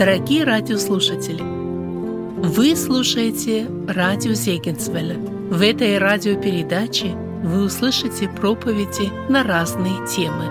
Дорогие 0.00 0.44
радиослушатели, 0.44 1.42
вы 1.42 2.74
слушаете 2.74 3.68
радио 3.86 4.32
Зегенсвелля. 4.32 5.18
В 5.18 5.60
этой 5.60 5.98
радиопередаче 5.98 7.08
вы 7.44 7.64
услышите 7.64 8.26
проповеди 8.26 9.10
на 9.30 9.42
разные 9.42 9.96
темы. 10.08 10.46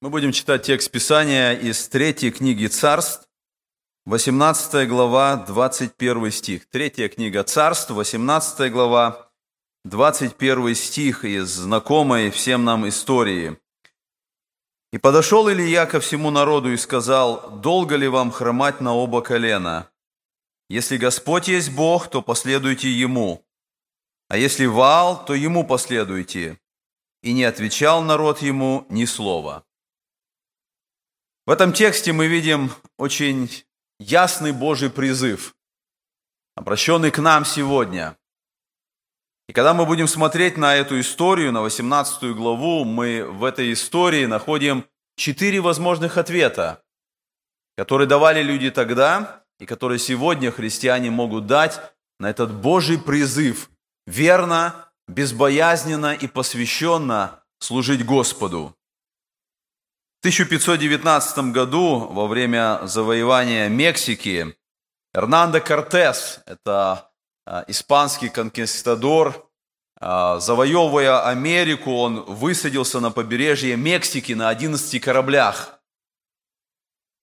Мы 0.00 0.08
будем 0.08 0.32
читать 0.32 0.62
текст 0.62 0.90
Писания 0.90 1.52
из 1.52 1.86
третьей 1.88 2.30
книги 2.30 2.66
Царств, 2.66 3.29
18 4.10 4.88
глава, 4.88 5.36
21 5.36 6.32
стих. 6.32 6.68
Третья 6.68 7.08
книга 7.08 7.44
Царств, 7.44 7.90
18 7.90 8.72
глава, 8.72 9.30
21 9.84 10.74
стих 10.74 11.24
из 11.24 11.46
знакомой 11.50 12.32
всем 12.32 12.64
нам 12.64 12.88
истории. 12.88 13.56
«И 14.92 14.98
подошел 14.98 15.48
Илья 15.48 15.86
ко 15.86 16.00
всему 16.00 16.32
народу 16.32 16.72
и 16.72 16.76
сказал, 16.76 17.60
«Долго 17.60 17.94
ли 17.94 18.08
вам 18.08 18.32
хромать 18.32 18.80
на 18.80 18.96
оба 18.96 19.22
колена? 19.22 19.88
Если 20.68 20.96
Господь 20.96 21.46
есть 21.46 21.70
Бог, 21.70 22.10
то 22.10 22.20
последуйте 22.20 22.90
Ему, 22.90 23.46
а 24.26 24.36
если 24.36 24.66
Ваал, 24.66 25.24
то 25.24 25.34
Ему 25.34 25.64
последуйте». 25.64 26.58
И 27.22 27.32
не 27.32 27.44
отвечал 27.44 28.02
народ 28.02 28.42
ему 28.42 28.86
ни 28.88 29.04
слова. 29.04 29.64
В 31.46 31.50
этом 31.52 31.72
тексте 31.72 32.12
мы 32.12 32.26
видим 32.26 32.72
очень 32.98 33.48
ясный 34.00 34.52
Божий 34.52 34.90
призыв, 34.90 35.54
обращенный 36.56 37.10
к 37.10 37.18
нам 37.18 37.44
сегодня. 37.44 38.16
И 39.48 39.52
когда 39.52 39.74
мы 39.74 39.84
будем 39.84 40.08
смотреть 40.08 40.56
на 40.56 40.74
эту 40.74 40.98
историю, 40.98 41.52
на 41.52 41.60
18 41.60 42.34
главу, 42.34 42.84
мы 42.84 43.24
в 43.24 43.44
этой 43.44 43.72
истории 43.72 44.24
находим 44.24 44.86
четыре 45.16 45.60
возможных 45.60 46.16
ответа, 46.16 46.82
которые 47.76 48.08
давали 48.08 48.42
люди 48.42 48.70
тогда 48.70 49.44
и 49.58 49.66
которые 49.66 49.98
сегодня 49.98 50.50
христиане 50.50 51.10
могут 51.10 51.46
дать 51.46 51.80
на 52.18 52.30
этот 52.30 52.52
Божий 52.52 52.98
призыв 52.98 53.70
верно, 54.06 54.92
безбоязненно 55.08 56.14
и 56.14 56.26
посвященно 56.26 57.42
служить 57.58 58.04
Господу. 58.04 58.76
В 60.20 60.28
1519 60.28 61.50
году, 61.50 61.98
во 61.98 62.26
время 62.26 62.80
завоевания 62.82 63.70
Мексики, 63.70 64.54
Эрнандо 65.14 65.62
Кортес, 65.62 66.40
это 66.44 67.10
а, 67.46 67.64
испанский 67.68 68.28
конкистадор, 68.28 69.50
а, 69.98 70.38
завоевывая 70.38 71.26
Америку, 71.26 71.94
он 71.94 72.20
высадился 72.24 73.00
на 73.00 73.10
побережье 73.10 73.78
Мексики 73.78 74.34
на 74.34 74.50
11 74.50 75.00
кораблях. 75.00 75.80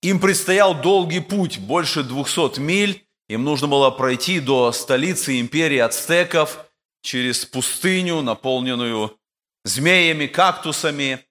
Им 0.02 0.20
предстоял 0.20 0.74
долгий 0.74 1.20
путь, 1.20 1.60
больше 1.60 2.02
200 2.02 2.60
миль. 2.60 3.08
Им 3.30 3.44
нужно 3.44 3.68
было 3.68 3.92
пройти 3.92 4.40
до 4.40 4.72
столицы 4.72 5.40
империи 5.40 5.78
ацтеков 5.78 6.66
через 7.04 7.46
пустыню, 7.46 8.24
наполненную 8.24 9.20
змеями, 9.66 10.26
кактусами– 10.26 11.24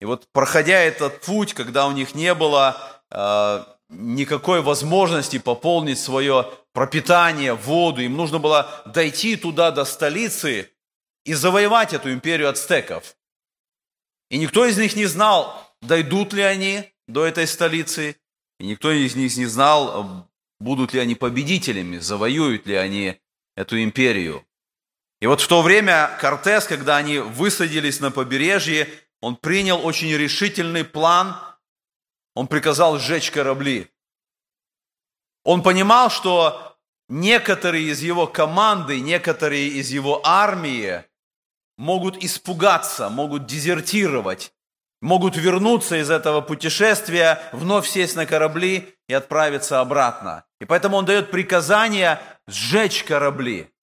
и 0.00 0.04
вот 0.04 0.28
проходя 0.32 0.78
этот 0.78 1.20
путь, 1.22 1.54
когда 1.54 1.86
у 1.86 1.92
них 1.92 2.14
не 2.14 2.34
было 2.34 2.76
э, 3.10 3.64
никакой 3.88 4.60
возможности 4.60 5.38
пополнить 5.38 5.98
свое 5.98 6.50
пропитание, 6.72 7.54
воду, 7.54 8.02
им 8.02 8.16
нужно 8.16 8.38
было 8.38 8.82
дойти 8.86 9.36
туда 9.36 9.70
до 9.70 9.84
столицы 9.84 10.70
и 11.24 11.32
завоевать 11.32 11.94
эту 11.94 12.12
империю 12.12 12.50
ацтеков. 12.50 13.16
И 14.30 14.38
никто 14.38 14.66
из 14.66 14.76
них 14.76 14.96
не 14.96 15.06
знал, 15.06 15.74
дойдут 15.80 16.32
ли 16.32 16.42
они 16.42 16.92
до 17.08 17.24
этой 17.24 17.46
столицы, 17.46 18.16
и 18.58 18.66
никто 18.66 18.90
из 18.90 19.14
них 19.14 19.36
не 19.36 19.46
знал, 19.46 20.28
будут 20.60 20.92
ли 20.92 21.00
они 21.00 21.14
победителями, 21.14 21.98
завоюют 21.98 22.66
ли 22.66 22.74
они 22.74 23.20
эту 23.56 23.82
империю. 23.82 24.44
И 25.20 25.26
вот 25.26 25.40
в 25.40 25.48
то 25.48 25.62
время 25.62 26.10
Кортес, 26.20 26.66
когда 26.66 26.96
они 26.96 27.18
высадились 27.18 28.00
на 28.00 28.10
побережье, 28.10 28.88
он 29.26 29.34
принял 29.34 29.84
очень 29.84 30.12
решительный 30.12 30.84
план. 30.84 31.34
Он 32.36 32.46
приказал 32.46 33.00
сжечь 33.00 33.32
корабли. 33.32 33.90
Он 35.42 35.64
понимал, 35.64 36.10
что 36.10 36.76
некоторые 37.08 37.90
из 37.90 38.02
его 38.02 38.28
команды, 38.28 39.00
некоторые 39.00 39.66
из 39.66 39.90
его 39.90 40.24
армии 40.24 41.02
могут 41.76 42.22
испугаться, 42.22 43.08
могут 43.08 43.46
дезертировать, 43.46 44.52
могут 45.02 45.36
вернуться 45.36 46.00
из 46.00 46.08
этого 46.08 46.40
путешествия, 46.40 47.42
вновь 47.50 47.88
сесть 47.88 48.14
на 48.14 48.26
корабли 48.26 48.94
и 49.08 49.12
отправиться 49.12 49.80
обратно. 49.80 50.44
И 50.60 50.66
поэтому 50.66 50.98
он 50.98 51.04
дает 51.04 51.32
приказание 51.32 52.20
сжечь 52.46 53.02
корабли. 53.02 53.74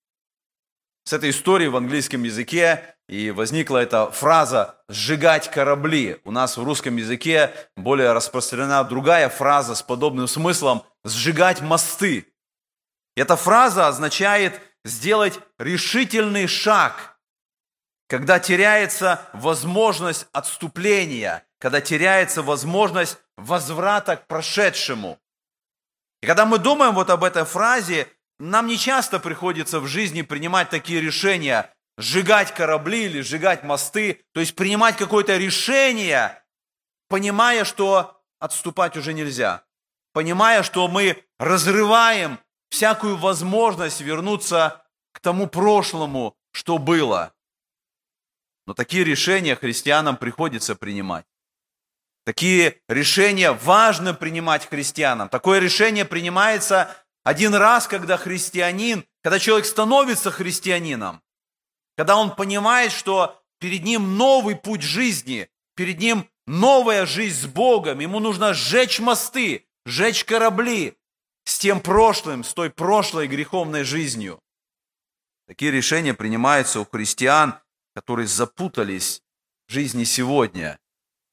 С 1.03 1.11
этой 1.11 1.31
историей 1.31 1.67
в 1.67 1.75
английском 1.75 2.23
языке 2.23 2.92
и 3.09 3.31
возникла 3.31 3.79
эта 3.79 4.09
фраза 4.11 4.75
«сжигать 4.87 5.51
корабли». 5.51 6.19
У 6.23 6.31
нас 6.31 6.57
в 6.57 6.63
русском 6.63 6.95
языке 6.95 7.53
более 7.75 8.13
распространена 8.13 8.83
другая 8.83 9.29
фраза 9.29 9.75
с 9.75 9.81
подобным 9.81 10.27
смыслом 10.27 10.83
«сжигать 11.03 11.61
мосты». 11.61 12.27
Эта 13.15 13.35
фраза 13.35 13.87
означает 13.87 14.59
сделать 14.85 15.39
решительный 15.59 16.47
шаг, 16.47 17.17
когда 18.07 18.39
теряется 18.39 19.21
возможность 19.33 20.27
отступления, 20.31 21.45
когда 21.59 21.81
теряется 21.81 22.41
возможность 22.41 23.17
возврата 23.37 24.17
к 24.17 24.27
прошедшему. 24.27 25.19
И 26.21 26.25
когда 26.25 26.45
мы 26.45 26.57
думаем 26.57 26.93
вот 26.93 27.09
об 27.09 27.23
этой 27.23 27.43
фразе, 27.45 28.07
нам 28.39 28.67
не 28.67 28.77
часто 28.77 29.19
приходится 29.19 29.79
в 29.79 29.87
жизни 29.87 30.21
принимать 30.21 30.69
такие 30.69 31.01
решения, 31.01 31.72
сжигать 31.97 32.53
корабли 32.53 33.05
или 33.05 33.21
сжигать 33.21 33.63
мосты, 33.63 34.23
то 34.33 34.39
есть 34.39 34.55
принимать 34.55 34.97
какое-то 34.97 35.37
решение, 35.37 36.43
понимая, 37.07 37.65
что 37.65 38.21
отступать 38.39 38.97
уже 38.97 39.13
нельзя, 39.13 39.63
понимая, 40.13 40.63
что 40.63 40.87
мы 40.87 41.23
разрываем 41.39 42.39
всякую 42.69 43.17
возможность 43.17 44.01
вернуться 44.01 44.85
к 45.11 45.19
тому 45.19 45.47
прошлому, 45.47 46.35
что 46.51 46.77
было. 46.77 47.33
Но 48.65 48.73
такие 48.73 49.03
решения 49.03 49.55
христианам 49.55 50.17
приходится 50.17 50.75
принимать. 50.75 51.25
Такие 52.25 52.81
решения 52.87 53.51
важно 53.51 54.13
принимать 54.13 54.67
христианам. 54.67 55.27
Такое 55.27 55.59
решение 55.59 56.05
принимается 56.05 56.95
один 57.23 57.53
раз, 57.53 57.87
когда 57.87 58.17
христианин, 58.17 59.05
когда 59.21 59.39
человек 59.39 59.65
становится 59.65 60.31
христианином, 60.31 61.21
когда 61.95 62.17
он 62.17 62.35
понимает, 62.35 62.91
что 62.91 63.41
перед 63.59 63.83
ним 63.83 64.17
новый 64.17 64.55
путь 64.55 64.81
жизни, 64.81 65.49
перед 65.75 65.99
ним 65.99 66.27
новая 66.45 67.05
жизнь 67.05 67.41
с 67.41 67.45
Богом, 67.45 67.99
ему 67.99 68.19
нужно 68.19 68.53
сжечь 68.53 68.99
мосты, 68.99 69.65
сжечь 69.85 70.25
корабли 70.25 70.97
с 71.45 71.59
тем 71.59 71.79
прошлым, 71.79 72.43
с 72.43 72.53
той 72.53 72.69
прошлой 72.69 73.27
греховной 73.27 73.83
жизнью. 73.83 74.39
Такие 75.47 75.71
решения 75.71 76.13
принимаются 76.13 76.79
у 76.79 76.85
христиан, 76.85 77.59
которые 77.93 78.27
запутались 78.27 79.21
в 79.67 79.73
жизни 79.73 80.03
сегодня, 80.03 80.79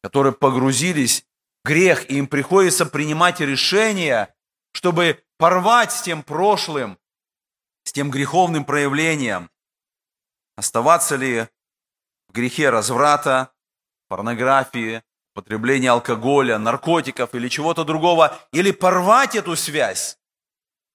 которые 0.02 0.32
погрузились 0.32 1.24
в 1.62 1.68
грех, 1.68 2.10
и 2.10 2.18
им 2.18 2.26
приходится 2.26 2.86
принимать 2.86 3.40
решения, 3.40 4.34
чтобы 4.72 5.22
порвать 5.38 5.92
с 5.92 6.02
тем 6.02 6.22
прошлым, 6.22 6.98
с 7.84 7.92
тем 7.92 8.10
греховным 8.10 8.64
проявлением, 8.64 9.50
Оставаться 10.60 11.16
ли 11.16 11.48
в 12.28 12.34
грехе 12.34 12.68
разврата, 12.68 13.50
порнографии, 14.08 15.02
потребления 15.32 15.90
алкоголя, 15.90 16.58
наркотиков 16.58 17.34
или 17.34 17.48
чего-то 17.48 17.82
другого, 17.82 18.38
или 18.52 18.70
порвать 18.70 19.36
эту 19.36 19.56
связь, 19.56 20.18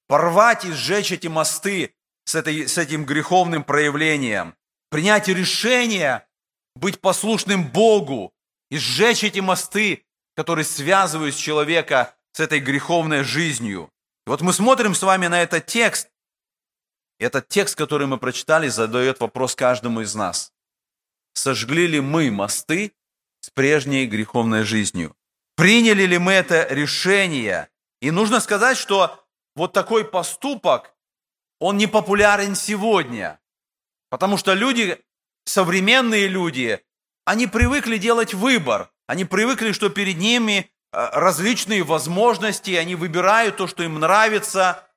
порвать 0.07 0.65
и 0.65 0.71
сжечь 0.71 1.12
эти 1.12 1.25
мосты 1.25 1.95
с, 2.25 2.35
этой, 2.35 2.67
с 2.67 2.77
этим 2.77 3.06
греховным 3.06 3.63
проявлением, 3.63 4.53
принять 4.91 5.29
решение 5.29 6.27
быть 6.75 7.01
послушным 7.01 7.68
Богу 7.68 8.35
и 8.69 8.77
сжечь 8.77 9.23
эти 9.23 9.39
мосты, 9.39 10.06
которые 10.35 10.63
связывают 10.63 11.35
человека 11.35 12.13
с 12.33 12.39
этой 12.39 12.59
греховной 12.59 13.23
жизнью. 13.23 13.89
И 14.27 14.29
вот 14.29 14.41
мы 14.41 14.53
смотрим 14.53 14.94
с 14.94 15.01
вами 15.01 15.25
на 15.25 15.41
этот 15.41 15.65
текст, 15.65 16.11
этот 17.19 17.47
текст, 17.47 17.75
который 17.75 18.07
мы 18.07 18.17
прочитали, 18.17 18.67
задает 18.67 19.19
вопрос 19.19 19.56
каждому 19.56 20.01
из 20.01 20.15
нас. 20.15 20.51
Сожгли 21.33 21.88
ли 21.88 22.00
мы 22.00 22.31
мосты 22.31 22.94
с 23.41 23.50
прежней 23.50 24.06
греховной 24.06 24.63
жизнью? 24.63 25.15
Приняли 25.56 26.03
ли 26.03 26.17
мы 26.17 26.33
это 26.33 26.67
решение? 26.69 27.69
И 28.01 28.12
нужно 28.12 28.39
сказать, 28.39 28.77
что 28.77 29.25
вот 29.56 29.73
такой 29.73 30.03
поступок, 30.06 30.94
он 31.59 31.77
не 31.77 31.88
популярен 31.88 32.56
сегодня. 32.56 33.39
Потому 34.09 34.38
что 34.38 34.53
люди, 34.53 35.01
современные 35.45 36.27
люди, 36.27 36.81
они 37.25 37.47
привыкли 37.47 37.97
делать 37.97 38.33
выбор. 38.33 38.91
Они 39.07 39.25
привыкли, 39.25 39.71
что 39.71 39.89
перед 39.89 40.18
ними 40.18 40.71
э, 40.91 41.09
различные 41.11 41.83
возможности, 41.83 42.71
они 42.71 42.95
выбирают 42.95 43.57
то, 43.57 43.68
что 43.68 43.83
им 43.83 44.00
нравится 44.00 44.88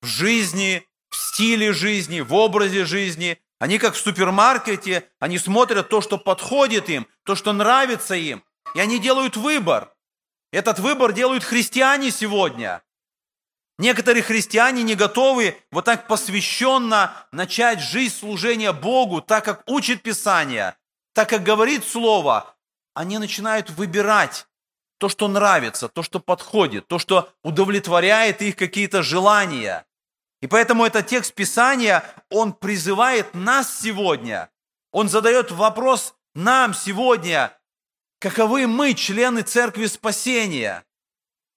в 0.00 0.06
жизни, 0.06 0.87
в 1.10 1.16
стиле 1.16 1.72
жизни, 1.72 2.20
в 2.20 2.34
образе 2.34 2.84
жизни. 2.84 3.38
Они 3.58 3.78
как 3.78 3.94
в 3.94 4.00
супермаркете, 4.00 5.08
они 5.18 5.38
смотрят 5.38 5.88
то, 5.88 6.00
что 6.00 6.16
подходит 6.16 6.88
им, 6.88 7.06
то, 7.24 7.34
что 7.34 7.52
нравится 7.52 8.14
им, 8.14 8.44
и 8.74 8.80
они 8.80 8.98
делают 8.98 9.36
выбор. 9.36 9.92
Этот 10.52 10.78
выбор 10.78 11.12
делают 11.12 11.44
христиане 11.44 12.10
сегодня. 12.10 12.82
Некоторые 13.78 14.22
христиане 14.22 14.82
не 14.82 14.96
готовы 14.96 15.56
вот 15.70 15.84
так 15.84 16.08
посвященно 16.08 17.14
начать 17.30 17.80
жизнь 17.80 18.14
служения 18.14 18.72
Богу, 18.72 19.20
так 19.20 19.44
как 19.44 19.62
учит 19.66 20.02
Писание, 20.02 20.76
так 21.12 21.28
как 21.28 21.44
говорит 21.44 21.84
Слово. 21.86 22.56
Они 22.94 23.18
начинают 23.18 23.70
выбирать 23.70 24.48
то, 24.98 25.08
что 25.08 25.28
нравится, 25.28 25.88
то, 25.88 26.02
что 26.02 26.18
подходит, 26.18 26.88
то, 26.88 26.98
что 26.98 27.32
удовлетворяет 27.44 28.42
их 28.42 28.56
какие-то 28.56 29.04
желания. 29.04 29.86
И 30.40 30.46
поэтому 30.46 30.84
этот 30.84 31.06
текст 31.06 31.34
Писания, 31.34 32.04
он 32.30 32.52
призывает 32.52 33.34
нас 33.34 33.80
сегодня, 33.80 34.50
он 34.92 35.08
задает 35.08 35.50
вопрос 35.50 36.14
нам 36.34 36.74
сегодня, 36.74 37.52
каковы 38.20 38.66
мы, 38.66 38.94
члены 38.94 39.42
Церкви 39.42 39.86
Спасения? 39.86 40.84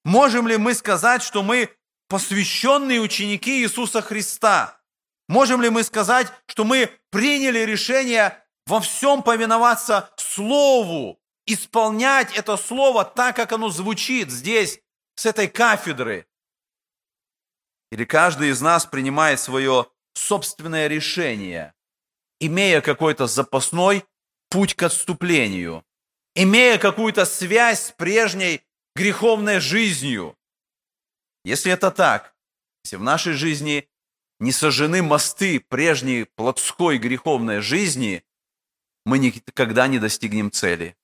Можем 0.04 0.48
ли 0.48 0.56
мы 0.56 0.74
сказать, 0.74 1.22
что 1.22 1.42
мы 1.42 1.70
посвященные 2.08 3.00
ученики 3.00 3.62
Иисуса 3.62 4.02
Христа? 4.02 4.80
Можем 5.28 5.62
ли 5.62 5.70
мы 5.70 5.84
сказать, 5.84 6.26
что 6.46 6.64
мы 6.64 6.90
приняли 7.10 7.60
решение 7.60 8.36
во 8.66 8.80
всем 8.80 9.22
повиноваться 9.22 10.10
Слову, 10.16 11.20
исполнять 11.46 12.36
это 12.36 12.56
Слово 12.56 13.04
так, 13.04 13.36
как 13.36 13.52
оно 13.52 13.68
звучит 13.70 14.30
здесь, 14.30 14.80
с 15.14 15.26
этой 15.26 15.46
кафедры? 15.46 16.26
Или 17.92 18.04
каждый 18.04 18.48
из 18.48 18.62
нас 18.62 18.86
принимает 18.86 19.38
свое 19.38 19.86
собственное 20.14 20.86
решение, 20.88 21.74
имея 22.40 22.80
какой-то 22.80 23.26
запасной 23.26 24.06
путь 24.48 24.74
к 24.74 24.82
отступлению, 24.84 25.84
имея 26.34 26.78
какую-то 26.78 27.26
связь 27.26 27.88
с 27.88 27.90
прежней 27.90 28.62
греховной 28.96 29.60
жизнью. 29.60 30.38
Если 31.44 31.70
это 31.70 31.90
так, 31.90 32.34
если 32.82 32.96
в 32.96 33.02
нашей 33.02 33.34
жизни 33.34 33.90
не 34.40 34.52
сожжены 34.52 35.02
мосты 35.02 35.60
прежней 35.60 36.24
плотской 36.24 36.96
греховной 36.96 37.60
жизни, 37.60 38.24
мы 39.04 39.18
никогда 39.18 39.86
не 39.86 39.98
достигнем 39.98 40.50
цели. 40.50 40.96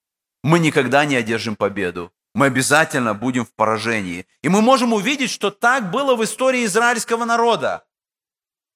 Мы 0.43 0.57
никогда 0.57 1.05
не 1.05 1.17
одержим 1.17 1.55
победу 1.55 2.11
мы 2.33 2.45
обязательно 2.47 3.13
будем 3.13 3.45
в 3.45 3.53
поражении. 3.53 4.27
И 4.41 4.49
мы 4.49 4.61
можем 4.61 4.93
увидеть, 4.93 5.31
что 5.31 5.51
так 5.51 5.91
было 5.91 6.15
в 6.15 6.23
истории 6.23 6.65
израильского 6.65 7.25
народа. 7.25 7.85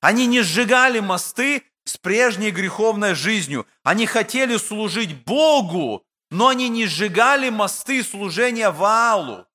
Они 0.01 0.25
не 0.25 0.41
сжигали 0.41 0.99
мосты 0.99 1.63
с 1.85 1.97
прежней 1.97 2.51
греховной 2.51 3.13
жизнью. 3.13 3.67
Они 3.83 4.05
хотели 4.05 4.57
служить 4.57 5.23
Богу, 5.23 6.05
но 6.31 6.47
они 6.47 6.69
не 6.69 6.87
сжигали 6.87 7.49
мосты 7.49 8.03
служения 8.03 8.69
Ваалу. 8.69 9.45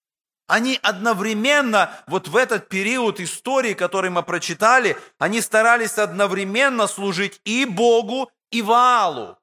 Они 0.46 0.78
одновременно, 0.82 1.92
вот 2.06 2.28
в 2.28 2.36
этот 2.36 2.70
период 2.70 3.20
истории, 3.20 3.74
который 3.74 4.08
мы 4.08 4.22
прочитали, 4.22 4.96
они 5.18 5.42
старались 5.42 5.98
одновременно 5.98 6.86
служить 6.86 7.40
и 7.44 7.66
Богу, 7.66 8.30
и 8.50 8.62
Ваалу. 8.62 9.36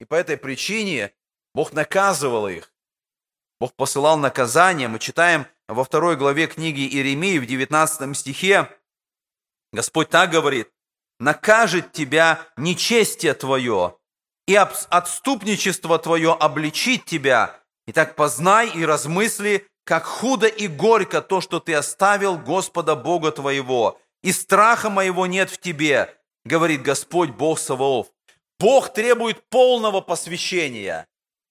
И 0.00 0.04
по 0.04 0.16
этой 0.16 0.36
причине 0.36 1.12
Бог 1.54 1.72
наказывал 1.72 2.48
их. 2.48 2.72
Бог 3.58 3.74
посылал 3.74 4.18
наказание. 4.18 4.88
Мы 4.88 4.98
читаем 4.98 5.46
во 5.68 5.84
второй 5.84 6.16
главе 6.16 6.46
книги 6.46 6.86
Иеремии 6.86 7.38
в 7.38 7.46
19 7.46 8.16
стихе. 8.16 8.68
Господь 9.72 10.10
так 10.10 10.30
говорит, 10.30 10.70
«Накажет 11.18 11.92
тебя 11.92 12.40
нечестие 12.56 13.32
твое, 13.34 13.96
и 14.46 14.54
отступничество 14.54 15.98
твое 15.98 16.32
обличит 16.32 17.04
тебя. 17.04 17.58
Итак, 17.86 18.14
познай 18.14 18.68
и 18.68 18.84
размысли, 18.84 19.66
как 19.84 20.04
худо 20.04 20.46
и 20.46 20.68
горько 20.68 21.22
то, 21.22 21.40
что 21.40 21.60
ты 21.60 21.74
оставил 21.74 22.38
Господа 22.38 22.94
Бога 22.94 23.32
твоего, 23.32 24.00
и 24.22 24.32
страха 24.32 24.90
моего 24.90 25.26
нет 25.26 25.50
в 25.50 25.58
тебе, 25.58 26.14
говорит 26.44 26.82
Господь 26.82 27.30
Бог 27.30 27.58
Саваоф. 27.58 28.08
Бог 28.58 28.92
требует 28.92 29.48
полного 29.48 30.00
посвящения. 30.00 31.06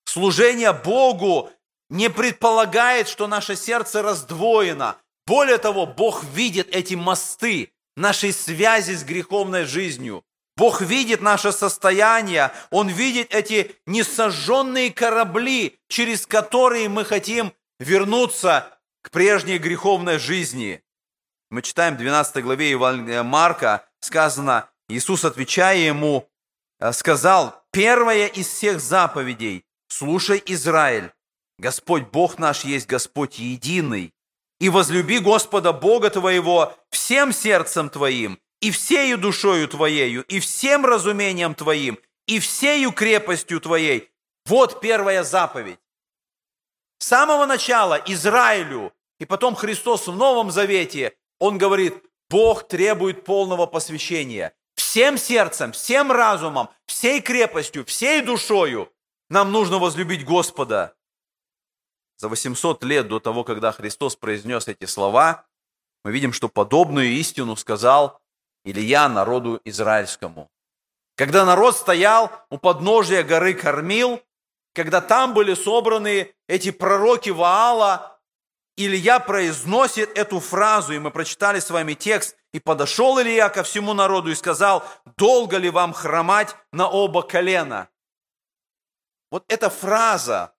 Служение 0.06 0.74
Богу 0.74 1.50
не 1.90 2.10
предполагает, 2.10 3.08
что 3.08 3.28
наше 3.28 3.56
сердце 3.56 4.02
раздвоено. 4.02 4.98
Более 5.26 5.58
того, 5.58 5.86
Бог 5.86 6.24
видит 6.24 6.74
эти 6.74 6.96
мосты 6.96 7.72
нашей 7.96 8.34
связи 8.34 8.94
с 8.94 9.04
греховной 9.04 9.66
жизнью. 9.66 10.24
Бог 10.58 10.82
видит 10.82 11.22
наше 11.22 11.52
состояние, 11.52 12.52
Он 12.70 12.88
видит 12.88 13.34
эти 13.34 13.76
несожженные 13.86 14.92
корабли, 14.92 15.78
через 15.90 16.26
которые 16.26 16.88
мы 16.88 17.04
хотим 17.04 17.54
вернуться 17.80 18.80
к 19.02 19.12
прежней 19.12 19.58
греховной 19.58 20.18
жизни. 20.18 20.82
Мы 21.50 21.62
читаем 21.62 21.96
в 21.96 21.98
12 21.98 22.44
главе 22.44 22.70
Евангелия 22.70 23.24
Марка, 23.24 23.86
сказано, 24.00 24.70
Иисус, 24.88 25.26
отвечая 25.26 25.78
ему, 25.78 26.30
э, 26.80 26.92
сказал, 26.94 27.64
первая 27.72 28.28
из 28.28 28.48
всех 28.48 28.80
заповедей, 28.80 29.66
слушай, 29.90 30.42
Израиль, 30.46 31.12
Господь 31.58 32.04
Бог 32.12 32.38
наш 32.38 32.66
есть 32.66 32.88
Господь 32.88 33.40
единый. 33.40 34.14
И 34.60 34.70
возлюби 34.70 35.20
Господа 35.20 35.74
Бога 35.74 36.10
твоего 36.10 36.74
всем 36.90 37.34
сердцем 37.34 37.90
твоим, 37.90 38.40
и 38.62 38.72
всею 38.72 39.18
душою 39.18 39.68
твоею, 39.68 40.24
и 40.24 40.40
всем 40.40 40.86
разумением 40.86 41.56
твоим, 41.56 42.00
и 42.26 42.40
всею 42.40 42.92
крепостью 42.92 43.60
твоей. 43.60 44.10
Вот 44.46 44.80
первая 44.80 45.24
заповедь. 45.24 45.80
С 47.00 47.08
самого 47.08 47.46
начала 47.46 48.02
Израилю, 48.06 48.94
и 49.20 49.26
потом 49.26 49.56
Христос 49.56 50.08
в 50.08 50.16
Новом 50.16 50.52
Завете, 50.52 51.14
Он 51.40 51.58
говорит, 51.58 51.96
Бог 52.30 52.68
требует 52.68 53.26
полного 53.26 53.66
посвящения. 53.66 54.54
Всем 54.76 55.18
сердцем, 55.18 55.74
всем 55.74 56.12
разумом, 56.12 56.70
всей 56.86 57.22
крепостью, 57.22 57.86
всей 57.86 58.22
душою 58.22 58.92
нам 59.30 59.52
нужно 59.52 59.80
возлюбить 59.80 60.24
Господа 60.24 60.96
за 62.18 62.30
800 62.30 62.84
лет 62.84 63.08
до 63.08 63.20
того, 63.20 63.44
когда 63.44 63.72
Христос 63.72 64.16
произнес 64.16 64.68
эти 64.68 64.86
слова, 64.86 65.46
мы 66.04 66.12
видим, 66.12 66.34
что 66.34 66.50
подобную 66.50 67.08
истину 67.08 67.56
сказал 67.56 68.22
Илья 68.64 69.10
народу 69.10 69.62
израильскому. 69.66 70.50
Когда 71.16 71.46
народ 71.46 71.76
стоял 71.76 72.32
у 72.50 72.58
подножия 72.58 73.24
горы 73.24 73.54
Кормил, 73.54 74.22
когда 74.74 75.02
там 75.02 75.34
были 75.34 75.54
собраны 75.54 76.34
эти 76.48 76.72
пророки 76.72 77.30
Ваала, 77.30 78.20
Илья 78.78 79.20
произносит 79.20 80.18
эту 80.18 80.42
фразу, 80.42 80.94
и 80.94 81.00
мы 81.00 81.12
прочитали 81.12 81.60
с 81.60 81.70
вами 81.70 81.94
текст, 81.94 82.36
«И 82.54 82.60
подошел 82.60 83.22
Илья 83.22 83.50
ко 83.50 83.64
всему 83.64 83.94
народу 83.94 84.32
и 84.32 84.36
сказал, 84.36 84.86
долго 85.18 85.58
ли 85.58 85.70
вам 85.70 85.94
хромать 85.94 86.56
на 86.72 86.88
оба 86.88 87.22
колена?» 87.22 87.90
Вот 89.32 89.44
эта 89.48 89.70
фраза, 89.70 90.55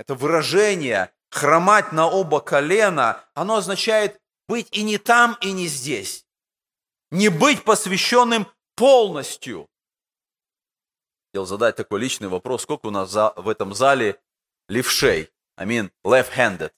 это 0.00 0.14
выражение 0.14 1.12
«хромать 1.30 1.92
на 1.92 2.08
оба 2.08 2.40
колена», 2.40 3.22
оно 3.34 3.56
означает 3.56 4.18
быть 4.48 4.66
и 4.72 4.82
не 4.82 4.96
там, 4.96 5.36
и 5.42 5.52
не 5.52 5.66
здесь. 5.66 6.24
Не 7.10 7.28
быть 7.28 7.64
посвященным 7.64 8.50
полностью. 8.76 9.68
Хотел 11.26 11.44
задать 11.44 11.76
такой 11.76 12.00
личный 12.00 12.28
вопрос, 12.28 12.62
сколько 12.62 12.86
у 12.86 12.90
нас 12.90 13.12
в 13.12 13.46
этом 13.46 13.74
зале 13.74 14.18
левшей, 14.68 15.30
I 15.58 15.66
mean 15.66 15.90
left-handed. 16.02 16.72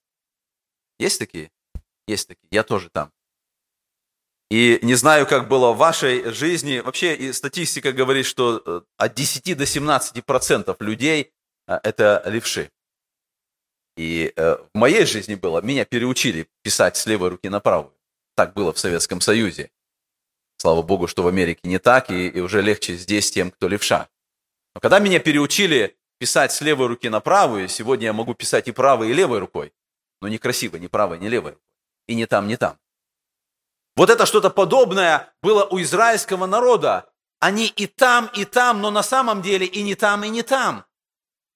Есть 0.99 1.21
такие? 1.21 1.53
Есть 2.09 2.27
такие, 2.27 2.49
я 2.51 2.65
тоже 2.65 2.91
там. 2.91 3.13
И 4.51 4.81
не 4.83 4.97
знаю, 4.97 5.29
как 5.29 5.47
было 5.47 5.73
в 5.73 5.77
вашей 5.77 6.33
жизни. 6.33 6.81
Вообще 6.81 7.15
и 7.15 7.33
статистика 7.33 7.93
говорит, 7.93 8.27
что 8.27 8.63
э, 8.67 8.81
от 8.97 9.15
10 9.15 9.57
до 9.57 9.65
17 9.65 10.25
процентов 10.27 10.81
людей 10.81 11.33
э, 11.69 11.79
это 11.85 12.23
левши. 12.27 12.73
И 13.97 14.33
э, 14.37 14.57
в 14.73 14.79
моей 14.79 15.05
жизни 15.05 15.35
было, 15.35 15.61
меня 15.61 15.85
переучили 15.85 16.49
писать 16.63 16.97
с 16.97 17.07
левой 17.07 17.31
руки 17.31 17.49
на 17.49 17.61
правую. 17.61 17.95
Так 18.35 18.55
было 18.55 18.73
в 18.73 18.79
Советском 18.79 19.21
Союзе. 19.21 19.71
Слава 20.57 20.83
Богу, 20.83 21.07
что 21.07 21.23
в 21.23 21.29
Америке 21.29 21.61
не 21.65 21.79
так, 21.79 22.11
и, 22.11 22.29
и 22.29 22.41
уже 22.41 22.63
легче 22.63 22.97
здесь 22.97 23.31
тем, 23.31 23.51
кто 23.51 23.69
левша. 23.69 24.09
Но 24.75 24.81
когда 24.81 24.99
меня 24.99 25.19
переучили 25.19 25.97
писать 26.19 26.53
с 26.53 26.61
левой 26.61 26.87
руки 26.87 27.09
на 27.09 27.21
правую, 27.21 27.69
сегодня 27.69 28.07
я 28.07 28.13
могу 28.13 28.35
писать 28.35 28.69
и 28.69 28.73
правой, 28.73 29.11
и 29.11 29.13
левой 29.13 29.41
рукой. 29.41 29.73
Но 30.21 30.29
некрасиво, 30.29 30.77
ни 30.77 30.87
правой, 30.87 31.19
ни 31.19 31.29
левой. 31.29 31.59
И 32.07 32.15
не 32.15 32.27
там, 32.27 32.47
не 32.47 32.57
там. 32.57 32.79
Вот 33.97 34.09
это 34.09 34.25
что-то 34.25 34.49
подобное 34.49 35.35
было 35.43 35.65
у 35.65 35.81
израильского 35.81 36.47
народа. 36.47 37.13
Они 37.41 37.67
и 37.67 37.87
там, 37.87 38.31
и 38.35 38.45
там, 38.45 38.81
но 38.81 38.91
на 38.91 39.03
самом 39.03 39.43
деле 39.43 39.67
и 39.67 39.83
не 39.83 39.97
там, 39.97 40.25
и 40.25 40.29
не 40.29 40.43
там. 40.43 40.87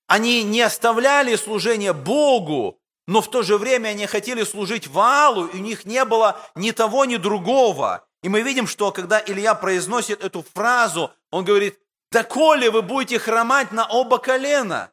Они 0.06 0.44
не 0.44 0.62
оставляли 0.62 1.34
служение 1.36 1.92
Богу, 1.92 2.80
но 3.06 3.22
в 3.22 3.30
то 3.30 3.42
же 3.42 3.58
время 3.58 3.88
они 3.88 4.06
хотели 4.06 4.44
служить 4.44 4.86
Ваалу, 4.88 5.46
и 5.46 5.58
у 5.58 5.60
них 5.60 5.84
не 5.84 6.04
было 6.04 6.40
ни 6.54 6.70
того, 6.72 7.04
ни 7.04 7.16
другого. 7.16 8.06
И 8.22 8.28
мы 8.28 8.42
видим, 8.42 8.66
что 8.66 8.92
когда 8.92 9.22
Илья 9.24 9.54
произносит 9.54 10.24
эту 10.24 10.44
фразу, 10.54 11.12
он 11.30 11.44
говорит, 11.44 11.78
«Доколе 12.10 12.70
вы 12.70 12.82
будете 12.82 13.18
хромать 13.18 13.72
на 13.72 13.86
оба 13.86 14.18
колена? 14.18 14.90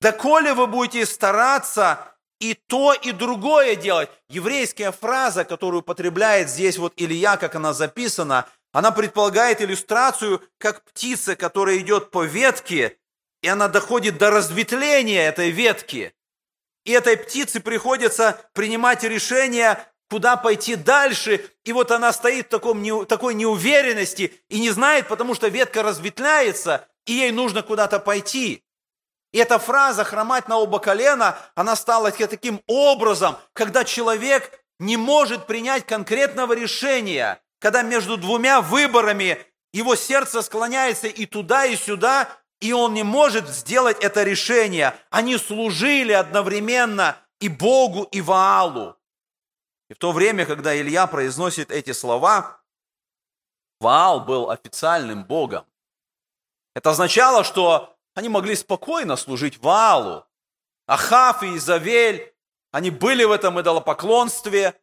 Доколе 0.00 0.54
вы 0.54 0.66
будете 0.66 1.06
стараться 1.06 2.16
и 2.40 2.54
то, 2.54 2.92
и 2.92 3.12
другое 3.12 3.76
делать?» 3.76 4.10
Еврейская 4.28 4.92
фраза, 4.92 5.44
которую 5.44 5.82
употребляет 5.82 6.48
здесь 6.48 6.78
вот 6.78 6.92
Илья, 6.96 7.36
как 7.36 7.54
она 7.54 7.72
записана, 7.72 8.48
она 8.72 8.90
предполагает 8.90 9.60
иллюстрацию, 9.60 10.42
как 10.58 10.82
птица, 10.84 11.36
которая 11.36 11.78
идет 11.78 12.10
по 12.10 12.24
ветке, 12.24 12.98
и 13.42 13.48
она 13.48 13.68
доходит 13.68 14.16
до 14.16 14.30
разветвления 14.30 15.28
этой 15.28 15.50
ветки. 15.50 16.14
И 16.84 16.92
этой 16.92 17.16
птице 17.16 17.60
приходится 17.60 18.40
принимать 18.54 19.02
решение, 19.02 19.84
куда 20.08 20.36
пойти 20.36 20.76
дальше. 20.76 21.44
И 21.64 21.72
вот 21.72 21.90
она 21.90 22.12
стоит 22.12 22.46
в 22.46 22.50
таком, 22.50 23.06
такой 23.06 23.34
неуверенности 23.34 24.32
и 24.48 24.60
не 24.60 24.70
знает, 24.70 25.08
потому 25.08 25.34
что 25.34 25.48
ветка 25.48 25.82
разветвляется, 25.82 26.88
и 27.06 27.12
ей 27.12 27.32
нужно 27.32 27.62
куда-то 27.62 27.98
пойти. 27.98 28.64
И 29.32 29.38
эта 29.38 29.58
фраза 29.58 30.04
«хромать 30.04 30.48
на 30.48 30.58
оба 30.58 30.78
колена», 30.78 31.38
она 31.54 31.74
стала 31.74 32.10
таким 32.10 32.60
образом, 32.66 33.36
когда 33.54 33.84
человек 33.84 34.60
не 34.78 34.96
может 34.96 35.46
принять 35.46 35.86
конкретного 35.86 36.52
решения, 36.52 37.40
когда 37.58 37.82
между 37.82 38.16
двумя 38.16 38.60
выборами 38.60 39.38
его 39.72 39.96
сердце 39.96 40.42
склоняется 40.42 41.06
и 41.06 41.24
туда, 41.24 41.64
и 41.64 41.76
сюда, 41.76 42.28
и 42.62 42.72
он 42.72 42.94
не 42.94 43.02
может 43.02 43.48
сделать 43.48 43.98
это 44.00 44.22
решение. 44.22 44.94
Они 45.10 45.36
служили 45.36 46.12
одновременно 46.12 47.16
и 47.40 47.48
Богу, 47.48 48.04
и 48.04 48.20
Ваалу. 48.20 48.96
И 49.90 49.94
в 49.94 49.98
то 49.98 50.12
время, 50.12 50.46
когда 50.46 50.74
Илья 50.80 51.08
произносит 51.08 51.72
эти 51.72 51.90
слова, 51.92 52.60
Ваал 53.80 54.20
был 54.20 54.48
официальным 54.48 55.24
Богом. 55.24 55.66
Это 56.74 56.90
означало, 56.90 57.42
что 57.42 57.96
они 58.14 58.28
могли 58.28 58.54
спокойно 58.54 59.16
служить 59.16 59.58
Ваалу. 59.58 60.24
Ахав 60.86 61.42
и 61.42 61.56
Изавель, 61.56 62.32
они 62.70 62.90
были 62.90 63.24
в 63.24 63.32
этом 63.32 63.60
идолопоклонстве. 63.60 64.80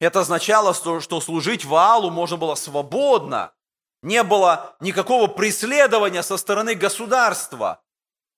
Это 0.00 0.20
означало, 0.20 0.72
что 0.72 1.20
служить 1.20 1.66
Ваалу 1.66 2.08
можно 2.08 2.38
было 2.38 2.54
свободно– 2.54 3.52
не 4.02 4.22
было 4.22 4.76
никакого 4.80 5.26
преследования 5.26 6.22
со 6.22 6.36
стороны 6.36 6.74
государства. 6.74 7.82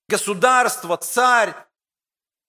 Государство, 0.09 0.97
царь 0.97 1.55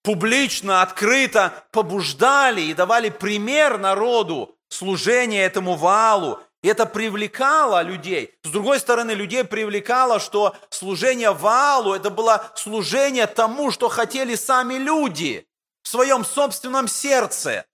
публично, 0.04 0.82
открыто 0.82 1.54
побуждали 1.72 2.62
и 2.62 2.74
давали 2.74 3.10
пример 3.10 3.78
народу 3.78 4.58
служения 4.70 5.44
этому 5.44 5.76
валу. 5.76 6.40
И 6.64 6.68
это 6.68 6.86
привлекало 6.86 7.82
людей. 7.82 8.34
С 8.44 8.50
другой 8.50 8.80
стороны, 8.80 9.12
людей 9.12 9.44
привлекало, 9.44 10.20
что 10.20 10.56
служение 10.70 11.32
валу– 11.32 11.94
это 11.96 12.12
было 12.12 12.52
служение 12.56 13.26
тому, 13.26 13.72
что 13.72 13.90
хотели 13.90 14.36
сами 14.36 14.76
люди 14.76 15.48
в 15.82 15.88
своем 15.88 16.24
собственном 16.24 16.88
сердце. 16.88 17.66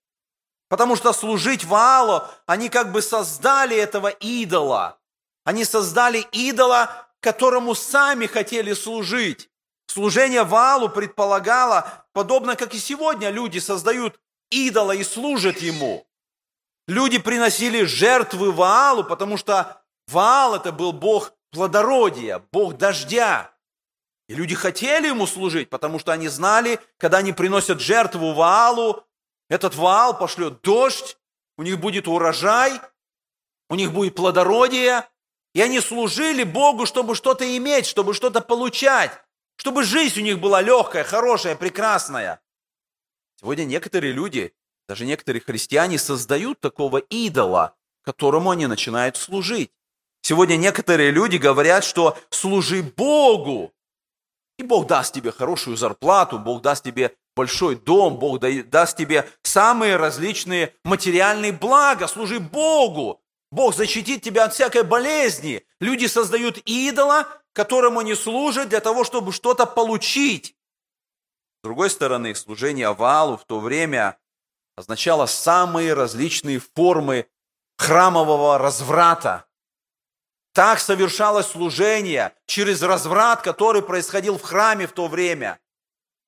Потому 0.70 0.96
что 0.96 1.12
служить 1.12 1.64
валу, 1.64 2.24
они 2.46 2.70
как 2.70 2.92
бы 2.92 3.02
создали 3.02 3.76
этого 3.76 4.08
идола– 4.08 4.97
они 5.48 5.64
создали 5.64 6.26
идола, 6.32 7.08
которому 7.20 7.74
сами 7.74 8.26
хотели 8.26 8.74
служить. 8.74 9.48
Служение 9.86 10.44
Ваалу 10.44 10.90
предполагало, 10.90 12.04
подобно 12.12 12.54
как 12.54 12.74
и 12.74 12.78
сегодня 12.78 13.30
люди 13.30 13.58
создают 13.58 14.20
идола 14.50 14.92
и 14.92 15.02
служат 15.02 15.62
ему. 15.62 16.06
Люди 16.86 17.16
приносили 17.16 17.84
жертвы 17.84 18.52
Ваалу, 18.52 19.04
потому 19.04 19.38
что 19.38 19.80
Ваал 20.08 20.54
это 20.54 20.70
был 20.70 20.92
бог 20.92 21.32
плодородия, 21.50 22.42
бог 22.52 22.76
дождя. 22.76 23.50
И 24.28 24.34
люди 24.34 24.54
хотели 24.54 25.06
ему 25.06 25.26
служить, 25.26 25.70
потому 25.70 25.98
что 25.98 26.12
они 26.12 26.28
знали, 26.28 26.78
когда 26.98 27.18
они 27.18 27.32
приносят 27.32 27.80
жертву 27.80 28.34
Ваалу, 28.34 29.02
этот 29.48 29.74
Ваал 29.76 30.18
пошлет 30.18 30.60
дождь, 30.60 31.16
у 31.56 31.62
них 31.62 31.80
будет 31.80 32.06
урожай, 32.06 32.82
у 33.70 33.76
них 33.76 33.92
будет 33.92 34.14
плодородие, 34.14 35.08
и 35.58 35.60
они 35.60 35.80
служили 35.80 36.44
Богу, 36.44 36.86
чтобы 36.86 37.16
что-то 37.16 37.44
иметь, 37.56 37.84
чтобы 37.84 38.14
что-то 38.14 38.40
получать, 38.40 39.10
чтобы 39.56 39.82
жизнь 39.82 40.20
у 40.20 40.22
них 40.22 40.38
была 40.38 40.62
легкая, 40.62 41.02
хорошая, 41.02 41.56
прекрасная. 41.56 42.40
Сегодня 43.40 43.64
некоторые 43.64 44.12
люди, 44.12 44.54
даже 44.88 45.04
некоторые 45.04 45.42
христиане 45.42 45.98
создают 45.98 46.60
такого 46.60 46.98
идола, 46.98 47.74
которому 48.04 48.52
они 48.52 48.68
начинают 48.68 49.16
служить. 49.16 49.72
Сегодня 50.22 50.54
некоторые 50.54 51.10
люди 51.10 51.38
говорят, 51.38 51.82
что 51.82 52.16
служи 52.30 52.84
Богу, 52.84 53.74
и 54.60 54.62
Бог 54.62 54.86
даст 54.86 55.12
тебе 55.12 55.32
хорошую 55.32 55.76
зарплату, 55.76 56.38
Бог 56.38 56.62
даст 56.62 56.84
тебе 56.84 57.16
большой 57.34 57.74
дом, 57.74 58.20
Бог 58.20 58.38
даст 58.38 58.96
тебе 58.96 59.28
самые 59.42 59.96
различные 59.96 60.72
материальные 60.84 61.50
блага, 61.50 62.06
служи 62.06 62.38
Богу. 62.38 63.20
Бог 63.50 63.74
защитит 63.74 64.22
тебя 64.22 64.44
от 64.44 64.54
всякой 64.54 64.82
болезни. 64.82 65.66
Люди 65.80 66.06
создают 66.06 66.58
идола, 66.58 67.28
которому 67.52 68.00
они 68.00 68.14
служат 68.14 68.68
для 68.68 68.80
того, 68.80 69.04
чтобы 69.04 69.32
что-то 69.32 69.66
получить. 69.66 70.54
С 71.60 71.64
другой 71.64 71.90
стороны, 71.90 72.34
служение 72.34 72.86
Авалу 72.86 73.36
в 73.36 73.44
то 73.44 73.58
время 73.58 74.18
означало 74.76 75.26
самые 75.26 75.94
различные 75.94 76.60
формы 76.60 77.26
храмового 77.78 78.58
разврата. 78.58 79.46
Так 80.52 80.78
совершалось 80.78 81.46
служение 81.46 82.34
через 82.46 82.82
разврат, 82.82 83.42
который 83.42 83.82
происходил 83.82 84.38
в 84.38 84.42
храме 84.42 84.86
в 84.86 84.92
то 84.92 85.08
время. 85.08 85.58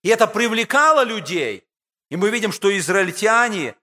И 0.02 0.08
это 0.08 0.26
привлекало 0.26 1.04
людей. 1.04 1.66
И 2.10 2.16
мы 2.16 2.30
видим, 2.30 2.52
что 2.52 2.76
израильтяне 2.76 3.76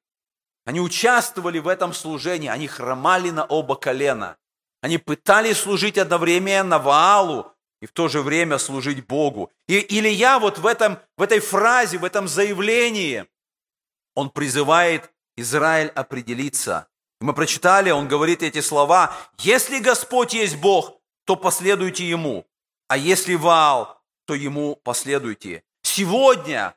они 0.68 0.82
участвовали 0.82 1.60
в 1.60 1.68
этом 1.70 1.94
служении, 1.94 2.50
они 2.50 2.68
хромали 2.68 3.30
на 3.30 3.46
оба 3.46 3.78
колена. 3.78 4.36
Они 4.82 4.98
пытались 4.98 5.60
служить 5.60 5.98
одновременно 5.98 6.78
Ваалу 6.78 7.54
и 7.82 7.86
в 7.86 7.94
то 7.94 8.10
же 8.10 8.22
время 8.22 8.58
служить 8.58 9.08
Богу. 9.08 9.50
И 9.70 9.98
Илья 9.98 10.40
вот 10.40 10.58
в, 10.58 10.66
этом, 10.66 11.00
в 11.16 11.22
этой 11.22 11.40
фразе, 11.40 11.98
в 11.98 12.04
этом 12.04 12.28
заявлении, 12.28 13.26
он 14.14 14.30
призывает 14.30 15.10
Израиль 15.38 15.88
определиться. 15.88 16.90
Мы 17.22 17.34
прочитали, 17.34 17.90
он 17.92 18.10
говорит 18.10 18.44
эти 18.44 18.60
слова, 18.60 19.16
«Если 19.38 19.80
Господь 19.80 20.34
есть 20.34 20.58
Бог, 20.58 21.00
то 21.24 21.38
последуйте 21.38 22.06
Ему, 22.10 22.46
а 22.90 22.98
если 22.98 23.36
Ваал, 23.36 24.02
то 24.26 24.34
Ему 24.34 24.76
последуйте». 24.76 25.64
Сегодня 25.82 26.76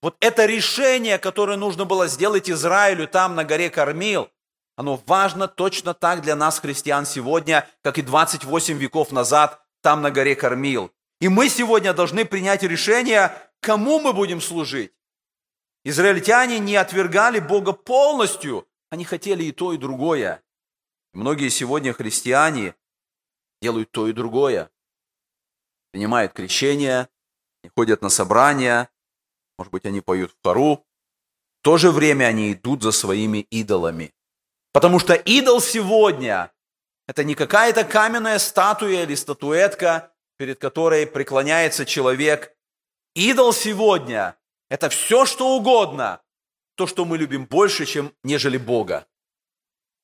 вот 0.00 0.16
это 0.20 0.46
решение, 0.46 1.18
которое 1.18 1.56
нужно 1.56 1.84
было 1.84 2.06
сделать 2.06 2.48
Израилю 2.48 3.08
там 3.08 3.34
на 3.34 3.44
горе 3.44 3.70
Кормил, 3.70 4.30
оно 4.76 5.02
важно 5.06 5.48
точно 5.48 5.92
так 5.92 6.22
для 6.22 6.36
нас, 6.36 6.60
христиан, 6.60 7.04
сегодня, 7.04 7.68
как 7.82 7.98
и 7.98 8.02
28 8.02 8.78
веков 8.78 9.10
назад 9.10 9.60
там 9.82 10.02
на 10.02 10.10
горе 10.10 10.36
Кормил. 10.36 10.92
И 11.20 11.28
мы 11.28 11.48
сегодня 11.48 11.92
должны 11.92 12.24
принять 12.24 12.62
решение, 12.62 13.32
кому 13.60 13.98
мы 13.98 14.12
будем 14.12 14.40
служить. 14.40 14.92
Израильтяне 15.84 16.60
не 16.60 16.76
отвергали 16.76 17.40
Бога 17.40 17.72
полностью, 17.72 18.68
они 18.90 19.04
хотели 19.04 19.44
и 19.44 19.52
то, 19.52 19.72
и 19.72 19.78
другое. 19.78 20.42
Многие 21.12 21.48
сегодня 21.48 21.92
христиане 21.92 22.76
делают 23.60 23.90
то 23.90 24.06
и 24.06 24.12
другое. 24.12 24.70
Принимают 25.90 26.32
крещение, 26.34 27.08
ходят 27.74 28.02
на 28.02 28.10
собрания, 28.10 28.90
может 29.58 29.72
быть, 29.72 29.84
они 29.84 30.00
поют 30.00 30.32
в 30.32 30.46
хору. 30.46 30.86
В 31.60 31.64
то 31.64 31.76
же 31.76 31.90
время 31.90 32.26
они 32.26 32.52
идут 32.52 32.82
за 32.82 32.92
своими 32.92 33.38
идолами. 33.50 34.14
Потому 34.72 35.00
что 35.00 35.14
идол 35.14 35.60
сегодня– 35.60 36.52
это 37.08 37.24
не 37.24 37.34
какая-то 37.34 37.84
каменная 37.84 38.38
статуя 38.38 39.02
или 39.02 39.16
статуэтка, 39.16 40.12
перед 40.36 40.60
которой 40.60 41.06
преклоняется 41.06 41.84
человек. 41.84 42.56
Идол 43.14 43.52
сегодня– 43.52 44.36
это 44.70 44.88
все, 44.88 45.26
что 45.26 45.56
угодно, 45.56 46.22
то, 46.76 46.86
что 46.86 47.04
мы 47.04 47.18
любим 47.18 47.44
больше, 47.44 47.86
чем 47.86 48.14
нежели 48.22 48.56
Бога. 48.56 49.06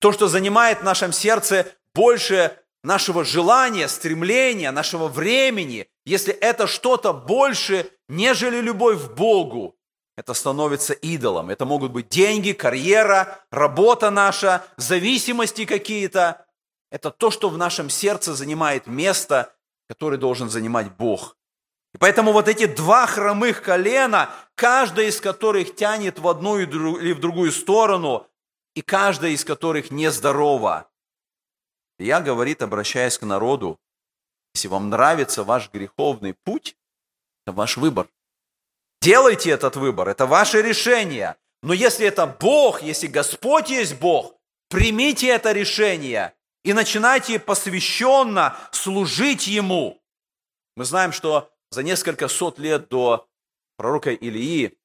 То, 0.00 0.10
что 0.10 0.26
занимает 0.26 0.80
в 0.80 0.84
нашем 0.84 1.12
сердце 1.12 1.72
больше 1.94 2.58
нашего 2.82 3.24
желания, 3.24 3.86
стремления, 3.86 4.72
нашего 4.72 5.06
времени, 5.06 5.88
если 6.04 6.34
это 6.34 6.66
что-то 6.66 7.12
больше, 7.12 7.90
нежели 8.08 8.60
любовь 8.60 9.02
к 9.02 9.14
Богу, 9.14 9.76
это 10.16 10.34
становится 10.34 10.92
идолом. 10.92 11.50
Это 11.50 11.64
могут 11.64 11.92
быть 11.92 12.08
деньги, 12.08 12.52
карьера, 12.52 13.40
работа 13.50 14.10
наша, 14.10 14.64
зависимости 14.76 15.64
какие-то. 15.64 16.46
Это 16.90 17.10
то, 17.10 17.30
что 17.30 17.48
в 17.48 17.58
нашем 17.58 17.90
сердце 17.90 18.34
занимает 18.34 18.86
место, 18.86 19.52
которое 19.88 20.16
должен 20.16 20.48
занимать 20.48 20.96
Бог. 20.96 21.36
И 21.94 21.98
поэтому 21.98 22.32
вот 22.32 22.48
эти 22.48 22.66
два 22.66 23.06
хромых 23.06 23.62
колена, 23.62 24.30
каждое 24.54 25.06
из 25.06 25.20
которых 25.20 25.74
тянет 25.74 26.18
в 26.18 26.28
одну 26.28 26.58
или 26.58 27.12
в 27.12 27.20
другую 27.20 27.50
сторону, 27.50 28.26
и 28.74 28.82
каждое 28.82 29.30
из 29.30 29.44
которых 29.44 29.90
нездорово. 29.90 30.90
Я, 31.98 32.20
говорит, 32.20 32.62
обращаясь 32.62 33.18
к 33.18 33.22
народу, 33.22 33.78
если 34.54 34.68
вам 34.68 34.88
нравится 34.88 35.44
ваш 35.44 35.70
греховный 35.70 36.34
путь, 36.44 36.76
это 37.44 37.54
ваш 37.54 37.76
выбор. 37.76 38.08
Делайте 39.02 39.50
этот 39.50 39.76
выбор, 39.76 40.08
это 40.08 40.26
ваше 40.26 40.62
решение. 40.62 41.36
Но 41.62 41.72
если 41.72 42.06
это 42.06 42.26
Бог, 42.26 42.82
если 42.82 43.06
Господь 43.06 43.70
есть 43.70 43.98
Бог, 43.98 44.34
примите 44.68 45.28
это 45.28 45.52
решение 45.52 46.34
и 46.62 46.72
начинайте 46.72 47.38
посвященно 47.38 48.56
служить 48.70 49.46
Ему. 49.46 50.00
Мы 50.76 50.84
знаем, 50.84 51.12
что 51.12 51.50
за 51.70 51.82
несколько 51.82 52.28
сот 52.28 52.58
лет 52.58 52.88
до 52.88 53.26
пророка 53.76 54.10
Илии 54.10 54.76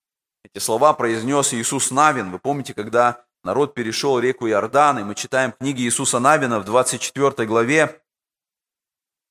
эти 0.43 0.61
слова 0.61 0.93
произнес 0.93 1.53
Иисус 1.53 1.91
Навин. 1.91 2.31
Вы 2.31 2.39
помните, 2.39 2.73
когда 2.73 3.23
народ 3.43 3.73
перешел 3.73 4.19
реку 4.19 4.47
Иордан, 4.47 4.99
и 4.99 5.03
мы 5.03 5.15
читаем 5.15 5.53
книги 5.53 5.83
Иисуса 5.83 6.19
Навина 6.19 6.59
в 6.59 6.65
24 6.65 7.47
главе, 7.47 8.01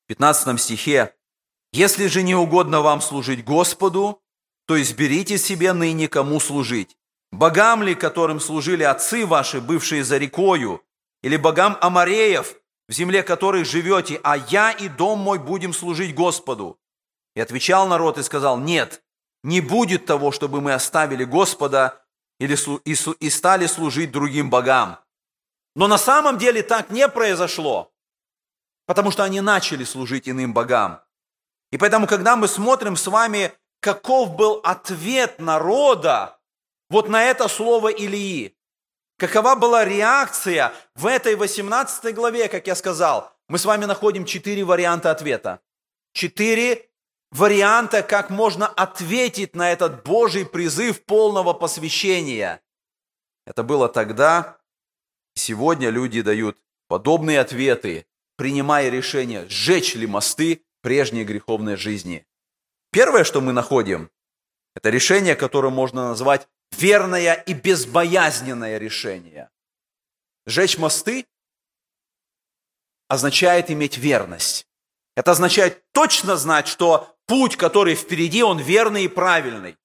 15 0.09 0.59
стихе. 0.59 1.15
«Если 1.71 2.07
же 2.07 2.23
не 2.23 2.35
угодно 2.35 2.81
вам 2.81 3.03
служить 3.03 3.45
Господу, 3.45 4.23
то 4.67 4.81
изберите 4.81 5.37
себе 5.37 5.75
ныне 5.75 6.09
кому 6.09 6.41
служить. 6.41 6.97
Богам 7.31 7.83
ли, 7.83 7.95
которым 7.95 8.41
служили 8.41 8.83
отцы 8.83 9.27
ваши, 9.27 9.61
бывшие 9.61 10.03
за 10.05 10.17
рекою, 10.17 10.83
или 11.23 11.37
богам 11.37 11.77
Амареев, 11.83 12.57
в 12.89 12.93
земле 12.93 13.23
которой 13.23 13.65
живете, 13.65 14.19
а 14.25 14.39
я 14.39 14.71
и 14.73 14.89
дом 14.89 15.19
мой 15.19 15.39
будем 15.39 15.75
служить 15.75 16.15
Господу?» 16.15 16.81
И 17.37 17.41
отвечал 17.41 17.87
народ 17.87 18.17
и 18.17 18.23
сказал, 18.23 18.59
«Нет, 18.59 19.03
не 19.43 19.61
будет 19.61 20.07
того, 20.07 20.33
чтобы 20.33 20.63
мы 20.63 20.73
оставили 20.73 21.25
Господа 21.25 22.03
или, 22.41 22.57
и, 22.87 22.97
и 23.21 23.31
стали 23.31 23.67
служить 23.67 24.11
другим 24.11 24.49
богам». 24.49 25.01
Но 25.77 25.87
на 25.87 25.99
самом 25.99 26.39
деле 26.39 26.63
так 26.63 26.89
не 26.89 27.07
произошло 27.09 27.93
потому 28.89 29.11
что 29.11 29.23
они 29.23 29.43
начали 29.43 29.85
служить 29.85 30.31
иным 30.31 30.55
богам. 30.55 31.03
И 31.71 31.77
поэтому, 31.77 32.07
когда 32.07 32.37
мы 32.37 32.49
смотрим 32.49 32.97
с 32.97 33.07
вами, 33.07 33.53
каков 33.81 34.35
был 34.35 34.63
ответ 34.65 35.39
народа 35.39 36.41
вот 36.89 37.07
на 37.07 37.23
это 37.23 37.49
слово 37.49 37.89
Илии, 37.89 38.57
какова 39.19 39.57
была 39.57 39.85
реакция 39.85 40.73
в 40.95 41.07
этой 41.07 41.35
18 41.35 42.15
главе, 42.15 42.49
как 42.49 42.67
я 42.67 42.75
сказал, 42.75 43.31
мы 43.47 43.59
с 43.59 43.67
вами 43.67 43.85
находим 43.85 44.25
четыре 44.25 44.65
варианта 44.65 45.11
ответа. 45.11 45.61
Четыре 46.15 46.89
варианта, 47.31 48.03
как 48.03 48.31
можно 48.31 48.67
ответить 48.67 49.55
на 49.55 49.71
этот 49.71 50.03
Божий 50.03 50.47
призыв 50.47 51.05
полного 51.05 51.53
посвящения. 51.53 52.63
Это 53.45 53.63
было 53.63 53.91
тогда, 53.91 54.57
сегодня 55.35 55.91
люди 55.91 56.23
дают 56.23 56.57
подобные 56.89 57.41
ответы 57.41 58.07
принимая 58.39 58.89
решение, 58.89 59.47
сжечь 59.49 59.95
ли 59.97 60.07
мосты 60.07 60.63
прежней 60.81 61.25
греховной 61.25 61.77
жизни. 61.77 62.25
Первое, 62.93 63.25
что 63.25 63.43
мы 63.43 63.53
находим, 63.53 64.11
это 64.75 64.91
решение, 64.91 65.35
которое 65.35 65.71
можно 65.71 66.09
назвать 66.09 66.49
верное 66.79 67.35
и 67.35 67.53
безбоязненное 67.53 68.79
решение. 68.79 69.51
Сжечь 70.47 70.79
мосты 70.79 71.27
означает 73.09 73.71
иметь 73.71 73.99
верность. 73.99 74.67
Это 75.17 75.33
означает 75.33 75.83
точно 75.93 76.37
знать, 76.37 76.69
что 76.69 77.17
путь, 77.27 77.57
который 77.57 77.97
впереди, 77.97 78.45
он 78.45 78.61
верный 78.61 79.05
и 79.05 79.09
правильный. 79.09 79.77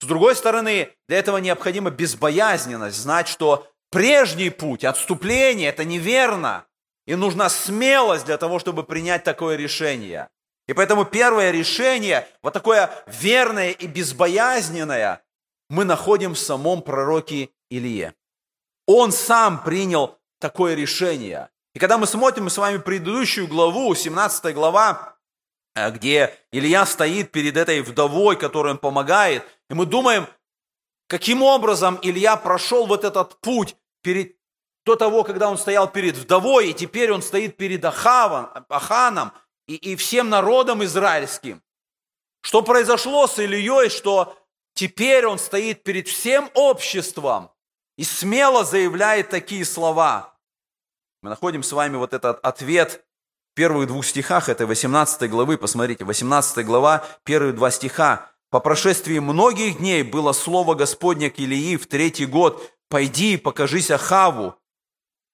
С 0.00 0.06
другой 0.06 0.36
стороны, 0.36 0.94
для 1.08 1.18
этого 1.18 1.38
необходима 1.38 1.90
безбоязненность, 1.90 2.98
знать, 2.98 3.26
что 3.26 3.68
прежний 3.90 4.50
путь, 4.50 4.84
отступление, 4.84 5.70
это 5.70 5.84
неверно. 5.84 6.66
И 7.06 7.14
нужна 7.14 7.48
смелость 7.48 8.26
для 8.26 8.36
того, 8.36 8.58
чтобы 8.58 8.82
принять 8.82 9.24
такое 9.24 9.56
решение. 9.56 10.28
И 10.66 10.72
поэтому 10.72 11.04
первое 11.04 11.52
решение, 11.52 12.26
вот 12.42 12.52
такое 12.52 12.90
верное 13.06 13.70
и 13.70 13.86
безбоязненное, 13.86 15.22
мы 15.68 15.84
находим 15.84 16.34
в 16.34 16.38
самом 16.38 16.82
пророке 16.82 17.50
Илие. 17.70 18.14
Он 18.86 19.12
сам 19.12 19.62
принял 19.62 20.18
такое 20.40 20.74
решение. 20.74 21.48
И 21.74 21.78
когда 21.78 21.98
мы 21.98 22.06
смотрим 22.06 22.48
с 22.48 22.58
вами 22.58 22.78
предыдущую 22.78 23.46
главу, 23.46 23.94
17 23.94 24.54
глава, 24.54 25.16
э, 25.74 25.90
где 25.90 26.34
Илья 26.50 26.86
стоит 26.86 27.30
перед 27.30 27.56
этой 27.56 27.82
вдовой, 27.82 28.36
которой 28.36 28.72
он 28.72 28.78
помогает, 28.78 29.44
и 29.68 29.74
мы 29.74 29.86
думаем, 29.86 30.26
каким 31.06 31.42
образом 31.42 31.98
Илья 32.02 32.36
прошел 32.36 32.86
вот 32.86 33.04
этот 33.04 33.40
путь 33.40 33.76
перед 34.02 34.35
до 34.86 34.94
того, 34.94 35.24
когда 35.24 35.50
он 35.50 35.58
стоял 35.58 35.90
перед 35.90 36.16
вдовой, 36.16 36.70
и 36.70 36.74
теперь 36.74 37.10
он 37.10 37.20
стоит 37.20 37.56
перед 37.56 37.84
Ахавом, 37.84 38.48
Аханом 38.68 39.32
и, 39.66 39.74
и 39.74 39.96
всем 39.96 40.30
народом 40.30 40.84
израильским. 40.84 41.60
Что 42.40 42.62
произошло 42.62 43.26
с 43.26 43.36
Ильей, 43.40 43.90
что 43.90 44.38
теперь 44.74 45.26
он 45.26 45.40
стоит 45.40 45.82
перед 45.82 46.06
всем 46.06 46.48
обществом 46.54 47.50
и 47.98 48.04
смело 48.04 48.64
заявляет 48.64 49.28
такие 49.28 49.64
слова. 49.64 50.38
Мы 51.20 51.30
находим 51.30 51.64
с 51.64 51.72
вами 51.72 51.96
вот 51.96 52.14
этот 52.14 52.38
ответ 52.44 53.04
в 53.50 53.56
первых 53.56 53.88
двух 53.88 54.06
стихах 54.06 54.48
этой 54.48 54.66
18 54.66 55.28
главы. 55.28 55.58
Посмотрите, 55.58 56.04
18 56.04 56.64
глава, 56.64 57.04
первые 57.24 57.52
два 57.52 57.72
стиха. 57.72 58.30
«По 58.50 58.60
прошествии 58.60 59.18
многих 59.18 59.78
дней 59.78 60.04
было 60.04 60.32
слово 60.32 60.76
Господне 60.76 61.30
к 61.30 61.40
Илии 61.40 61.76
в 61.76 61.88
третий 61.88 62.26
год, 62.26 62.72
«Пойди 62.88 63.34
и 63.34 63.36
покажись 63.36 63.90
Ахаву, 63.90 64.56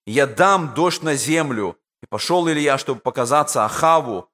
я 0.06 0.26
дам 0.26 0.74
дождь 0.74 1.02
на 1.02 1.14
землю. 1.14 1.78
И 2.02 2.06
пошел 2.06 2.48
Илья, 2.48 2.78
чтобы 2.78 3.00
показаться 3.00 3.64
Ахаву. 3.64 4.28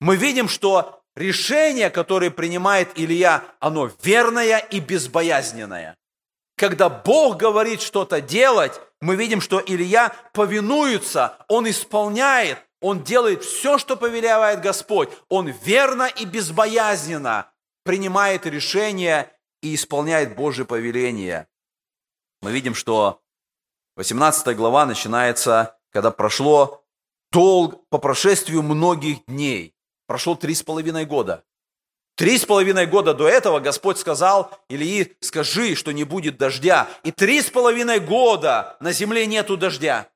Мы 0.00 0.16
видим, 0.16 0.48
что 0.48 1.02
решение, 1.16 1.90
которое 1.90 2.30
принимает 2.30 2.90
Илья, 2.94 3.44
оно 3.58 3.90
верное 4.02 4.58
и 4.58 4.80
безбоязненное. 4.80 5.96
Когда 6.56 6.88
Бог 6.88 7.38
говорит 7.38 7.80
что-то 7.80 8.20
делать, 8.20 8.80
мы 9.00 9.16
видим, 9.16 9.40
что 9.40 9.62
Илья 9.64 10.14
повинуется, 10.32 11.38
он 11.48 11.68
исполняет, 11.68 12.58
он 12.80 13.02
делает 13.02 13.44
все, 13.44 13.78
что 13.78 13.96
повелевает 13.96 14.60
Господь. 14.60 15.10
Он 15.28 15.48
верно 15.48 16.04
и 16.04 16.24
безбоязненно 16.24 17.50
принимает 17.84 18.46
решение 18.46 19.30
и 19.62 19.74
исполняет 19.74 20.34
Божье 20.34 20.64
повеление. 20.64 21.48
Мы 22.42 22.52
видим, 22.52 22.74
что 22.74 23.20
18 24.00 24.56
глава 24.56 24.86
начинается, 24.86 25.76
когда 25.90 26.10
прошло 26.10 26.86
долг, 27.30 27.86
по 27.90 27.98
прошествию 27.98 28.62
многих 28.62 29.26
дней. 29.26 29.74
Прошло 30.06 30.36
три 30.36 30.54
с 30.54 30.62
половиной 30.62 31.04
года. 31.04 31.44
Три 32.16 32.38
с 32.38 32.46
половиной 32.46 32.86
года 32.86 33.12
до 33.12 33.28
этого 33.28 33.60
Господь 33.60 33.98
сказал 33.98 34.58
Илии, 34.70 35.18
скажи, 35.20 35.74
что 35.74 35.92
не 35.92 36.04
будет 36.04 36.38
дождя. 36.38 36.88
И 37.02 37.12
три 37.12 37.42
с 37.42 37.50
половиной 37.50 38.00
года 38.00 38.78
на 38.80 38.92
земле 38.92 39.26
нету 39.26 39.58
дождя. 39.58 40.08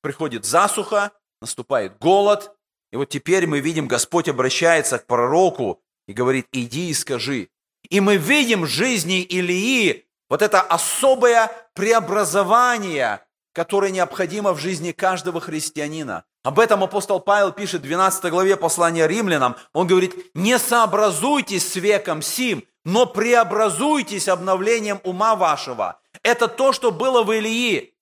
Приходит 0.00 0.46
засуха, 0.46 1.12
наступает 1.42 1.98
голод. 1.98 2.56
И 2.90 2.96
вот 2.96 3.10
теперь 3.10 3.46
мы 3.46 3.60
видим, 3.60 3.86
Господь 3.86 4.30
обращается 4.30 4.98
к 4.98 5.06
пророку 5.06 5.82
и 6.08 6.14
говорит, 6.14 6.46
иди 6.52 6.88
и 6.88 6.94
скажи. 6.94 7.50
И 7.90 8.00
мы 8.00 8.16
видим 8.16 8.62
в 8.62 8.66
жизни 8.66 9.20
Илии 9.20 10.06
вот 10.34 10.42
это 10.42 10.60
особое 10.62 11.48
преобразование, 11.74 13.20
которое 13.52 13.92
необходимо 13.92 14.52
в 14.52 14.58
жизни 14.58 14.90
каждого 14.90 15.40
христианина. 15.40 16.24
Об 16.42 16.58
этом 16.58 16.82
апостол 16.82 17.20
Павел 17.20 17.52
пишет 17.52 17.82
в 17.82 17.84
12 17.84 18.32
главе 18.32 18.56
послания 18.56 19.06
римлянам. 19.06 19.54
Он 19.72 19.86
говорит, 19.86 20.16
не 20.34 20.58
сообразуйтесь 20.58 21.70
с 21.70 21.76
веком 21.76 22.20
сим, 22.20 22.64
но 22.84 23.06
преобразуйтесь 23.06 24.26
обновлением 24.26 25.00
ума 25.04 25.36
вашего. 25.36 26.00
Это 26.24 26.48
то, 26.48 26.72
что 26.72 26.90
было 26.90 27.22
в 27.22 27.30
Илии. 27.30 27.94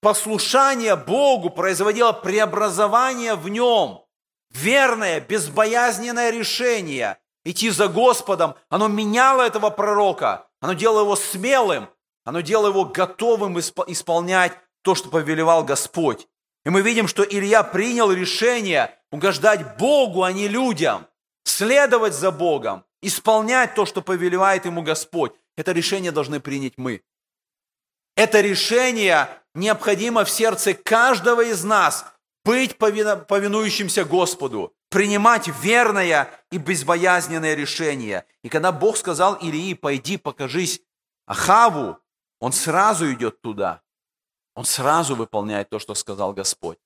Послушание 0.00 0.96
Богу 0.96 1.50
производило 1.50 2.12
преобразование 2.12 3.34
в 3.34 3.50
нем. 3.50 4.06
Верное, 4.48 5.20
безбоязненное 5.20 6.30
решение 6.30 7.18
идти 7.44 7.68
за 7.68 7.88
Господом, 7.88 8.54
оно 8.70 8.88
меняло 8.88 9.42
этого 9.42 9.68
пророка. 9.68 10.46
Оно 10.64 10.72
делало 10.72 11.00
его 11.00 11.14
смелым, 11.14 11.90
оно 12.24 12.40
делало 12.40 12.68
его 12.68 12.86
готовым 12.86 13.60
исполнять 13.60 14.54
то, 14.80 14.94
что 14.94 15.10
повелевал 15.10 15.62
Господь. 15.62 16.26
И 16.64 16.70
мы 16.70 16.80
видим, 16.80 17.06
что 17.06 17.22
Илья 17.22 17.62
принял 17.62 18.10
решение 18.10 18.98
угождать 19.12 19.76
Богу, 19.76 20.22
а 20.22 20.32
не 20.32 20.48
людям, 20.48 21.06
следовать 21.44 22.14
за 22.14 22.30
Богом, 22.30 22.82
исполнять 23.02 23.74
то, 23.74 23.84
что 23.84 24.00
повелевает 24.00 24.64
ему 24.64 24.80
Господь. 24.80 25.34
это 25.54 25.72
решение 25.72 26.12
должны 26.12 26.40
принять 26.40 26.78
мы. 26.78 27.02
Это 28.16 28.40
решение 28.40 29.28
необходимо 29.54 30.24
в 30.24 30.30
сердце 30.30 30.72
каждого 30.72 31.42
из 31.42 31.62
нас 31.62 32.06
быть 32.42 32.78
повинующимся 32.78 34.06
Господу, 34.06 34.73
принимать 34.94 35.48
верное 35.48 36.30
и 36.52 36.58
безбоязненное 36.58 37.54
решение. 37.54 38.24
И 38.44 38.48
когда 38.48 38.70
Бог 38.70 38.96
сказал 38.96 39.34
Илии, 39.34 39.74
пойди 39.74 40.16
покажись 40.16 40.80
Ахаву, 41.26 41.98
он 42.38 42.52
сразу 42.52 43.12
идет 43.12 43.40
туда. 43.40 43.82
Он 44.54 44.64
сразу 44.64 45.16
выполняет 45.16 45.68
то, 45.68 45.80
что 45.80 45.96
сказал 45.96 46.32
Господь. 46.32 46.78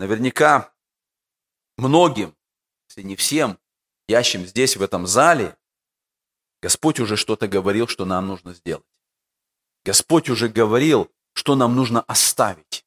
Наверняка 0.00 0.74
многим, 1.76 2.34
если 2.88 3.02
не 3.02 3.14
всем, 3.14 3.56
ящим 4.08 4.44
здесь, 4.44 4.76
в 4.76 4.82
этом 4.82 5.06
зале, 5.06 5.56
Господь 6.60 6.98
уже 6.98 7.16
что-то 7.16 7.46
говорил, 7.46 7.86
что 7.86 8.04
нам 8.04 8.26
нужно 8.26 8.52
сделать. 8.52 8.84
Господь 9.84 10.28
уже 10.28 10.48
говорил, 10.48 11.08
что 11.34 11.54
нам 11.54 11.76
нужно 11.76 12.00
оставить, 12.00 12.84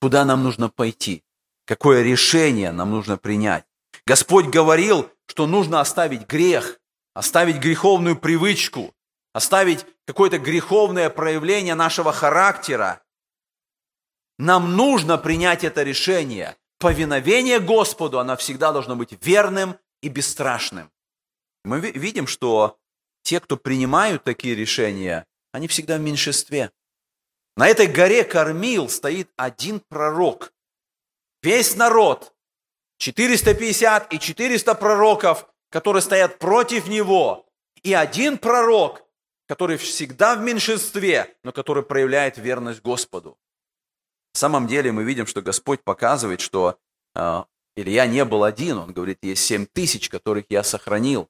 куда 0.00 0.24
нам 0.24 0.42
нужно 0.42 0.70
пойти, 0.70 1.23
какое 1.64 2.02
решение 2.02 2.72
нам 2.72 2.90
нужно 2.90 3.16
принять. 3.16 3.64
Господь 4.06 4.46
говорил, 4.46 5.10
что 5.26 5.46
нужно 5.46 5.80
оставить 5.80 6.26
грех, 6.26 6.78
оставить 7.14 7.56
греховную 7.56 8.16
привычку, 8.16 8.94
оставить 9.32 9.86
какое-то 10.06 10.38
греховное 10.38 11.10
проявление 11.10 11.74
нашего 11.74 12.12
характера. 12.12 13.02
Нам 14.38 14.76
нужно 14.76 15.18
принять 15.18 15.64
это 15.64 15.82
решение. 15.82 16.56
Повиновение 16.78 17.60
Господу, 17.60 18.18
оно 18.18 18.36
всегда 18.36 18.72
должно 18.72 18.96
быть 18.96 19.16
верным 19.24 19.78
и 20.02 20.08
бесстрашным. 20.08 20.90
Мы 21.64 21.80
видим, 21.80 22.26
что 22.26 22.78
те, 23.22 23.40
кто 23.40 23.56
принимают 23.56 24.22
такие 24.22 24.54
решения, 24.54 25.26
они 25.52 25.66
всегда 25.66 25.96
в 25.96 26.00
меньшинстве. 26.00 26.72
На 27.56 27.68
этой 27.68 27.86
горе 27.86 28.24
Кормил 28.24 28.88
стоит 28.88 29.30
один 29.36 29.80
пророк. 29.80 30.52
Весь 31.44 31.76
народ, 31.76 32.32
450 32.96 34.14
и 34.14 34.18
400 34.18 34.74
пророков, 34.76 35.46
которые 35.68 36.00
стоят 36.00 36.38
против 36.38 36.86
него. 36.86 37.44
И 37.82 37.92
один 37.92 38.38
пророк, 38.38 39.02
который 39.46 39.76
всегда 39.76 40.36
в 40.36 40.40
меньшинстве, 40.40 41.36
но 41.44 41.52
который 41.52 41.82
проявляет 41.82 42.38
верность 42.38 42.80
Господу. 42.80 43.36
На 44.34 44.38
самом 44.38 44.66
деле 44.66 44.90
мы 44.90 45.04
видим, 45.04 45.26
что 45.26 45.42
Господь 45.42 45.84
показывает, 45.84 46.40
что 46.40 46.78
э, 47.14 47.44
Илья 47.76 48.06
не 48.06 48.24
был 48.24 48.42
один. 48.42 48.78
Он 48.78 48.94
говорит, 48.94 49.18
есть 49.20 49.44
семь 49.44 49.66
тысяч, 49.66 50.08
которых 50.08 50.46
я 50.48 50.62
сохранил. 50.62 51.28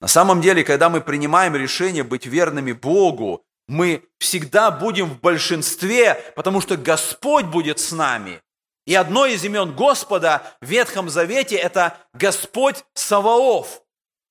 На 0.00 0.06
самом 0.06 0.40
деле, 0.40 0.62
когда 0.62 0.88
мы 0.88 1.00
принимаем 1.00 1.56
решение 1.56 2.04
быть 2.04 2.26
верными 2.26 2.70
Богу, 2.70 3.44
мы 3.66 4.04
всегда 4.20 4.70
будем 4.70 5.06
в 5.06 5.20
большинстве, 5.20 6.14
потому 6.36 6.60
что 6.60 6.76
Господь 6.76 7.46
будет 7.46 7.80
с 7.80 7.90
нами. 7.90 8.40
И 8.88 8.94
одно 8.94 9.26
из 9.26 9.44
имен 9.44 9.76
Господа 9.76 10.40
в 10.62 10.66
Ветхом 10.66 11.10
Завете– 11.10 11.56
это 11.56 11.98
Господь 12.14 12.86
Саваоф. 12.94 13.82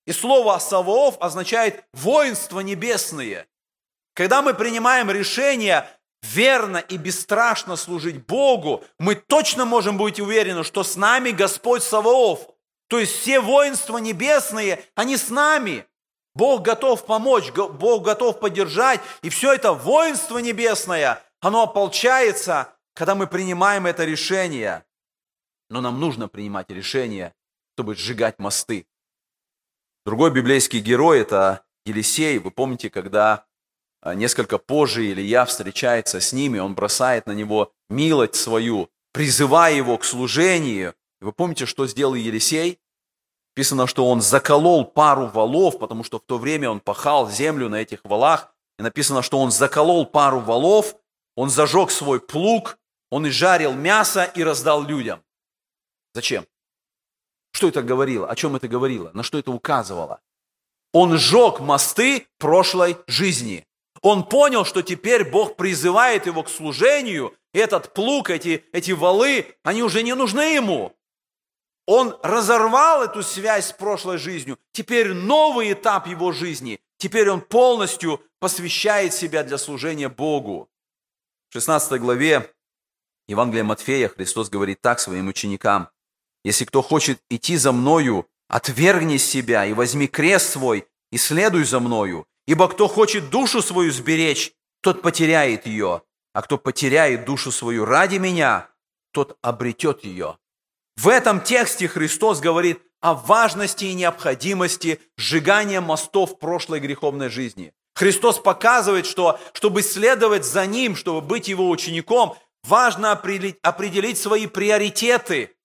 И 0.08 0.12
слово 0.12 0.58
Саваоф 0.58 1.18
означает 1.20 1.84
воинство 1.94 2.62
небесные. 2.62 3.46
Когда 4.16 4.42
мы 4.42 4.56
принимаем 4.56 5.12
решение 5.12 5.88
верно 6.24 6.78
и 6.78 6.98
бесстрашно 6.98 7.76
служить 7.76 8.26
Богу, 8.26 8.84
мы 8.98 9.14
точно 9.14 9.66
можем 9.66 9.96
быть 10.00 10.20
уверены, 10.20 10.64
что 10.64 10.84
с 10.84 10.96
нами 10.96 11.30
Господь 11.30 11.84
Саваоф. 11.84 12.50
То 12.88 12.98
есть 12.98 13.16
все 13.16 13.40
воинства 13.40 14.00
небесные, 14.00 14.84
они 14.96 15.18
с 15.18 15.30
нами. 15.30 15.86
Бог 16.34 16.64
готов 16.64 17.06
помочь, 17.06 17.52
Бог 17.52 18.02
готов 18.02 18.40
поддержать. 18.40 19.02
И 19.22 19.30
все 19.30 19.54
это 19.54 19.74
воинство 19.74 20.40
небесное, 20.40 21.22
оно 21.42 21.62
ополчается, 21.62 22.74
когда 22.98 23.14
мы 23.14 23.28
принимаем 23.28 23.86
это 23.86 24.06
решение. 24.06 24.84
Но 25.70 25.82
нам 25.82 26.00
нужно 26.00 26.28
принимать 26.28 26.72
решение, 26.72 27.36
чтобы 27.76 27.94
сжигать 27.94 28.40
мосты. 28.40 28.88
Другой 30.04 30.32
библейский 30.32 30.80
герой– 30.80 31.20
это 31.22 31.64
Елисей. 31.86 32.40
Вы 32.40 32.50
помните, 32.50 32.90
когда 32.90 33.46
а, 34.02 34.16
несколько 34.16 34.58
позже 34.58 35.12
Илья 35.12 35.46
встречается 35.46 36.20
с 36.20 36.34
ними, 36.34 36.58
он 36.58 36.74
бросает 36.74 37.28
на 37.28 37.34
него 37.34 37.72
милость 37.88 38.34
свою, 38.34 38.90
призывая 39.14 39.76
его 39.76 39.96
к 40.00 40.04
служению. 40.04 40.96
Вы 41.22 41.34
помните, 41.34 41.68
что 41.68 41.86
сделал 41.86 42.16
Елисей? 42.16 42.80
Написано, 43.56 43.86
что 43.86 44.10
он 44.10 44.22
заколол 44.22 44.86
пару 44.86 45.28
валов, 45.28 45.78
потому 45.78 46.04
что 46.04 46.18
в 46.18 46.24
то 46.26 46.40
время 46.40 46.72
он 46.72 46.80
пахал 46.80 47.30
землю 47.30 47.70
на 47.70 47.76
этих 47.76 48.04
валах. 48.04 48.56
И 48.80 48.82
написано, 48.82 49.22
что 49.22 49.38
он 49.38 49.52
заколол 49.52 50.08
пару 50.08 50.40
валов, 50.40 50.96
он 51.36 51.52
зажег 51.52 51.92
свой 51.92 52.20
плуг, 52.20 52.80
он 53.10 53.28
изжарил 53.28 53.74
мясо 53.74 54.24
и 54.24 54.44
раздал 54.44 54.84
людям. 54.84 55.24
Зачем? 56.14 56.46
Что 57.52 57.70
это 57.70 57.82
говорило? 57.82 58.30
О 58.30 58.36
чем 58.36 58.56
это 58.56 58.68
говорило? 58.68 59.12
На 59.14 59.24
что 59.24 59.38
это 59.38 59.52
указывало? 59.52 60.22
Он 60.94 61.18
сжег 61.18 61.60
мосты 61.60 62.28
прошлой 62.38 62.98
жизни. 63.08 63.66
Он 64.02 64.24
понял, 64.24 64.64
что 64.64 64.82
теперь 64.82 65.30
Бог 65.30 65.56
призывает 65.56 66.28
его 66.28 66.44
к 66.44 66.50
служению, 66.50 67.36
и 67.54 67.60
этот 67.60 67.94
плуг, 67.94 68.30
эти, 68.30 68.64
эти 68.72 68.92
валы, 68.92 69.56
они 69.64 69.82
уже 69.82 70.04
не 70.04 70.14
нужны 70.14 70.56
ему. 70.56 70.96
Он 71.88 72.18
разорвал 72.22 73.04
эту 73.04 73.24
связь 73.24 73.70
с 73.70 73.74
прошлой 73.74 74.18
жизнью. 74.18 74.60
Теперь 74.74 75.14
новый 75.14 75.72
этап 75.74 76.06
его 76.08 76.32
жизни. 76.32 76.80
Теперь 76.98 77.30
он 77.30 77.42
полностью 77.42 78.22
посвящает 78.40 79.14
себя 79.14 79.44
для 79.44 79.58
служения 79.58 80.10
Богу. 80.10 80.70
В 81.50 81.54
16 81.54 82.00
главе 82.02 82.54
Евангелия 83.28 83.64
Матфея 83.64 84.08
Христос 84.08 84.50
говорит 84.50 84.82
так 84.82 85.00
своим 85.00 85.28
ученикам. 85.28 85.90
«Если 86.46 86.64
кто 86.66 86.82
хочет 86.82 87.20
идти 87.30 87.58
за 87.58 87.74
Мною, 87.74 88.28
отвергни 88.48 89.18
себя 89.18 89.66
и 89.66 89.74
возьми 89.74 90.08
крест 90.08 90.52
свой 90.52 90.88
и 91.12 91.18
следуй 91.18 91.66
за 91.66 91.80
Мною. 91.80 92.26
Ибо 92.46 92.70
кто 92.70 92.88
хочет 92.88 93.30
душу 93.30 93.62
свою 93.62 93.92
сберечь, 93.92 94.54
тот 94.82 95.02
потеряет 95.02 95.66
ее, 95.66 96.04
а 96.34 96.42
кто 96.42 96.58
потеряет 96.58 97.26
душу 97.26 97.52
свою 97.52 97.84
ради 97.84 98.18
Меня, 98.18 98.70
тот 99.12 99.38
обретет 99.42 100.06
ее». 100.06 100.38
В 100.96 101.10
этом 101.10 101.42
тексте 101.42 101.88
Христос 101.88 102.40
говорит 102.40 102.82
о 103.02 103.14
важности 103.14 103.86
и 103.86 103.94
необходимости 103.94 105.00
сжигания 105.18 105.82
мостов 105.82 106.40
прошлой 106.40 106.80
греховной 106.80 107.30
жизни. 107.30 107.74
Христос 107.94 108.40
показывает, 108.40 109.06
что 109.06 109.40
чтобы 109.54 109.82
следовать 109.82 110.46
за 110.46 110.66
Ним, 110.66 110.96
чтобы 110.96 111.22
быть 111.22 111.48
Его 111.48 111.70
учеником, 111.70 112.38
важно 112.68 113.12
определить, 113.12 114.18
свои 114.18 114.48
приоритеты. 114.48 115.56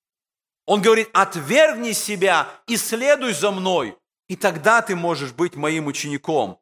Он 0.66 0.80
говорит, 0.80 1.10
отвергни 1.12 1.92
себя 1.92 2.48
и 2.66 2.76
следуй 2.76 3.32
за 3.32 3.50
мной, 3.50 3.96
и 4.28 4.36
тогда 4.36 4.80
ты 4.80 4.94
можешь 4.94 5.32
быть 5.32 5.56
моим 5.56 5.86
учеником. 5.86 6.60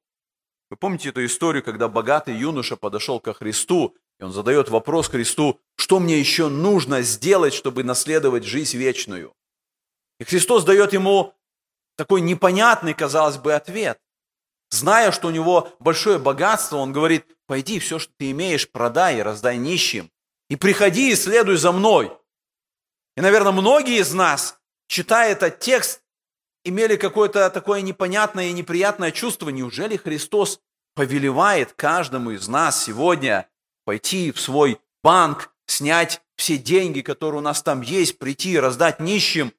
Вы 0.70 0.76
помните 0.76 1.11
эту 1.11 1.24
историю, 1.24 1.62
когда 1.62 1.88
богатый 1.88 2.35
юноша 2.35 2.76
подошел 2.76 3.20
ко 3.20 3.35
Христу 3.35 3.96
и 4.20 4.22
он 4.22 4.33
задает 4.33 4.68
вопрос 4.68 5.09
Христу, 5.09 5.59
что 5.76 5.98
мне 5.98 6.18
еще 6.18 6.48
нужно 6.48 7.00
сделать, 7.00 7.55
чтобы 7.55 7.85
наследовать 7.85 8.44
жизнь 8.44 8.76
вечную? 8.76 9.35
И 10.18 10.24
Христос 10.24 10.64
дает 10.64 10.92
ему 10.92 11.35
такой 11.96 12.20
непонятный, 12.20 12.92
казалось 12.92 13.38
бы, 13.38 13.55
ответ. 13.55 13.98
Зная, 14.68 15.11
что 15.11 15.29
у 15.29 15.31
него 15.31 15.72
большое 15.81 16.18
богатство, 16.18 16.76
он 16.76 16.92
говорит, 16.92 17.26
пойди, 17.46 17.79
все, 17.79 17.98
что 17.98 18.12
ты 18.18 18.31
имеешь, 18.31 18.70
продай 18.70 19.18
и 19.18 19.22
раздай 19.22 19.57
нищим. 19.57 20.11
И 20.51 20.57
приходи 20.57 21.13
и 21.13 21.15
следуй 21.15 21.57
за 21.57 21.73
мной. 21.73 22.13
И, 23.17 23.21
наверное, 23.21 23.53
многие 23.53 24.01
из 24.01 24.13
нас, 24.13 24.59
читая 24.89 25.33
этот 25.33 25.61
текст, 25.61 26.03
имели 26.65 26.97
какое-то 26.97 27.49
такое 27.51 27.81
непонятное 27.81 28.49
и 28.49 28.53
неприятное 28.53 29.13
чувство. 29.13 29.49
Неужели 29.49 29.97
Христос 29.97 30.61
повелевает 30.95 31.73
каждому 31.75 32.33
из 32.33 32.49
нас 32.49 32.85
сегодня 32.85 33.49
пойти 33.85 34.33
в 34.33 34.41
свой 34.41 34.81
банк, 35.03 35.55
снять 35.67 36.21
все 36.37 36.59
деньги, 36.59 37.01
которые 37.01 37.39
у 37.39 37.43
нас 37.43 37.63
там 37.63 37.81
есть, 37.81 38.19
прийти 38.19 38.53
и 38.53 38.59
раздать 38.59 38.99
нищим. 38.99 39.53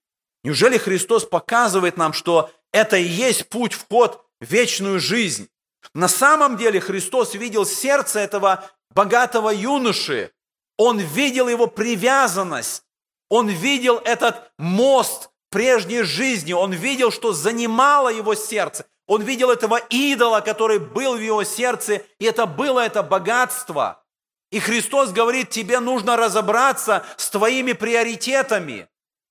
Неужели 0.44 0.78
Христос 0.78 1.24
показывает 1.24 1.96
нам, 1.96 2.12
что 2.12 2.52
это 2.74 2.98
и 2.98 3.04
есть 3.04 3.48
путь, 3.50 3.74
вход 3.74 4.26
в 4.42 4.52
вечную 4.52 5.00
жизнь? 5.00 5.48
На 5.94 6.10
самом 6.10 6.58
деле 6.58 6.82
Христос 6.82 7.34
видел 7.34 7.66
сердце 7.66 8.20
этого 8.20 8.70
богатого 8.90 9.52
юноши. 9.52 10.32
Он 10.84 10.98
видел 10.98 11.48
его 11.48 11.68
привязанность. 11.68 12.82
Он 13.30 13.48
видел 13.48 14.02
этот 14.04 14.52
мост 14.58 15.30
прежней 15.52 16.02
жизни. 16.02 16.54
Он 16.54 16.74
видел, 16.74 17.12
что 17.12 17.34
занимало 17.34 18.10
его 18.10 18.34
сердце. 18.34 18.88
Он 19.06 19.22
видел 19.22 19.52
этого 19.52 19.78
идола, 19.92 20.42
который 20.42 20.80
был 20.80 21.18
в 21.18 21.22
его 21.22 21.44
сердце, 21.44 22.02
и 22.18 22.26
это 22.26 22.48
было 22.48 22.80
это 22.80 23.04
богатство. 23.04 24.04
И 24.50 24.60
Христос 24.60 25.12
говорит, 25.12 25.52
тебе 25.52 25.80
нужно 25.80 26.18
разобраться 26.18 27.06
с 27.16 27.30
твоими 27.30 27.74
приоритетами. 27.74 28.88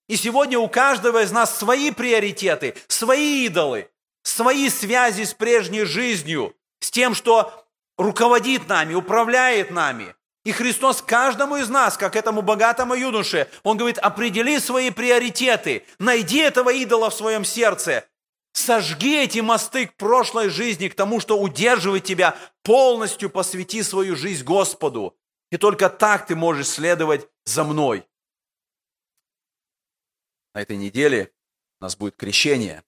И 0.08 0.14
сегодня 0.14 0.56
у 0.56 0.68
каждого 0.68 1.20
из 1.20 1.32
нас 1.32 1.58
свои 1.58 1.90
приоритеты, 1.90 2.76
свои 2.86 3.46
идолы, 3.46 3.90
свои 4.22 4.68
связи 4.68 5.24
с 5.24 5.34
прежней 5.34 5.82
жизнью. 5.82 6.54
с 6.78 6.92
тем, 6.92 7.12
что 7.12 7.66
руководит 7.98 8.68
нами, 8.68 8.94
управляет 8.94 9.72
нами. 9.72 10.14
И 10.44 10.52
Христос 10.52 11.02
каждому 11.02 11.56
из 11.56 11.68
нас, 11.68 11.98
как 11.98 12.16
этому 12.16 12.40
богатому 12.40 12.94
юноше, 12.94 13.50
Он 13.62 13.76
говорит, 13.76 13.98
определи 13.98 14.58
свои 14.58 14.90
приоритеты, 14.90 15.84
найди 15.98 16.38
этого 16.38 16.72
идола 16.72 17.10
в 17.10 17.14
своем 17.14 17.44
серце, 17.44 18.08
сожги 18.52 19.22
эти 19.22 19.40
мосты 19.40 19.86
к 19.86 19.96
прошлой 19.96 20.48
жизни, 20.48 20.88
к 20.88 20.94
тому, 20.94 21.20
что 21.20 21.38
удерживает 21.38 22.04
тебя, 22.04 22.38
полностью 22.62 23.28
посвяти 23.28 23.82
свою 23.82 24.16
жизнь 24.16 24.44
Господу. 24.44 25.16
И 25.50 25.58
только 25.58 25.90
так 25.90 26.26
ты 26.26 26.36
можешь 26.36 26.68
следовать 26.68 27.28
за 27.44 27.64
мной. 27.64 28.06
На 30.54 30.62
этой 30.62 30.76
неделе 30.76 31.32
у 31.80 31.84
нас 31.84 31.96
будет 31.96 32.16
крещение. 32.16 32.82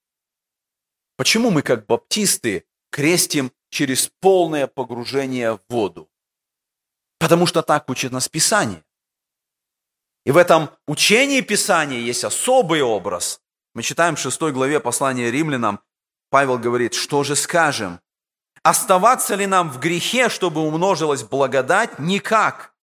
Почему 1.17 1.51
мы, 1.51 1.63
как 1.63 1.87
баптисты, 1.87 2.67
крестим 2.91 3.53
через 3.69 4.09
полное 4.21 4.67
погружение 4.67 5.53
в 5.55 5.61
воду? 5.69 6.12
Потому 7.23 7.47
что 7.47 7.63
так 7.63 7.89
учит 7.89 8.11
нас 8.11 8.29
Писание. 8.29 8.83
И 10.27 10.33
в 10.33 10.37
этом 10.37 10.71
учении 10.89 11.41
Писания 11.41 12.01
есть 12.01 12.25
особый 12.25 12.83
образ. 12.83 13.41
Мы 13.77 13.85
читаем 13.85 14.17
в 14.17 14.19
6 14.19 14.41
главе 14.51 14.81
послания 14.81 15.31
римлянам, 15.31 15.79
Павел 16.31 16.59
говорит, 16.59 16.95
что 16.95 17.23
же 17.23 17.37
скажем? 17.37 18.01
Оставаться 18.65 19.37
ли 19.37 19.47
нам 19.47 19.71
в 19.71 19.79
грехе, 19.79 20.31
чтобы 20.31 20.63
умножилась 20.63 21.23
благодать? 21.23 22.01
Никак. 22.01 22.75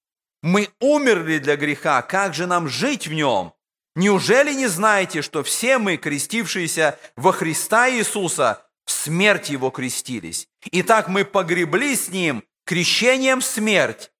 Мы 0.41 0.69
умерли 0.79 1.39
для 1.39 1.57
греха, 1.57 2.01
как 2.01 2.33
же 2.33 2.47
нам 2.47 2.69
жить 2.69 3.07
в 3.07 3.13
нем? 3.13 3.53
Неужели 3.97 4.53
не 4.53 4.67
знаете, 4.67 5.21
что 5.21 5.43
все 5.43 5.79
мы, 5.79 5.97
крестившиеся 5.97 6.97
во 7.17 7.33
Христа 7.33 7.89
Иисуса, 7.89 8.65
в 8.85 8.91
смерть 8.91 9.49
Его 9.49 9.69
крестились? 9.69 10.47
Итак, 10.71 11.09
мы 11.09 11.25
погребли 11.25 11.93
с 11.93 12.07
Ним 12.07 12.45
крещением 12.63 13.41
смерть, 13.41 14.13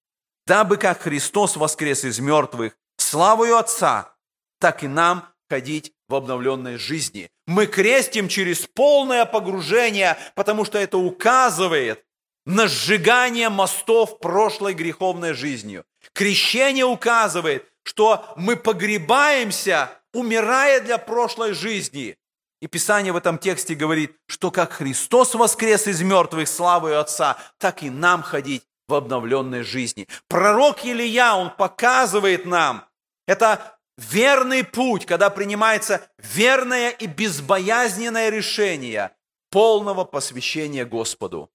дабы 0.50 0.78
как 0.78 1.02
Христос 1.02 1.54
воскрес 1.54 2.04
из 2.04 2.18
мертвых 2.18 2.76
славою 2.96 3.56
Отца, 3.56 4.16
так 4.58 4.82
и 4.82 4.88
нам 4.88 5.28
ходить 5.48 5.92
в 6.08 6.14
обновленной 6.16 6.76
жизни. 6.76 7.30
Мы 7.46 7.66
крестим 7.66 8.26
через 8.26 8.66
полное 8.66 9.26
погружение, 9.26 10.18
потому 10.34 10.64
что 10.64 10.76
это 10.76 10.98
указывает 10.98 12.04
на 12.46 12.66
сжигание 12.66 13.48
мостов 13.48 14.18
прошлой 14.18 14.74
греховной 14.74 15.34
жизнью. 15.34 15.84
Крещение 16.14 16.84
указывает, 16.84 17.64
что 17.84 18.24
мы 18.34 18.56
погребаемся, 18.56 19.88
умирая 20.12 20.80
для 20.80 20.98
прошлой 20.98 21.52
жизни. 21.52 22.16
И 22.60 22.66
Писание 22.66 23.12
в 23.12 23.16
этом 23.16 23.38
тексте 23.38 23.76
говорит, 23.76 24.16
что 24.26 24.50
как 24.50 24.72
Христос 24.72 25.36
воскрес 25.36 25.86
из 25.86 26.02
мертвых 26.02 26.48
славы 26.48 26.96
Отца, 26.96 27.38
так 27.58 27.84
и 27.84 27.88
нам 27.88 28.22
ходить 28.24 28.64
в 28.90 28.94
обновленной 28.94 29.62
жизни. 29.62 30.06
Пророк 30.28 30.84
Илья, 30.84 31.36
он 31.36 31.50
показывает 31.56 32.44
нам, 32.44 32.86
это 33.26 33.78
верный 33.96 34.64
путь, 34.64 35.06
когда 35.06 35.30
принимается 35.30 36.10
верное 36.18 36.90
и 36.90 37.06
безбоязненное 37.06 38.28
решение 38.28 39.16
полного 39.50 40.04
посвящения 40.04 40.84
Господу. 40.84 41.50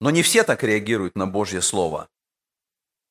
Но 0.00 0.10
не 0.10 0.22
все 0.22 0.42
так 0.42 0.62
реагируют 0.62 1.16
на 1.16 1.26
Божье 1.26 1.62
Слово. 1.62 2.08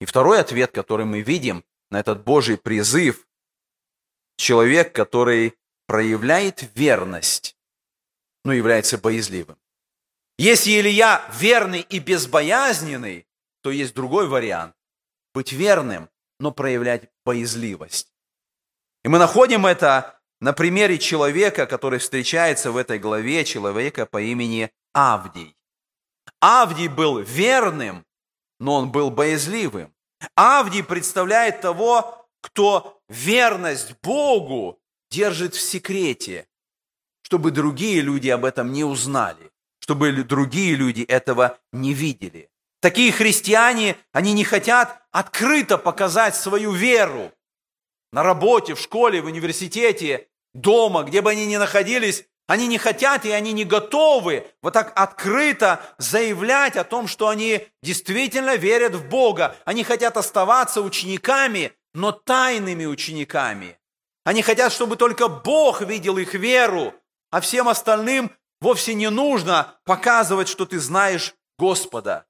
И 0.02 0.06
второй 0.06 0.40
ответ, 0.40 0.72
который 0.72 1.06
мы 1.06 1.22
видим 1.22 1.64
на 1.90 2.00
этот 2.00 2.24
Божий 2.24 2.58
призыв, 2.58 3.28
человек, 4.36 4.94
который 4.94 5.54
проявляет 5.86 6.70
верность, 6.76 7.56
но 8.44 8.54
является 8.54 8.98
боязливым. 8.98 9.61
Если 10.42 10.72
Илья 10.72 11.24
верный 11.32 11.82
и 11.82 12.00
безбоязненный, 12.00 13.28
то 13.62 13.70
есть 13.70 13.94
другой 13.94 14.28
вариант. 14.28 14.74
Быть 15.36 15.52
верным, 15.52 16.10
но 16.40 16.52
проявлять 16.52 17.12
боязливость. 17.24 18.12
И 19.04 19.08
мы 19.08 19.20
находим 19.20 19.68
это 19.68 20.20
на 20.40 20.54
примере 20.54 20.98
человека, 20.98 21.68
который 21.68 22.00
встречается 22.00 22.72
в 22.72 22.78
этой 22.78 22.98
главе, 22.98 23.46
человека 23.46 24.08
по 24.08 24.20
имени 24.20 24.72
Авдий. 24.94 25.56
Авдий 26.40 26.88
был 26.88 27.20
верным, 27.20 28.04
но 28.60 28.78
он 28.78 28.92
был 28.92 29.12
боязливым. 29.12 29.94
Авдий 30.34 30.84
представляет 30.84 31.62
того, 31.62 32.28
кто 32.42 33.00
верность 33.10 33.94
Богу 34.02 34.82
держит 35.12 35.54
в 35.54 35.62
секрете, 35.62 36.48
чтобы 37.22 37.52
другие 37.52 38.02
люди 38.02 38.30
об 38.30 38.44
этом 38.44 38.72
не 38.72 38.84
узнали, 38.84 39.52
чтобы 39.82 40.14
другие 40.24 40.76
люди 40.76 41.02
этого 41.02 41.58
не 41.74 41.94
видели. 41.94 42.50
Такие 42.82 43.12
христиане, 43.12 43.98
они 44.14 44.34
не 44.34 44.44
хотят 44.44 45.04
открыто 45.12 45.78
показать 45.78 46.36
свою 46.36 46.72
веру. 46.72 47.32
На 48.12 48.24
работе, 48.24 48.76
в 48.76 48.80
школе, 48.80 49.22
в 49.22 49.26
университете, 49.26 50.28
дома, 50.54 51.04
где 51.04 51.22
бы 51.22 51.32
они 51.32 51.46
ни 51.46 51.58
находились, 51.58 52.26
они 52.48 52.68
не 52.68 52.78
хотят 52.78 53.26
и 53.26 53.32
они 53.32 53.54
не 53.54 53.64
готовы 53.64 54.48
вот 54.62 54.74
так 54.74 54.92
открыто 54.96 55.80
заявлять 55.98 56.76
о 56.76 56.84
том, 56.84 57.08
что 57.08 57.30
они 57.30 57.68
действительно 57.82 58.56
верят 58.56 58.94
в 58.94 59.08
Бога. 59.08 59.56
Они 59.64 59.84
хотят 59.84 60.18
оставаться 60.18 60.82
учениками, 60.82 61.72
но 61.94 62.12
тайными 62.12 62.86
учениками. 62.86 63.78
Они 64.26 64.42
хотят, 64.42 64.74
чтобы 64.74 64.98
только 64.98 65.28
Бог 65.28 65.82
видел 65.82 66.18
их 66.18 66.34
веру, 66.34 66.94
а 67.32 67.40
всем 67.42 67.70
остальным 67.70 68.32
вовсе 68.62 68.94
не 68.94 69.10
нужно 69.10 69.76
показывать, 69.84 70.48
что 70.48 70.66
ты 70.66 70.80
знаешь 70.80 71.36
Господа. 71.58 72.26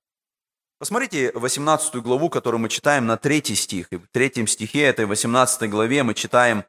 Посмотрите 0.80 1.32
18 1.34 1.96
главу, 1.98 2.30
которую 2.30 2.62
мы 2.62 2.70
читаем 2.70 3.06
на 3.06 3.18
3 3.18 3.56
стих. 3.56 3.88
И 3.92 3.98
в 3.98 4.08
третьем 4.08 4.48
стихе 4.48 4.82
этой 4.84 5.06
18 5.06 5.70
главе 5.70 6.02
мы 6.02 6.16
читаем 6.16 6.66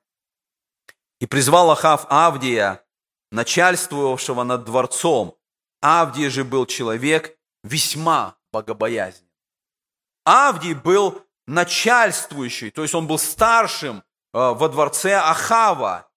«И 1.20 1.26
призвал 1.26 1.70
Ахав 1.70 2.04
Авдия, 2.10 2.84
начальствовавшего 3.30 4.42
над 4.44 4.64
дворцом. 4.64 5.38
Авдий 5.80 6.28
же 6.28 6.44
был 6.44 6.66
человек 6.66 7.36
весьма 7.64 8.36
богобоязнен. 8.52 9.26
Авдий 10.24 10.74
был 10.74 11.22
начальствующий, 11.46 12.70
то 12.70 12.82
есть 12.82 12.94
он 12.94 13.06
был 13.06 13.18
старшим 13.18 13.98
э, 13.98 14.02
во 14.32 14.68
дворце 14.68 15.14
Ахава. 15.14 16.08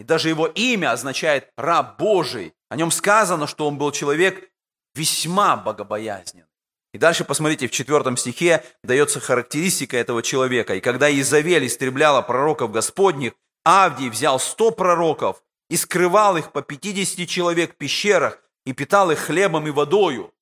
И 0.00 0.02
даже 0.02 0.30
его 0.30 0.46
имя 0.46 0.92
означает 0.92 1.50
«раб 1.58 1.98
Божий». 1.98 2.54
О 2.70 2.76
нем 2.76 2.90
сказано, 2.90 3.46
что 3.46 3.68
он 3.68 3.76
был 3.76 3.92
человек 3.92 4.50
весьма 4.94 5.58
богобоязнен. 5.58 6.46
И 6.94 6.98
дальше 6.98 7.22
посмотрите, 7.22 7.68
в 7.68 7.70
четвертом 7.70 8.16
стихе 8.16 8.64
дается 8.82 9.20
характеристика 9.20 9.98
этого 9.98 10.22
человека. 10.22 10.74
«И 10.74 10.80
когда 10.80 11.12
Изавель 11.12 11.66
истребляла 11.66 12.22
пророков 12.22 12.72
Господних, 12.72 13.34
Авдий 13.62 14.08
взял 14.08 14.40
сто 14.40 14.70
пророков 14.70 15.42
и 15.68 15.76
скрывал 15.76 16.38
их 16.38 16.50
по 16.52 16.62
50 16.62 17.28
человек 17.28 17.74
в 17.74 17.76
пещерах 17.76 18.38
и 18.64 18.72
питал 18.72 19.10
их 19.10 19.18
хлебом 19.18 19.66
и 19.68 19.70
водою. 19.70 20.32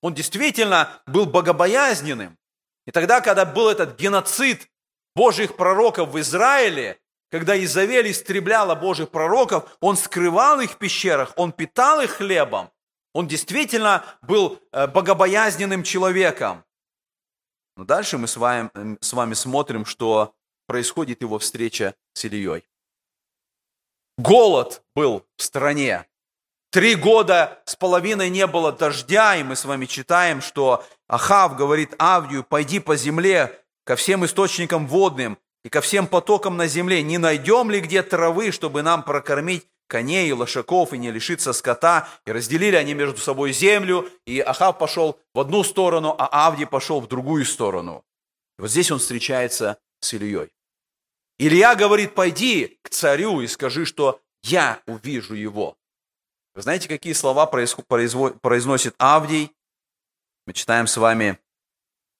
Он 0.00 0.14
действительно 0.14 0.90
был 1.08 1.26
богобоязненным. 1.26 2.38
И 2.86 2.92
тогда, 2.92 3.20
когда 3.20 3.44
был 3.44 3.68
этот 3.68 3.98
геноцид 3.98 4.68
Божьих 5.16 5.56
пророков 5.56 6.10
в 6.10 6.20
Израиле, 6.20 7.00
когда 7.30 7.62
Изавель 7.62 8.10
истребляла 8.10 8.74
Божьих 8.74 9.10
пророков, 9.10 9.76
он 9.80 9.96
скрывал 9.96 10.60
их 10.60 10.72
в 10.72 10.76
пещерах, 10.78 11.32
он 11.36 11.52
питал 11.52 12.00
их 12.00 12.12
хлебом. 12.12 12.70
Он 13.12 13.26
действительно 13.26 14.04
был 14.22 14.60
э, 14.72 14.86
богобоязненным 14.86 15.82
человеком. 15.82 16.64
Но 17.76 17.84
дальше 17.84 18.18
мы 18.18 18.28
с 18.28 18.36
вами, 18.36 18.70
с 19.00 19.12
вами 19.12 19.34
смотрим, 19.34 19.84
что 19.84 20.34
происходит 20.66 21.22
его 21.22 21.38
встреча 21.38 21.94
с 22.12 22.24
Ильей. 22.24 22.64
Голод 24.18 24.82
был 24.94 25.26
в 25.36 25.42
стране. 25.42 26.06
Три 26.70 26.96
года 26.96 27.62
с 27.64 27.76
половиной 27.76 28.28
не 28.28 28.46
было 28.46 28.72
дождя, 28.72 29.36
и 29.36 29.42
мы 29.42 29.56
с 29.56 29.64
вами 29.64 29.86
читаем, 29.86 30.42
что 30.42 30.84
Ахав 31.06 31.56
говорит 31.56 31.94
Авдию, 31.98 32.44
пойди 32.44 32.78
по 32.78 32.96
земле 32.96 33.58
ко 33.84 33.96
всем 33.96 34.24
источникам 34.24 34.86
водным 34.86 35.38
и 35.64 35.68
ко 35.68 35.80
всем 35.80 36.06
потокам 36.06 36.56
на 36.56 36.66
земле. 36.66 37.02
Не 37.02 37.18
найдем 37.18 37.70
ли 37.70 37.80
где 37.80 38.02
травы, 38.02 38.52
чтобы 38.52 38.82
нам 38.82 39.02
прокормить 39.02 39.66
коней 39.86 40.28
и 40.28 40.32
лошаков 40.32 40.92
и 40.92 40.98
не 40.98 41.10
лишиться 41.10 41.52
скота? 41.52 42.08
И 42.26 42.32
разделили 42.32 42.76
они 42.76 42.94
между 42.94 43.18
собой 43.18 43.52
землю, 43.52 44.08
и 44.26 44.40
Ахав 44.40 44.78
пошел 44.78 45.20
в 45.34 45.40
одну 45.40 45.64
сторону, 45.64 46.14
а 46.18 46.46
Авдий 46.46 46.66
пошел 46.66 47.00
в 47.00 47.08
другую 47.08 47.44
сторону. 47.44 48.04
И 48.58 48.62
вот 48.62 48.70
здесь 48.70 48.90
он 48.90 48.98
встречается 48.98 49.78
с 50.00 50.14
Ильей. 50.14 50.52
Илья 51.38 51.74
говорит, 51.76 52.14
пойди 52.14 52.78
к 52.82 52.90
царю 52.90 53.40
и 53.40 53.46
скажи, 53.46 53.84
что 53.84 54.20
я 54.42 54.82
увижу 54.86 55.34
его. 55.34 55.76
Вы 56.54 56.62
знаете, 56.62 56.88
какие 56.88 57.12
слова 57.12 57.46
произносит 57.46 58.94
Авдий? 58.98 59.54
Мы 60.46 60.52
читаем 60.52 60.88
с 60.88 60.96
вами 60.96 61.38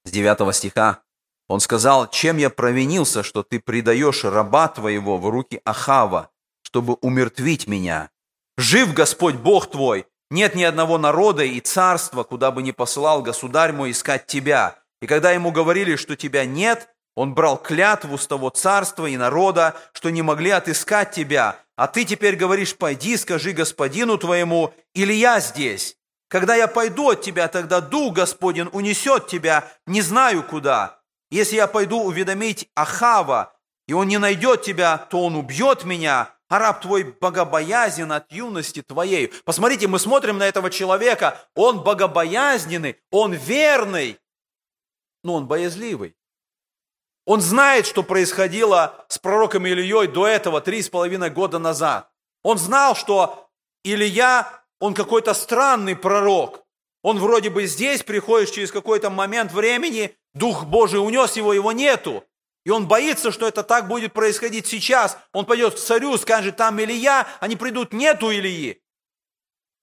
с 0.05 0.11
9 0.12 0.55
стиха. 0.55 1.03
Он 1.49 1.61
сказал, 1.61 2.11
чем 2.11 2.37
я 2.37 2.51
провинился, 2.51 3.23
что 3.23 3.43
ты 3.43 3.59
предаешь 3.59 4.25
раба 4.25 4.69
твоего 4.69 5.17
в 5.17 5.29
руки 5.29 5.61
Ахава, 5.65 6.31
чтобы 6.63 6.95
умертвить 7.01 7.67
меня? 7.67 8.11
Жив 8.59 8.93
Господь 8.93 9.37
Бог 9.37 9.71
твой, 9.71 10.07
Нет 10.31 10.55
ни 10.55 10.63
одного 10.63 10.99
народа 10.99 11.43
и 11.43 11.59
царства, 11.61 12.23
куда 12.23 12.51
бы 12.51 12.63
ни 12.63 12.71
посылал 12.71 13.23
государь 13.23 13.73
мой 13.73 13.93
искать 13.93 14.27
тебя. 14.27 14.79
И 15.01 15.07
когда 15.07 15.31
ему 15.31 15.51
говорили, 15.53 15.97
что 15.97 16.17
тебя 16.17 16.45
нет, 16.45 16.91
он 17.15 17.33
брал 17.35 17.57
клятву 17.57 18.19
с 18.19 18.27
того 18.27 18.51
царства 18.51 19.07
и 19.07 19.17
народа, 19.17 19.75
что 19.93 20.11
не 20.11 20.21
могли 20.21 20.51
отыскать 20.51 21.13
тебя. 21.13 21.59
А 21.77 21.87
ты 21.87 22.05
теперь 22.05 22.37
говоришь, 22.37 22.77
пойди, 22.77 23.17
скажи 23.17 23.53
господину 23.53 24.19
твоему, 24.19 24.75
или 24.95 25.15
я 25.15 25.41
здесь. 25.41 25.97
Когда 26.29 26.55
я 26.55 26.69
пойду 26.69 27.11
от 27.11 27.23
тебя, 27.23 27.49
тогда 27.49 27.81
Дух 27.81 28.15
Господень 28.15 28.69
унесет 28.73 29.29
тебя, 29.29 29.67
не 29.87 30.03
знаю 30.03 30.43
куда. 30.43 30.98
Если 31.31 31.57
я 31.57 31.67
пойду 31.67 32.03
уведомить 32.03 32.69
Ахава, 32.75 33.55
и 33.87 33.93
он 33.93 34.09
не 34.09 34.19
найдет 34.19 34.62
тебя, 34.62 34.99
то 34.99 35.25
он 35.25 35.37
убьет 35.37 35.85
меня, 35.85 36.35
а 36.49 36.59
раб 36.59 36.81
твой 36.81 37.05
богобоязен 37.05 38.11
от 38.12 38.33
юности 38.33 38.83
твоей. 38.83 39.29
Посмотрите, 39.45 39.87
мы 39.88 39.99
смотрим 39.99 40.38
на 40.38 40.45
этого 40.49 40.71
человека, 40.71 41.38
он 41.55 41.83
богобоязненный, 41.83 42.97
он 43.11 43.33
верный, 43.33 44.19
но 45.23 45.35
он 45.35 45.47
боязливый. 45.47 46.14
Он 47.27 47.43
знает, 47.43 47.87
что 47.87 48.03
происходило 48.03 49.05
с 49.09 49.19
пророком 49.19 49.67
Ильей 49.67 50.07
до 50.07 50.27
этого, 50.27 50.62
три 50.62 50.83
с 50.83 50.88
половиной 50.88 51.29
года 51.29 51.59
назад. 51.59 52.11
Он 52.43 52.57
знал, 52.57 52.97
что 52.97 53.51
Илья, 53.85 54.64
он 54.81 54.95
какой-то 54.95 55.35
странный 55.35 55.95
пророк. 55.95 56.64
Он 57.03 57.19
вроде 57.19 57.51
бы 57.51 57.67
здесь, 57.67 58.03
приходит 58.03 58.53
через 58.53 58.73
какой-то 58.73 59.11
момент 59.11 59.53
времени, 59.53 60.17
Дух 60.38 60.64
Божий 60.64 61.01
унес 61.01 61.37
его, 61.37 61.53
его 61.53 61.72
нету. 61.72 62.24
И 62.64 62.70
он 62.70 62.87
боится, 62.87 63.33
что 63.33 63.48
это 63.48 63.62
так 63.62 63.88
будет 63.88 64.12
происходить 64.12 64.66
сейчас. 64.66 65.18
Он 65.33 65.44
пойдет 65.44 65.74
к 65.74 65.79
царю, 65.79 66.16
скажет, 66.16 66.57
там 66.57 66.81
Илья, 66.81 67.27
они 67.40 67.57
придут, 67.57 67.92
нету 67.92 68.31
Ильи. 68.33 68.83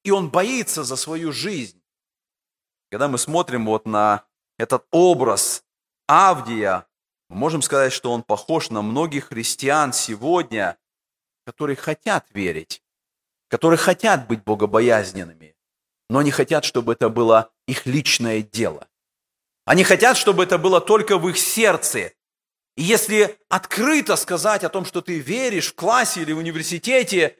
И 0.03 0.11
он 0.11 0.29
боится 0.29 0.83
за 0.83 0.95
свою 0.95 1.31
жизнь. 1.31 1.81
Когда 2.91 3.07
мы 3.07 3.17
смотрим 3.17 3.65
вот 3.65 3.85
на 3.85 4.25
этот 4.57 4.85
образ 4.91 5.63
Авдия, 6.07 6.87
мы 7.29 7.37
можем 7.37 7.61
сказать, 7.61 7.91
что 7.91 8.11
он 8.11 8.23
похож 8.23 8.69
на 8.69 8.81
многих 8.81 9.29
христиан 9.29 9.91
сегодня, 9.93 10.77
которые 11.45 11.75
хотят 11.75 12.27
верить, 12.31 12.83
которые 13.49 13.77
хотят 13.77 14.27
быть 14.27 14.43
богобоязненными, 14.43 15.55
но 16.09 16.21
не 16.21 16.31
хотят, 16.31 16.63
чтобы 16.63 16.93
это 16.93 17.09
было 17.09 17.51
их 17.67 17.85
личное 17.87 18.41
дело. 18.41 18.87
Они 19.65 19.83
хотят, 19.83 20.15
чтобы 20.17 20.43
это 20.43 20.57
было 20.57 20.79
только 20.79 21.17
в 21.17 21.27
их 21.27 21.37
сердце, 21.37 22.13
и 22.75 22.83
если 22.83 23.37
открыто 23.49 24.15
сказать 24.15 24.63
о 24.63 24.69
том, 24.69 24.85
что 24.85 25.01
ты 25.01 25.19
веришь 25.19 25.71
в 25.71 25.75
классе 25.75 26.21
или 26.21 26.33
в 26.33 26.37
университете, 26.37 27.37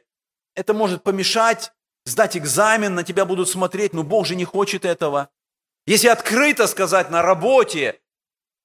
это 0.54 0.72
может 0.72 1.02
помешать 1.02 1.72
сдать 2.06 2.36
экзамен, 2.36 2.94
на 2.94 3.04
тебя 3.04 3.24
будут 3.24 3.48
смотреть, 3.48 3.92
но 3.92 4.02
Бог 4.02 4.26
же 4.26 4.34
не 4.34 4.44
хочет 4.44 4.84
этого. 4.84 5.28
Если 5.86 6.08
открыто 6.08 6.66
сказать 6.66 7.10
на 7.10 7.22
работе 7.22 8.00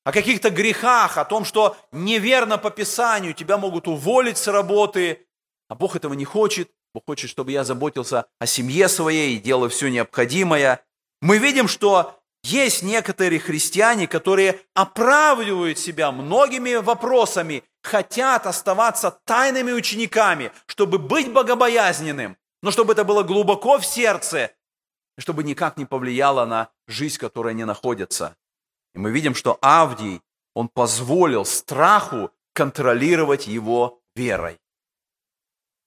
о 0.06 0.12
каких-то 0.12 0.50
грехах, 0.50 1.18
о 1.18 1.26
том, 1.26 1.44
что 1.44 1.78
неверно 1.92 2.58
по 2.58 2.72
Писанию, 2.72 3.34
тебя 3.34 3.58
могут 3.58 3.88
уволить 3.88 4.38
с 4.38 4.48
работы, 4.48 5.28
а 5.68 5.76
Бог 5.76 5.96
этого 5.96 6.14
не 6.14 6.26
хочет. 6.26 6.72
Бог 6.94 7.04
хочет, 7.06 7.30
чтобы 7.30 7.52
я 7.52 7.64
заботился 7.64 8.26
о 8.40 8.46
семье 8.46 8.88
своей 8.88 9.36
и 9.36 9.40
делал 9.40 9.70
все 9.70 9.90
необходимое. 9.90 10.84
Мы 11.22 11.38
видим, 11.38 11.68
что 11.68 12.21
есть 12.44 12.84
некоторые 12.84 13.40
христиане, 13.40 14.08
которые 14.08 14.60
оправдывают 14.74 15.78
себя 15.78 16.12
многими 16.12 16.76
вопросами, 16.76 17.64
хотят 17.84 18.48
оставаться 18.48 19.12
тайными 19.26 19.72
учениками, 19.72 20.52
чтобы 20.66 20.98
быть 20.98 21.32
богобоязненным, 21.32 22.38
но 22.62 22.72
чтобы 22.72 22.94
это 22.94 23.04
было 23.04 23.24
глубоко 23.24 23.78
в 23.78 23.86
сердце, 23.86 24.52
чтобы 25.18 25.44
никак 25.44 25.78
не 25.78 25.86
повлияло 25.86 26.46
на 26.46 26.70
жизнь, 26.88 27.18
в 27.18 27.20
которой 27.20 27.54
они 27.54 27.66
находятся. 27.66 28.36
И 28.94 29.00
мы 29.00 29.12
видим, 29.12 29.36
что 29.36 29.58
Авдий, 29.62 30.22
он 30.54 30.68
позволил 30.68 31.46
страху 31.46 32.32
контролировать 32.54 33.48
его 33.48 34.02
верой. 34.16 34.60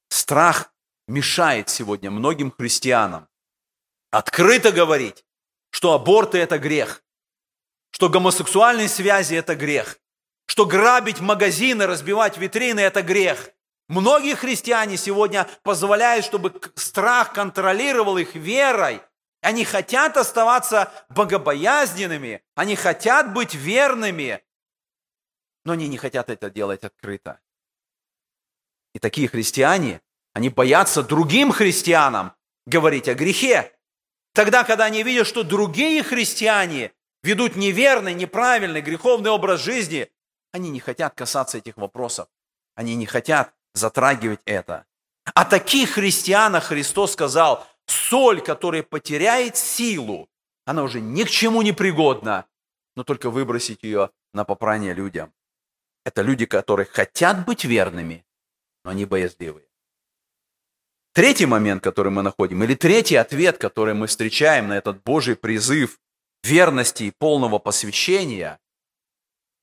Страх 0.09 0.73
мешает 1.07 1.69
сегодня 1.69 2.11
многим 2.11 2.51
христианам 2.51 3.29
открыто 4.11 4.71
говорить, 4.71 5.25
что 5.85 5.93
аборты– 5.93 6.39
это 6.39 6.59
грех, 6.59 7.05
что 7.91 8.09
гомосексуальные 8.09 8.89
связи– 8.89 9.35
это 9.37 9.55
грех, 9.55 9.99
что 10.47 10.65
грабить 10.65 11.21
магазины, 11.21 11.85
разбивать 11.85 12.39
витрины– 12.39 12.81
это 12.81 13.03
грех. 13.03 13.51
Многие 13.89 14.35
христиане 14.35 14.97
сегодня 14.97 15.47
позволяют, 15.63 16.25
чтобы 16.25 16.59
страх 16.75 17.35
контролировал 17.35 18.17
их 18.17 18.35
верой. 18.35 19.03
Они 19.43 19.67
хотят 19.67 20.17
оставаться 20.17 20.91
богобоязненными, 21.11 22.43
они 22.55 22.77
хотят 22.77 23.35
быть 23.35 23.53
верными, 23.53 24.43
но 25.67 25.75
они 25.75 25.87
не 25.89 25.99
хотят 25.99 26.31
это 26.31 26.49
делать 26.49 26.83
открыто. 26.83 27.41
И 28.95 28.99
такие 28.99 29.29
христиане, 29.29 30.01
они 30.33 30.49
боятся 30.49 31.03
другим 31.03 31.53
христианам 31.53 32.33
говорить 32.65 33.07
о 33.07 33.15
грехе. 33.15 33.71
Тогда, 34.35 34.65
когда 34.65 34.87
они 34.87 35.03
видят, 35.05 35.27
что 35.29 35.45
другие 35.45 36.03
христиане 36.03 36.93
ведут 37.23 37.55
неверный, 37.55 38.15
неправильный, 38.15 38.83
греховный 38.83 39.31
образ 39.31 39.61
жизни, 39.61 40.11
они 40.53 40.71
не 40.71 40.81
хотят 40.81 41.15
касаться 41.15 41.59
этих 41.59 41.77
вопросов. 41.77 42.29
Они 42.75 42.97
не 42.97 43.07
хотят 43.07 43.55
затрагивать 43.75 44.41
это. 44.45 44.87
О 45.25 45.45
таких 45.45 45.91
христианах 45.91 46.65
Христос 46.65 47.13
сказал, 47.13 47.65
соль, 47.87 48.41
которая 48.41 48.83
потеряет 48.83 49.57
силу, 49.57 50.29
она 50.67 50.83
уже 50.83 51.01
ни 51.01 51.23
к 51.23 51.31
чему 51.31 51.63
не 51.63 51.73
пригодна, 51.73 52.47
но 52.97 53.05
только 53.05 53.31
выбросить 53.31 53.85
ее 53.85 54.11
на 54.33 54.45
попрание 54.45 54.95
людям. 54.95 55.33
Это 56.05 56.23
люди, 56.23 56.45
которые 56.45 56.87
хотят 56.87 57.47
быть 57.47 57.65
верными, 57.65 58.27
но 58.85 58.91
они 58.91 59.05
боязливые. 59.07 59.67
Третий 61.15 61.47
момент, 61.47 61.81
который 61.81 62.11
мы 62.11 62.23
находим, 62.23 62.65
или 62.65 62.75
третий 62.75 63.15
ответ, 63.15 63.57
который 63.59 63.95
мы 63.95 64.09
встречаем 64.09 64.67
на 64.67 64.77
этот 64.77 65.05
Божий 65.05 65.37
призыв 65.37 66.01
верности 66.43 67.05
и 67.05 67.13
полного 67.13 67.61
посвящения, 67.61 68.59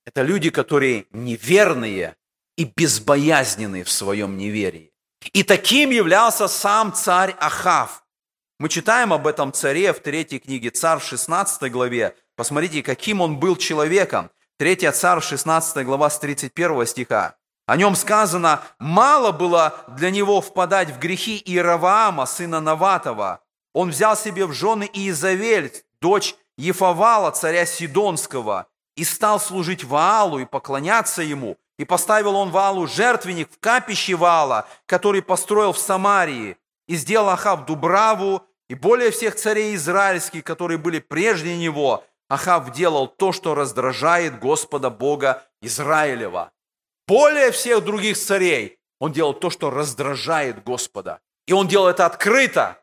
это 0.05 0.21
люди, 0.21 0.49
которые 0.49 1.07
неверные 1.11 2.15
и 2.55 2.63
безбоязненные 2.63 3.83
в 3.83 3.91
своем 3.91 4.37
неверии. 4.37 4.93
И 5.33 5.43
таким 5.43 5.89
являлся 5.89 6.47
сам 6.47 6.93
царь 6.93 7.35
Ахав. 7.37 8.05
Мы 8.57 8.69
читаем 8.69 9.11
об 9.11 9.27
этом 9.27 9.51
царе 9.51 9.91
в 9.91 9.99
третьей 9.99 10.39
книге 10.39 10.69
«Царь» 10.69 10.99
в 10.99 11.03
16 11.03 11.69
главе. 11.69 12.15
Посмотрите, 12.37 12.81
каким 12.81 13.19
он 13.19 13.39
был 13.39 13.57
человеком. 13.57 14.31
Третья 14.57 14.91
царь, 14.93 15.19
16 15.19 15.85
глава 15.85 16.09
с 16.09 16.17
31 16.17 16.85
стиха. 16.85 17.35
О 17.71 17.77
нем 17.77 17.95
сказано, 17.95 18.61
мало 18.79 19.31
было 19.31 19.73
для 19.87 20.11
него 20.11 20.41
впадать 20.41 20.89
в 20.89 20.99
грехи 20.99 21.41
Иераваама, 21.45 22.25
сына 22.25 22.59
Наватова. 22.59 23.39
Он 23.73 23.91
взял 23.91 24.17
себе 24.17 24.45
в 24.45 24.51
жены 24.51 24.89
Иезавель, 24.91 25.71
дочь 26.01 26.35
Ефавала, 26.57 27.31
царя 27.31 27.65
Сидонского, 27.65 28.67
и 28.97 29.05
стал 29.05 29.39
служить 29.39 29.85
Ваалу 29.85 30.39
и 30.39 30.45
поклоняться 30.45 31.21
ему. 31.21 31.55
И 31.79 31.85
поставил 31.85 32.35
он 32.35 32.49
Ваалу 32.49 32.87
жертвенник 32.87 33.49
в 33.49 33.57
капище 33.61 34.15
Ваала, 34.15 34.67
который 34.85 35.21
построил 35.21 35.71
в 35.71 35.79
Самарии. 35.79 36.57
И 36.89 36.97
сделал 36.97 37.29
Ахав 37.29 37.65
Дубраву, 37.65 38.41
и 38.67 38.75
более 38.75 39.11
всех 39.11 39.35
царей 39.35 39.75
израильских, 39.75 40.43
которые 40.43 40.77
были 40.77 40.99
прежде 40.99 41.55
него, 41.55 42.03
Ахав 42.27 42.73
делал 42.73 43.07
то, 43.07 43.31
что 43.31 43.55
раздражает 43.55 44.39
Господа 44.39 44.89
Бога 44.89 45.43
Израилева 45.61 46.51
более 47.11 47.51
всех 47.51 47.83
других 47.83 48.17
царей, 48.17 48.79
он 48.97 49.11
делал 49.11 49.33
то, 49.33 49.49
что 49.49 49.69
раздражает 49.69 50.63
Господа. 50.63 51.19
И 51.45 51.51
он 51.51 51.67
делал 51.67 51.89
это 51.89 52.05
открыто. 52.05 52.81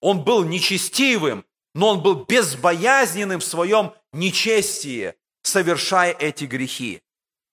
Он 0.00 0.24
был 0.24 0.42
нечестивым, 0.42 1.44
но 1.72 1.90
он 1.90 2.02
был 2.02 2.24
безбоязненным 2.24 3.38
в 3.38 3.44
своем 3.44 3.92
нечестии, 4.12 5.14
совершая 5.42 6.10
эти 6.10 6.46
грехи. 6.46 7.00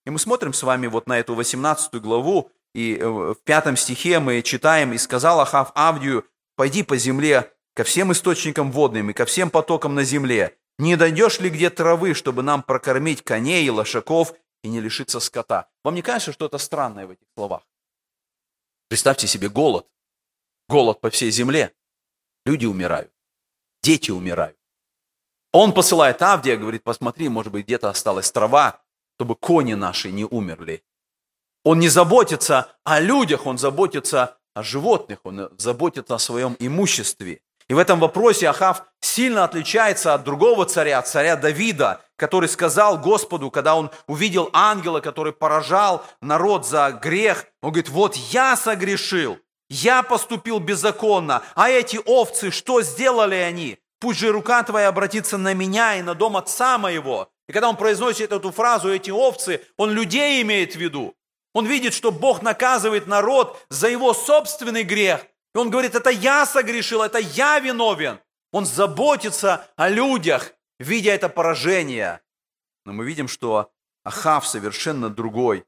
И 0.07 0.09
мы 0.09 0.17
смотрим 0.17 0.53
с 0.53 0.63
вами 0.63 0.87
вот 0.87 1.05
на 1.05 1.19
эту 1.19 1.35
18 1.35 1.93
главу, 2.01 2.49
и 2.73 2.95
э, 2.95 3.07
в 3.07 3.37
пятом 3.43 3.77
стихе 3.77 4.17
мы 4.17 4.41
читаем, 4.41 4.93
«И 4.93 4.97
сказал 4.97 5.39
Ахав 5.39 5.71
Авдию, 5.75 6.25
пойди 6.55 6.81
по 6.81 6.97
земле 6.97 7.53
ко 7.75 7.83
всем 7.83 8.11
источникам 8.11 8.71
водным 8.71 9.11
и 9.11 9.13
ко 9.13 9.25
всем 9.25 9.51
потокам 9.51 9.93
на 9.93 10.03
земле. 10.03 10.57
Не 10.79 10.95
дойдешь 10.95 11.39
ли 11.39 11.51
где 11.51 11.69
травы, 11.69 12.15
чтобы 12.15 12.41
нам 12.41 12.63
прокормить 12.63 13.23
коней 13.23 13.67
и 13.67 13.69
лошаков 13.69 14.33
и 14.67 14.69
не 14.69 14.81
лишиться 14.81 15.19
скота. 15.19 15.69
Вам 15.83 15.95
не 15.95 16.01
кажется, 16.01 16.33
что 16.33 16.45
это 16.45 16.57
странное 16.57 17.07
в 17.07 17.11
этих 17.11 17.27
словах? 17.35 17.63
Представьте 18.89 19.25
себе 19.27 19.49
голод. 19.49 19.87
Голод 20.67 20.99
по 20.99 21.09
всей 21.09 21.31
земле. 21.31 21.73
Люди 22.45 22.65
умирают. 22.65 23.11
Дети 23.81 24.11
умирают. 24.11 24.57
Он 25.53 25.73
посылает 25.73 26.21
Авдия, 26.21 26.57
говорит, 26.57 26.83
посмотри, 26.83 27.29
может 27.29 27.51
быть, 27.53 27.65
где-то 27.65 27.89
осталась 27.89 28.31
трава, 28.31 28.83
чтобы 29.15 29.35
кони 29.35 29.73
наши 29.73 30.11
не 30.11 30.25
умерли. 30.25 30.83
Он 31.63 31.79
не 31.79 31.87
заботится 31.87 32.77
о 32.83 32.99
людях, 32.99 33.45
он 33.45 33.57
заботится 33.57 34.37
о 34.53 34.63
животных, 34.63 35.19
он 35.23 35.49
заботится 35.57 36.15
о 36.15 36.19
своем 36.19 36.55
имуществе. 36.59 37.41
И 37.69 37.73
в 37.73 37.79
этом 37.79 37.99
вопросе 37.99 38.47
Ахав 38.47 38.83
сильно 39.01 39.43
отличается 39.43 40.13
от 40.13 40.23
другого 40.23 40.65
царя, 40.65 41.01
царя 41.01 41.35
Давида, 41.35 42.01
который 42.15 42.47
сказал 42.47 42.97
Господу, 42.97 43.51
когда 43.51 43.75
он 43.75 43.91
увидел 44.07 44.49
ангела, 44.53 45.01
который 45.01 45.33
поражал 45.33 46.05
народ 46.21 46.65
за 46.65 46.91
грех, 46.91 47.45
он 47.61 47.71
говорит, 47.71 47.89
вот 47.89 48.15
я 48.15 48.55
согрешил, 48.55 49.37
я 49.69 50.01
поступил 50.01 50.59
беззаконно, 50.59 51.43
а 51.55 51.69
эти 51.69 51.99
овцы, 52.05 52.51
что 52.51 52.81
сделали 52.81 53.35
они? 53.35 53.77
Пусть 53.99 54.19
же 54.19 54.31
рука 54.31 54.63
твоя 54.63 54.87
обратится 54.87 55.37
на 55.37 55.53
меня 55.53 55.95
и 55.95 56.01
на 56.01 56.13
дом 56.13 56.37
отца 56.37 56.77
моего. 56.77 57.29
И 57.49 57.51
когда 57.51 57.67
он 57.69 57.75
произносит 57.75 58.31
эту 58.31 58.51
фразу, 58.51 58.93
эти 58.93 59.09
овцы, 59.09 59.61
он 59.75 59.91
людей 59.91 60.41
имеет 60.41 60.73
в 60.73 60.79
виду. 60.79 61.15
Он 61.53 61.65
видит, 61.65 61.93
что 61.93 62.11
Бог 62.11 62.41
наказывает 62.41 63.07
народ 63.07 63.59
за 63.69 63.87
его 63.89 64.13
собственный 64.13 64.83
грех. 64.83 65.25
И 65.57 65.59
он 65.59 65.71
говорит, 65.71 65.95
это 65.95 66.11
я 66.11 66.45
согрешил, 66.45 67.01
это 67.01 67.17
я 67.17 67.57
виновен. 67.57 68.19
Он 68.51 68.63
заботится 68.63 69.67
о 69.75 69.89
людях, 69.89 70.53
видя 70.77 71.09
это 71.09 71.29
поражение. 71.29 72.21
Но 72.85 72.93
мы 72.93 73.07
видим, 73.07 73.27
что 73.27 73.71
Ахав 74.03 74.47
совершенно 74.47 75.09
другой. 75.09 75.65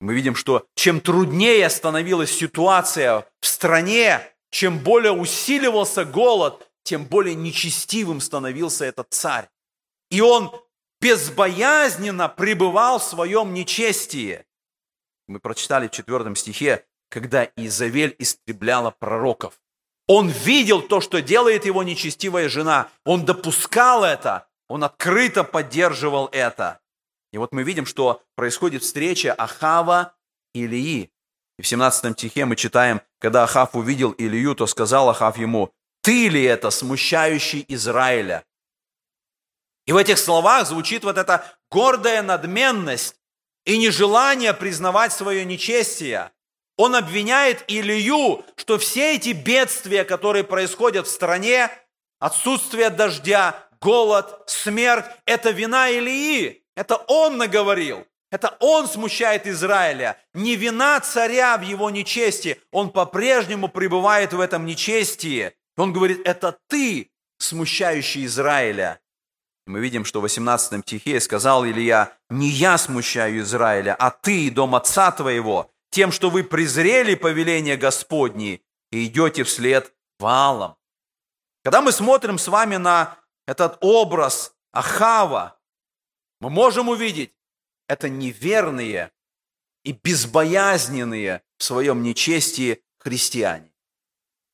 Мы 0.00 0.14
видим, 0.14 0.36
что 0.36 0.68
чем 0.76 1.00
труднее 1.00 1.68
становилась 1.70 2.30
ситуация 2.30 3.28
в 3.40 3.46
стране, 3.48 4.20
чем 4.50 4.78
более 4.78 5.10
усиливался 5.10 6.04
голод, 6.04 6.70
тем 6.84 7.04
более 7.04 7.34
нечестивым 7.34 8.20
становился 8.20 8.84
этот 8.84 9.08
царь. 9.10 9.50
И 10.12 10.20
он 10.20 10.52
безбоязненно 11.00 12.28
пребывал 12.28 13.00
в 13.00 13.02
своем 13.02 13.54
нечестии. 13.54 14.46
Мы 15.26 15.40
прочитали 15.40 15.88
в 15.88 15.90
четвертом 15.90 16.36
стихе, 16.36 16.86
когда 17.14 17.48
Изавель 17.54 18.16
истребляла 18.18 18.90
пророков. 18.90 19.60
Он 20.08 20.28
видел 20.30 20.82
то, 20.82 21.00
что 21.00 21.22
делает 21.22 21.64
его 21.64 21.84
нечестивая 21.84 22.48
жена. 22.48 22.88
Он 23.04 23.24
допускал 23.24 24.02
это. 24.02 24.48
Он 24.68 24.82
открыто 24.82 25.44
поддерживал 25.44 26.28
это. 26.32 26.80
И 27.32 27.38
вот 27.38 27.52
мы 27.52 27.62
видим, 27.62 27.86
что 27.86 28.20
происходит 28.34 28.82
встреча 28.82 29.32
Ахава 29.32 30.16
и 30.54 30.64
Илии. 30.64 31.12
И 31.56 31.62
в 31.62 31.68
17 31.68 32.18
стихе 32.18 32.46
мы 32.46 32.56
читаем, 32.56 33.00
когда 33.20 33.44
Ахав 33.44 33.76
увидел 33.76 34.12
Илью, 34.18 34.56
то 34.56 34.66
сказал 34.66 35.08
Ахав 35.08 35.38
ему, 35.38 35.70
«Ты 36.02 36.28
ли 36.28 36.42
это, 36.42 36.70
смущающий 36.70 37.64
Израиля?» 37.68 38.44
И 39.86 39.92
в 39.92 39.96
этих 39.96 40.18
словах 40.18 40.66
звучит 40.66 41.04
вот 41.04 41.16
эта 41.16 41.44
гордая 41.70 42.22
надменность 42.22 43.14
и 43.64 43.78
нежелание 43.78 44.52
признавать 44.52 45.12
свое 45.12 45.44
нечестие. 45.44 46.33
Он 46.76 46.96
обвиняет 46.96 47.64
Илью, 47.68 48.44
что 48.56 48.78
все 48.78 49.14
эти 49.14 49.30
бедствия, 49.30 50.04
которые 50.04 50.44
происходят 50.44 51.06
в 51.06 51.10
стране, 51.10 51.70
отсутствие 52.18 52.90
дождя, 52.90 53.68
голод, 53.80 54.42
смерть, 54.46 55.06
это 55.24 55.50
вина 55.50 55.88
Илии. 55.90 56.62
Это 56.76 56.96
он 56.96 57.36
наговорил. 57.36 58.06
Это 58.32 58.56
он 58.58 58.88
смущает 58.88 59.46
Израиля. 59.46 60.18
Не 60.32 60.56
вина 60.56 60.98
царя 60.98 61.56
в 61.56 61.62
его 61.62 61.90
нечестии. 61.90 62.60
Он 62.72 62.90
по-прежнему 62.90 63.68
пребывает 63.68 64.32
в 64.32 64.40
этом 64.40 64.66
нечестии. 64.66 65.52
Он 65.76 65.92
говорит, 65.92 66.20
это 66.24 66.58
ты, 66.68 67.10
смущающий 67.38 68.24
Израиля. 68.24 69.00
Мы 69.66 69.80
видим, 69.80 70.04
что 70.04 70.18
в 70.18 70.22
18 70.22 70.82
стихе 70.84 71.20
сказал 71.20 71.64
Илья, 71.64 72.12
«Не 72.28 72.48
я 72.48 72.76
смущаю 72.76 73.40
Израиля, 73.40 73.94
а 73.98 74.10
ты, 74.10 74.50
дом 74.50 74.74
отца 74.74 75.10
твоего, 75.10 75.70
тем, 75.94 76.10
что 76.10 76.28
вы 76.28 76.42
презрели 76.42 77.14
повеление 77.14 77.76
Господне 77.76 78.60
и 78.90 79.06
идете 79.06 79.44
вслед 79.44 79.94
валом». 80.18 80.76
Когда 81.62 81.80
мы 81.80 81.92
смотрим 81.92 82.36
с 82.36 82.48
вами 82.48 82.76
на 82.76 83.16
этот 83.46 83.78
образ 83.80 84.54
Ахава, 84.72 85.58
мы 86.40 86.50
можем 86.50 86.88
увидеть, 86.88 87.32
это 87.88 88.08
неверные 88.08 89.12
и 89.84 89.92
безбоязненные 89.92 91.42
в 91.58 91.64
своем 91.64 92.02
нечестии 92.02 92.82
христиане, 92.98 93.72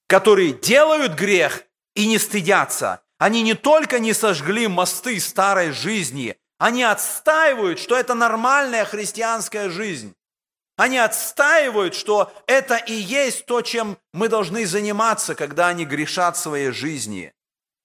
которые 0.09 0.53
делают 0.53 1.15
грех 1.15 1.65
и 1.95 2.07
не 2.07 2.19
стыдятся, 2.19 3.03
они 3.19 3.43
не 3.43 3.55
только 3.55 3.99
не 3.99 4.13
сожгли 4.13 4.69
мосты 4.69 5.19
старой 5.21 5.73
жизни, 5.73 6.37
они 6.59 6.83
отстаивают, 6.83 7.79
что 7.79 7.97
это 7.97 8.15
нормальная 8.15 8.85
христианская 8.85 9.71
жизнь. 9.71 10.15
Они 10.81 10.97
отстаивают, 10.97 11.95
что 11.95 12.33
это 12.47 12.77
и 12.77 12.95
есть 12.95 13.45
то, 13.45 13.61
чем 13.61 13.99
мы 14.15 14.31
должны 14.31 14.65
заниматься, 14.65 15.35
когда 15.35 15.69
они 15.69 15.85
грешат 15.85 16.39
своей 16.39 16.71
жизни. 16.71 17.35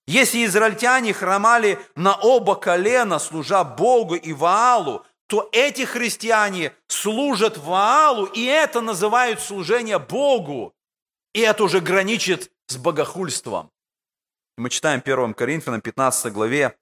Если 0.07 0.45
израильтяне 0.45 1.11
хромали 1.13 1.77
на 1.97 2.15
оба 2.15 2.55
колена, 2.55 3.19
служа 3.19 3.65
Богу 3.65 4.15
и 4.15 4.31
Ваалу, 4.31 5.05
то 5.27 5.49
эти 5.51 5.81
христиане 5.81 6.73
служат 6.87 7.57
Ваалу, 7.57 8.27
и 8.27 8.45
это 8.45 8.79
называют 8.79 9.41
служение 9.41 9.99
Богу. 9.99 10.73
И 11.33 11.41
это 11.41 11.65
уже 11.65 11.81
граничит 11.81 12.49
с 12.67 12.77
богохульством. 12.77 13.71
Мы 14.55 14.69
читаем 14.69 15.01
1 15.03 15.33
Коринфянам 15.33 15.81
15 15.81 16.31
главе, 16.31 16.77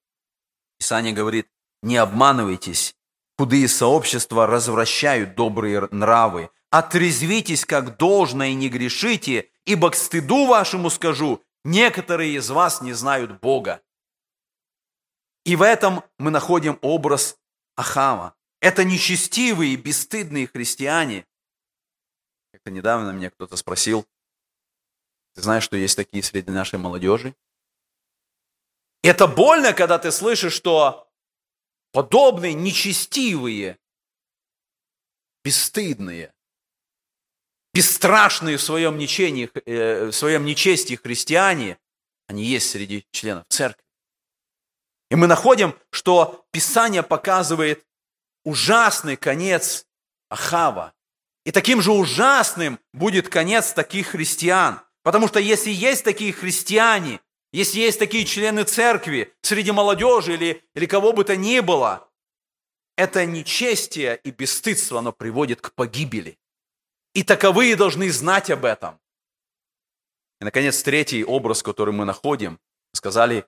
Писание 0.78 1.12
говорит, 1.12 1.48
не 1.82 1.98
обманывайтесь, 1.98 2.96
худые 3.38 3.68
сообщества 3.68 4.48
развращают 4.48 5.36
добрые 5.36 5.88
нравы. 5.92 6.50
Отрезвитесь, 6.70 7.66
как 7.66 7.98
должно, 7.98 8.46
и 8.46 8.54
не 8.54 8.70
грешите, 8.70 9.50
ибо 9.66 9.92
к 9.92 9.96
стыду 9.96 10.48
вашему 10.48 10.90
скажу, 10.90 11.44
некоторые 11.64 12.36
из 12.36 12.50
вас 12.50 12.82
не 12.82 12.94
знают 12.94 13.40
Бога. 13.40 13.82
И 15.46 15.56
в 15.56 15.62
этом 15.62 16.04
мы 16.18 16.32
находим 16.32 16.80
образ 16.82 17.38
Ахава. 17.76 18.36
Это 18.62 18.84
нечестивые 18.84 19.76
бесстыдные 19.76 20.48
христиане. 20.48 21.26
Как-то 22.54 22.72
недавно 22.72 23.12
меня 23.12 23.30
кто-то 23.30 23.58
спросил, 23.58 24.08
ты 25.34 25.42
знаешь, 25.42 25.64
что 25.64 25.76
есть 25.76 25.98
такие 25.98 26.24
среди 26.24 26.52
нашей 26.52 26.80
молодежи? 26.80 27.36
Это 29.02 29.28
больно, 29.28 29.74
когда 29.74 30.00
ты 30.00 30.12
слышишь, 30.12 30.54
что 30.54 31.03
подобные 31.94 32.54
нечестивые, 32.54 33.78
бесстыдные, 35.44 36.34
бесстрашные 37.74 38.58
в 38.58 38.62
своем, 38.62 38.98
нечении, 38.98 39.50
э, 39.66 40.08
в 40.08 40.12
своем 40.12 40.44
нечестии 40.44 40.96
христиане, 40.96 41.78
они 42.28 42.44
есть 42.44 42.70
среди 42.72 43.06
членов 43.12 43.46
церкви. 43.48 43.84
И 45.10 45.16
мы 45.16 45.28
находим, 45.28 45.78
что 45.92 46.46
Писание 46.52 47.04
показывает 47.04 47.86
ужасный 48.44 49.16
конец 49.16 49.86
Ахава. 50.30 50.94
И 51.46 51.52
таким 51.52 51.82
же 51.82 51.92
ужасным 51.92 52.80
будет 52.94 53.30
конец 53.30 53.74
таких 53.74 54.08
христиан. 54.08 54.82
Потому 55.04 55.28
что 55.28 55.40
если 55.40 55.70
есть 55.70 56.04
такие 56.04 56.34
христиане, 56.34 57.20
если 57.54 57.80
есть 57.80 58.00
такие 58.00 58.26
члены 58.26 58.64
церкви 58.64 59.32
среди 59.42 59.72
молодежи 59.72 60.34
или, 60.34 60.64
или 60.74 60.86
кого 60.88 61.14
бы 61.14 61.24
то 61.24 61.38
ни 61.38 61.60
было, 61.60 62.10
это 62.98 63.26
нечестие 63.26 64.20
и 64.24 64.32
бесстыдство, 64.32 65.00
оно 65.00 65.12
приводит 65.14 65.62
к 65.62 65.72
погибели. 65.74 66.40
И 67.14 67.24
таковые 67.24 67.76
должны 67.76 68.12
знать 68.12 68.50
об 68.50 68.66
этом. 68.66 69.00
И, 70.42 70.46
наконец, 70.46 70.82
третий 70.82 71.24
образ, 71.24 71.62
который 71.62 71.94
мы 71.94 72.06
находим, 72.06 72.60
сказали, 72.92 73.46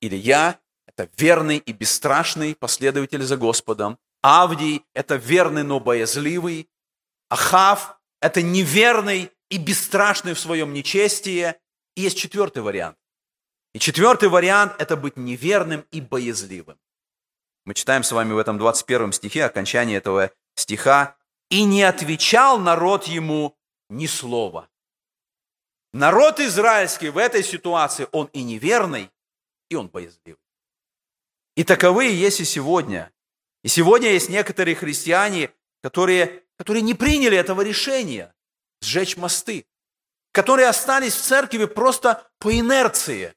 Илья– 0.00 0.60
это 0.86 1.10
верный 1.16 1.58
и 1.58 1.72
бесстрашный 1.72 2.54
последователь 2.54 3.22
за 3.22 3.36
Господом. 3.36 3.98
Авдий– 4.22 4.84
это 4.94 5.16
верный, 5.16 5.64
но 5.64 5.80
боязливый. 5.80 6.68
Ахав– 7.30 7.98
это 8.20 8.42
неверный 8.42 9.32
и 9.50 9.58
бесстрашный 9.58 10.34
в 10.34 10.40
своем 10.40 10.72
нечестии. 10.72 11.54
И 11.96 12.02
есть 12.02 12.16
четвертый 12.16 12.62
вариант. 12.62 12.96
И 13.74 13.80
четвертый 13.80 14.28
вариант– 14.28 14.74
это 14.78 14.96
быть 14.96 15.16
неверным 15.16 15.84
и 15.90 16.00
боязливым. 16.00 16.78
Мы 17.64 17.74
читаем 17.74 18.04
с 18.04 18.12
вами 18.12 18.32
в 18.32 18.38
этом 18.38 18.56
21 18.56 19.12
стихе, 19.12 19.44
окончание 19.44 19.98
этого 19.98 20.30
стиха. 20.54 21.16
«И 21.50 21.64
не 21.64 21.82
отвечал 21.82 22.58
народ 22.58 23.04
ему 23.04 23.56
ни 23.90 24.06
слова». 24.06 24.68
Народ 25.92 26.40
израильский 26.40 27.08
в 27.08 27.18
этой 27.18 27.42
ситуации, 27.42 28.08
он 28.12 28.26
и 28.32 28.42
неверный, 28.42 29.10
и 29.68 29.74
он 29.74 29.88
боязливый. 29.88 30.40
И 31.56 31.64
таковые 31.64 32.18
есть 32.18 32.40
и 32.40 32.44
сегодня. 32.44 33.12
И 33.62 33.68
сегодня 33.68 34.10
есть 34.10 34.28
некоторые 34.28 34.74
христиане, 34.74 35.52
которые, 35.82 36.42
которые 36.56 36.82
не 36.82 36.94
приняли 36.94 37.36
этого 37.36 37.60
решения 37.60 38.34
сжечь 38.80 39.16
мосты, 39.16 39.66
которые 40.32 40.68
остались 40.68 41.14
в 41.14 41.22
церкви 41.22 41.64
просто 41.66 42.28
по 42.38 42.56
инерции. 42.56 43.34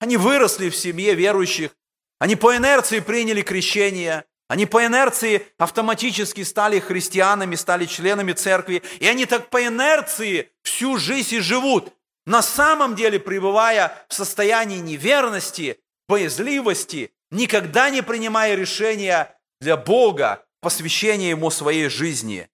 Они 0.00 0.16
выросли 0.16 0.70
в 0.70 0.76
семье 0.76 1.14
верующих. 1.14 1.76
Они 2.18 2.34
по 2.34 2.56
инерции 2.56 3.00
приняли 3.00 3.42
крещение. 3.42 4.24
Они 4.48 4.66
по 4.66 4.84
инерции 4.84 5.46
автоматически 5.58 6.42
стали 6.42 6.80
христианами, 6.80 7.54
стали 7.54 7.86
членами 7.86 8.32
церкви. 8.32 8.82
И 8.98 9.06
они 9.06 9.26
так 9.26 9.48
по 9.50 9.64
инерции 9.64 10.50
всю 10.62 10.96
жизнь 10.96 11.36
и 11.36 11.40
живут. 11.40 11.92
на 12.26 12.42
самом 12.42 12.94
деле 12.94 13.18
пребывая 13.18 14.04
в 14.08 14.14
состоянии 14.14 14.78
неверности, 14.78 15.80
боязливости, 16.08 17.12
никогда 17.30 17.90
не 17.90 18.02
принимая 18.02 18.54
решения 18.54 19.36
для 19.60 19.76
Бога, 19.76 20.46
посвящения 20.60 21.30
Ему 21.30 21.50
своей 21.50 21.88
жизни. 21.88 22.48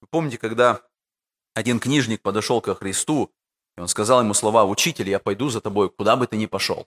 Вы 0.00 0.08
помните, 0.10 0.38
когда 0.38 0.82
один 1.54 1.78
книжник 1.78 2.22
подошел 2.22 2.60
ко 2.60 2.74
Христу, 2.74 3.32
и 3.76 3.80
он 3.80 3.88
сказал 3.88 4.20
ему 4.20 4.34
слова, 4.34 4.64
«Учитель, 4.64 5.08
я 5.08 5.18
пойду 5.18 5.48
за 5.48 5.60
тобой, 5.60 5.90
куда 5.90 6.16
бы 6.16 6.26
ты 6.26 6.36
ни 6.36 6.46
пошел». 6.46 6.86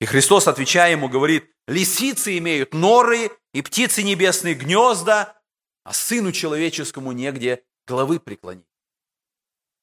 И 0.00 0.04
Христос, 0.04 0.48
отвечая 0.48 0.92
ему, 0.92 1.08
говорит, 1.08 1.50
«Лисицы 1.66 2.36
имеют 2.38 2.74
норы, 2.74 3.30
и 3.52 3.62
птицы 3.62 4.02
небесные 4.02 4.54
гнезда, 4.54 5.40
а 5.84 5.92
сыну 5.92 6.32
человеческому 6.32 7.12
негде 7.12 7.64
головы 7.86 8.20
преклонить». 8.20 8.66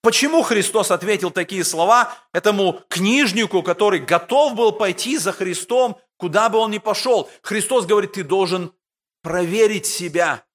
Почему 0.04 0.42
Христос 0.42 0.92
ответил 0.92 1.32
такие 1.32 1.64
слова 1.64 2.14
этому 2.34 2.82
книжнику, 2.90 3.64
который 3.64 4.00
готов 4.00 4.54
был 4.54 4.74
пойти 4.74 5.18
за 5.18 5.32
Христом, 5.32 5.98
куда 6.18 6.50
бы 6.50 6.58
он 6.58 6.72
ни 6.72 6.78
пошел? 6.78 7.30
Христос 7.42 7.86
говорит, 7.86 8.12
ты 8.12 8.24
должен 8.26 8.74
проверить 9.22 9.86
себя. 9.86 10.46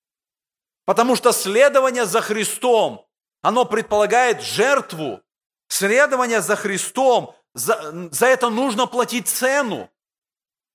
Потому 0.85 1.17
что 1.17 1.33
следование 1.33 2.05
за 2.05 2.21
Христом, 2.21 3.07
оно 3.41 3.65
предполагает 3.65 4.43
жертву. 4.43 5.23
Следование 5.69 6.41
за 6.41 6.57
Христом, 6.57 7.35
за, 7.55 8.09
за 8.11 8.27
это 8.27 8.51
нужно 8.51 8.87
платить 8.87 9.29
цену. 9.29 9.91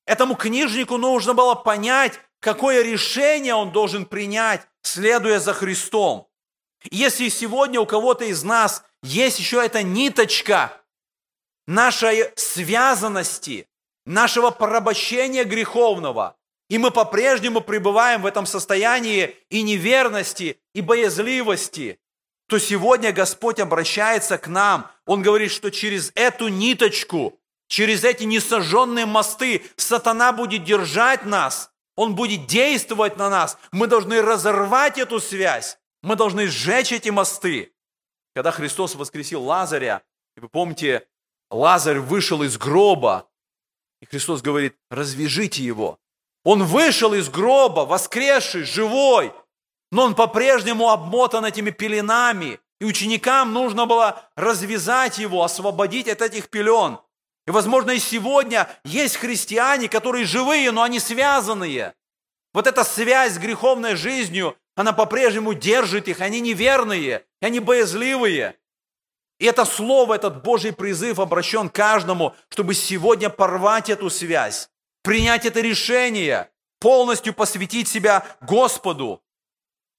Этому 0.05 0.35
книжнику 0.35 0.97
нужно 0.97 1.33
было 1.33 1.55
понять, 1.55 2.19
какое 2.39 2.83
решение 2.83 3.55
он 3.55 3.71
должен 3.71 4.05
принять, 4.05 4.67
следуя 4.81 5.39
за 5.39 5.53
Христом. 5.53 6.27
Если 6.91 7.29
сегодня 7.29 7.79
у 7.79 7.85
кого-то 7.85 8.25
из 8.25 8.43
нас 8.43 8.83
есть 9.01 9.39
еще 9.39 9.63
эта 9.65 9.81
ниточка 9.83 10.81
нашей 11.65 12.31
связанности, 12.35 13.67
нашего 14.05 14.51
порабощения 14.51 15.45
греховного, 15.45 16.35
и 16.69 16.77
мы 16.77 16.91
по-прежнему 16.91 17.61
пребываем 17.61 18.21
в 18.21 18.25
этом 18.25 18.45
состоянии 18.45 19.37
и 19.49 19.61
неверности, 19.61 20.59
и 20.73 20.81
боязливости, 20.81 21.99
то 22.53 22.59
сегодня 22.59 23.11
Господь 23.11 23.59
обращается 23.59 24.37
к 24.37 24.47
нам. 24.47 24.91
Он 25.07 25.23
говорит, 25.23 25.49
что 25.49 25.71
через 25.71 26.11
эту 26.13 26.49
ниточку, 26.49 27.39
через 27.67 28.03
эти 28.03 28.25
несожженные 28.25 29.07
мосты 29.07 29.63
сатана 29.75 30.31
будет 30.31 30.63
держать 30.63 31.25
нас, 31.25 31.71
он 31.95 32.13
будет 32.13 32.45
действовать 32.45 33.17
на 33.17 33.31
нас. 33.31 33.57
Мы 33.71 33.87
должны 33.87 34.21
разорвать 34.21 34.99
эту 34.99 35.19
связь. 35.19 35.79
Мы 36.03 36.15
должны 36.15 36.45
сжечь 36.45 36.91
эти 36.91 37.09
мосты. 37.09 37.73
Когда 38.35 38.51
Христос 38.51 38.93
воскресил 38.93 39.41
Лазаря, 39.41 40.03
и 40.37 40.39
вы 40.39 40.47
помните, 40.47 41.07
Лазарь 41.49 41.97
вышел 41.97 42.43
из 42.43 42.59
гроба, 42.59 43.27
и 43.99 44.05
Христос 44.05 44.43
говорит, 44.43 44.77
развяжите 44.91 45.63
его. 45.63 45.97
Он 46.43 46.61
вышел 46.61 47.15
из 47.15 47.29
гроба, 47.29 47.79
воскресший, 47.79 48.61
живой, 48.61 49.33
но 49.93 50.05
он 50.05 50.15
по-прежнему 50.15 50.89
обмотан 50.89 51.45
этими 51.45 51.69
пеленами, 51.69 52.59
и 52.81 52.85
ученикам 52.85 53.53
нужно 53.53 53.85
было 53.85 54.27
развязать 54.35 55.19
его, 55.19 55.43
освободить 55.43 56.07
от 56.07 56.23
этих 56.23 56.49
пелен. 56.49 56.97
И, 57.45 57.51
возможно, 57.51 57.91
и 57.91 57.99
сегодня 57.99 58.67
есть 58.83 59.17
христиане, 59.17 59.87
которые 59.87 60.25
живые, 60.25 60.71
но 60.71 60.81
они 60.81 60.99
связанные. 60.99 61.93
Вот 62.53 62.65
эта 62.65 62.83
связь 62.83 63.33
с 63.33 63.37
греховной 63.37 63.95
жизнью, 63.95 64.57
она 64.75 64.93
по-прежнему 64.93 65.53
держит 65.53 66.07
их, 66.07 66.21
они 66.21 66.39
неверные, 66.39 67.23
они 67.39 67.59
боязливые. 67.59 68.55
И 69.37 69.45
это 69.45 69.63
слово, 69.63 70.15
этот 70.15 70.41
Божий 70.41 70.73
призыв 70.73 71.19
обращен 71.19 71.69
каждому, 71.69 72.33
чтобы 72.49 72.73
сегодня 72.73 73.29
порвать 73.29 73.91
эту 73.91 74.09
связь, 74.09 74.71
принять 75.03 75.45
это 75.45 75.61
решение, 75.61 76.49
полностью 76.79 77.35
посвятить 77.35 77.87
себя 77.87 78.25
Господу. 78.41 79.23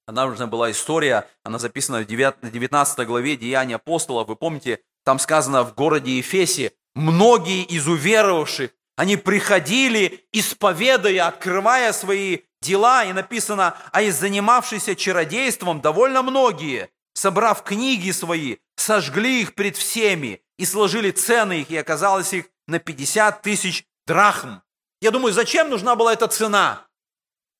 Она 0.06 0.26
нужна 0.26 0.46
была 0.46 0.70
история, 0.70 1.28
она 1.42 1.58
записана 1.58 2.00
в 2.00 2.06
19 2.06 3.06
главе 3.06 3.36
Деяния 3.36 3.76
апостолов. 3.76 4.28
Вы 4.28 4.36
помните, 4.36 4.80
там 5.04 5.18
сказано 5.18 5.62
в 5.62 5.74
городе 5.74 6.18
Ефесе, 6.18 6.72
многие 6.94 7.62
из 7.62 7.86
уверовавших, 7.88 8.70
они 8.96 9.16
приходили, 9.16 10.26
исповедуя, 10.32 11.26
открывая 11.26 11.92
свои 11.92 12.40
дела, 12.60 13.04
и 13.04 13.12
написано, 13.12 13.76
а 13.92 14.02
из 14.02 14.18
занимавшихся 14.18 14.94
чародейством 14.94 15.80
довольно 15.80 16.22
многие, 16.22 16.90
собрав 17.14 17.62
книги 17.62 18.10
свои, 18.10 18.58
сожгли 18.76 19.42
их 19.42 19.54
пред 19.54 19.76
всеми 19.76 20.42
и 20.58 20.64
сложили 20.64 21.10
цены 21.10 21.62
их, 21.62 21.70
и 21.70 21.76
оказалось 21.76 22.32
их 22.32 22.46
на 22.68 22.78
50 22.78 23.42
тысяч 23.42 23.84
драхм. 24.06 24.60
Я 25.00 25.10
думаю, 25.10 25.32
зачем 25.32 25.70
нужна 25.70 25.96
была 25.96 26.12
эта 26.12 26.28
цена? 26.28 26.83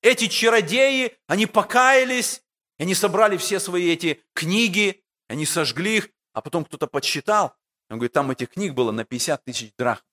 Эти 0.05 0.27
чародеи, 0.27 1.17
они 1.25 1.47
покаялись, 1.47 2.43
они 2.77 2.93
собрали 2.93 3.37
все 3.37 3.59
свои 3.59 3.91
эти 3.91 4.23
книги, 4.35 5.03
они 5.27 5.47
сожгли 5.47 5.97
их, 5.97 6.09
а 6.31 6.41
потом 6.41 6.63
кто-то 6.63 6.85
подсчитал, 6.85 7.55
он 7.89 7.97
говорит, 7.97 8.13
там 8.13 8.29
этих 8.29 8.51
книг 8.51 8.75
было 8.75 8.91
на 8.91 9.03
50 9.03 9.43
тысяч 9.43 9.73
драхм. 9.75 10.03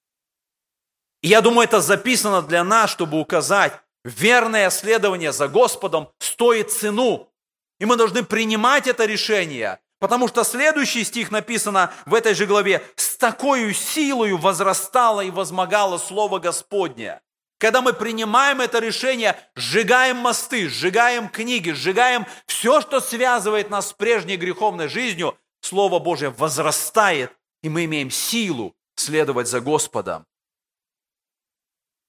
И 1.21 1.29
я 1.29 1.43
думаю, 1.43 1.65
это 1.69 1.83
записано 1.83 2.41
для 2.41 2.65
нас, 2.65 2.89
чтобы 2.89 3.21
указать, 3.21 3.79
верное 4.03 4.71
следование 4.71 5.31
за 5.31 5.47
Господом 5.47 6.09
стоит 6.21 6.73
цену. 6.73 7.31
И 7.79 7.85
мы 7.85 7.97
должны 7.97 8.25
принимать 8.25 8.87
это 8.87 9.05
решение, 9.05 9.79
потому 9.99 10.27
что 10.27 10.43
следующий 10.43 11.05
стих 11.05 11.31
написано 11.31 11.93
в 12.07 12.15
этой 12.15 12.33
же 12.33 12.47
главе, 12.47 12.83
«С 12.97 13.19
такой 13.19 13.75
силою 13.75 14.39
возрастало 14.39 15.21
и 15.21 15.31
возмогало 15.31 15.99
Слово 15.99 16.39
Господне». 16.39 17.21
Когда 17.63 17.81
мы 17.81 17.93
принимаем 17.93 18.61
это 18.61 18.81
решение, 18.81 19.39
сжигаем 19.55 20.17
мосты, 20.17 20.69
сжигаем 20.69 21.29
книги, 21.29 21.71
сжигаем 21.71 22.27
все, 22.45 22.81
что 22.81 22.99
связывает 22.99 23.71
нас 23.71 23.91
с 23.91 23.93
прежней 23.93 24.37
греховной 24.37 24.89
жизнью, 24.89 25.39
Слово 25.61 26.01
Божье 26.01 26.31
возрастает, 26.31 27.31
и 27.63 27.69
мы 27.69 27.85
имеем 27.85 28.11
силу 28.11 28.75
следовать 28.97 29.47
за 29.47 29.61
Господом. 29.61 30.27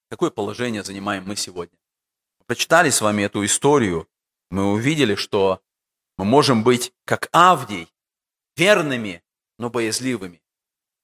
Какое 0.09 0.31
положение 0.31 0.83
занимаем 0.83 1.23
мы 1.23 1.35
сегодня? 1.35 1.77
прочитали 2.47 2.89
с 2.89 2.99
вами 2.99 3.21
эту 3.21 3.45
историю, 3.45 4.09
мы 4.49 4.71
увидели, 4.71 5.13
что 5.13 5.61
мы 6.17 6.25
можем 6.25 6.63
быть 6.63 6.91
как 7.05 7.29
Авдий, 7.31 7.93
верными, 8.57 9.23
но 9.59 9.69
боязливыми. 9.69 10.41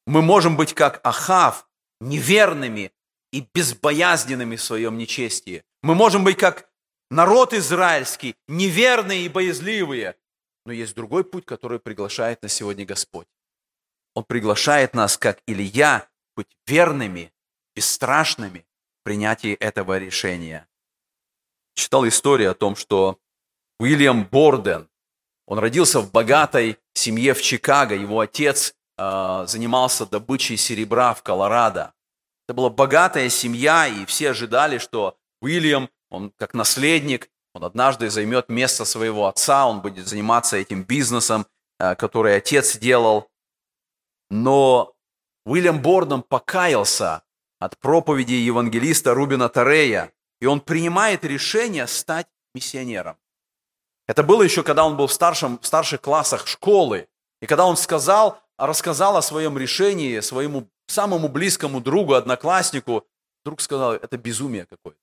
Мы 0.07 0.23
можем 0.23 0.57
быть 0.57 0.73
как 0.73 1.05
Ахав, 1.05 1.69
неверными 1.99 2.91
и 3.31 3.45
безбоязненными 3.53 4.55
в 4.55 4.63
своем 4.63 4.97
нечестии. 4.97 5.63
Мы 5.81 5.95
можем 5.95 6.23
быть 6.23 6.37
как 6.37 6.69
народ 7.09 7.53
израильский, 7.53 8.35
неверные 8.47 9.25
и 9.25 9.29
боязливые. 9.29 10.15
Но 10.65 10.73
есть 10.73 10.95
другой 10.95 11.23
путь, 11.23 11.45
который 11.45 11.79
приглашает 11.79 12.43
нас 12.43 12.53
сегодня 12.53 12.85
Господь. 12.85 13.27
Он 14.15 14.23
приглашает 14.23 14.93
нас, 14.93 15.17
как 15.17 15.39
Илья, 15.47 16.07
быть 16.35 16.47
верными, 16.67 17.31
бесстрашными 17.75 18.65
в 18.99 19.03
принятии 19.03 19.53
этого 19.53 19.97
решения 19.97 20.69
читал 21.79 22.07
историю 22.07 22.51
о 22.51 22.53
том, 22.53 22.75
что 22.75 23.17
Уильям 23.79 24.25
Борден, 24.25 24.87
он 25.47 25.57
родился 25.57 26.01
в 26.01 26.11
богатой 26.11 26.77
семье 26.93 27.33
в 27.33 27.41
Чикаго. 27.41 27.95
Его 27.95 28.19
отец 28.19 28.75
э, 28.97 29.45
занимался 29.47 30.05
добычей 30.05 30.57
серебра 30.57 31.13
в 31.13 31.23
Колорадо. 31.23 31.93
Это 32.49 32.55
была 32.55 32.71
богатая 32.71 33.29
семья, 33.29 33.85
и 33.85 34.07
все 34.07 34.31
ожидали, 34.31 34.79
что 34.79 35.15
Уильям, 35.39 35.87
он 36.09 36.33
как 36.35 36.55
наследник, 36.55 37.29
он 37.53 37.63
однажды 37.63 38.09
займет 38.09 38.49
место 38.49 38.85
своего 38.85 39.27
отца, 39.27 39.67
он 39.67 39.81
будет 39.81 40.07
заниматься 40.07 40.57
этим 40.57 40.81
бизнесом, 40.81 41.45
э, 41.77 41.93
который 41.93 42.35
отец 42.35 42.75
делал. 42.75 43.29
Но 44.31 44.95
Уильям 45.45 45.79
Борден 45.79 46.23
покаялся 46.23 47.21
от 47.59 47.77
проповеди 47.77 48.33
евангелиста 48.33 49.13
Рубина 49.13 49.47
Тарея, 49.47 50.11
и 50.41 50.47
он 50.47 50.59
принимает 50.59 51.23
решение 51.25 51.85
стать 51.85 52.25
миссионером. 52.55 53.17
Это 54.07 54.23
было 54.23 54.41
еще, 54.41 54.63
когда 54.63 54.85
он 54.85 54.97
был 54.97 55.05
в, 55.05 55.13
старшем, 55.13 55.59
в 55.59 55.67
старших 55.67 56.01
классах 56.01 56.47
школы. 56.47 57.09
И 57.43 57.45
когда 57.45 57.67
он 57.67 57.77
сказал, 57.77 58.41
рассказал 58.57 59.17
о 59.17 59.21
своем 59.21 59.55
решении 59.55 60.19
своему 60.19 60.67
самому 60.91 61.29
близкому 61.29 61.81
другу, 61.81 62.13
однокласснику, 62.13 63.07
друг 63.45 63.61
сказал, 63.61 63.93
это 63.93 64.17
безумие 64.17 64.65
какое-то. 64.65 64.99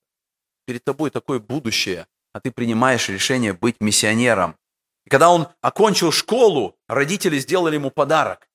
Перед 0.67 0.85
тобой 0.85 1.11
такое 1.11 1.39
будущее, 1.39 2.07
а 2.33 2.41
ты 2.41 2.51
принимаешь 2.51 3.09
решение 3.09 3.53
быть 3.53 3.81
миссионером. 3.81 4.57
И 5.05 5.11
когда 5.11 5.31
он 5.31 5.49
окончил 5.61 6.13
школу, 6.13 6.77
родители 6.89 7.39
сделали 7.39 7.77
ему 7.77 7.91
подарок. 7.91 8.49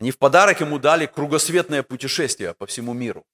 Они 0.00 0.10
в 0.10 0.18
подарок 0.18 0.60
ему 0.60 0.78
дали 0.78 1.06
кругосветное 1.06 1.82
путешествие 1.82 2.54
по 2.54 2.66
всему 2.66 2.92
миру. 2.92 3.26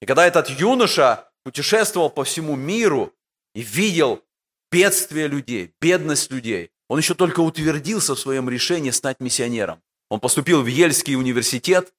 И 0.00 0.06
когда 0.06 0.26
этот 0.26 0.48
юноша 0.48 1.30
путешествовал 1.42 2.10
по 2.10 2.24
всему 2.24 2.56
миру 2.56 3.12
и 3.54 3.62
видел 3.62 4.22
бедствие 4.70 5.26
людей, 5.26 5.74
бедность 5.80 6.30
людей. 6.30 6.70
Он 6.88 6.98
еще 6.98 7.14
только 7.14 7.40
утвердился 7.40 8.14
в 8.14 8.20
своем 8.20 8.48
решении 8.48 8.90
стать 8.90 9.20
миссионером. 9.20 9.82
Он 10.08 10.20
поступил 10.20 10.62
в 10.62 10.66
Ельский 10.66 11.16
университет, 11.16 11.92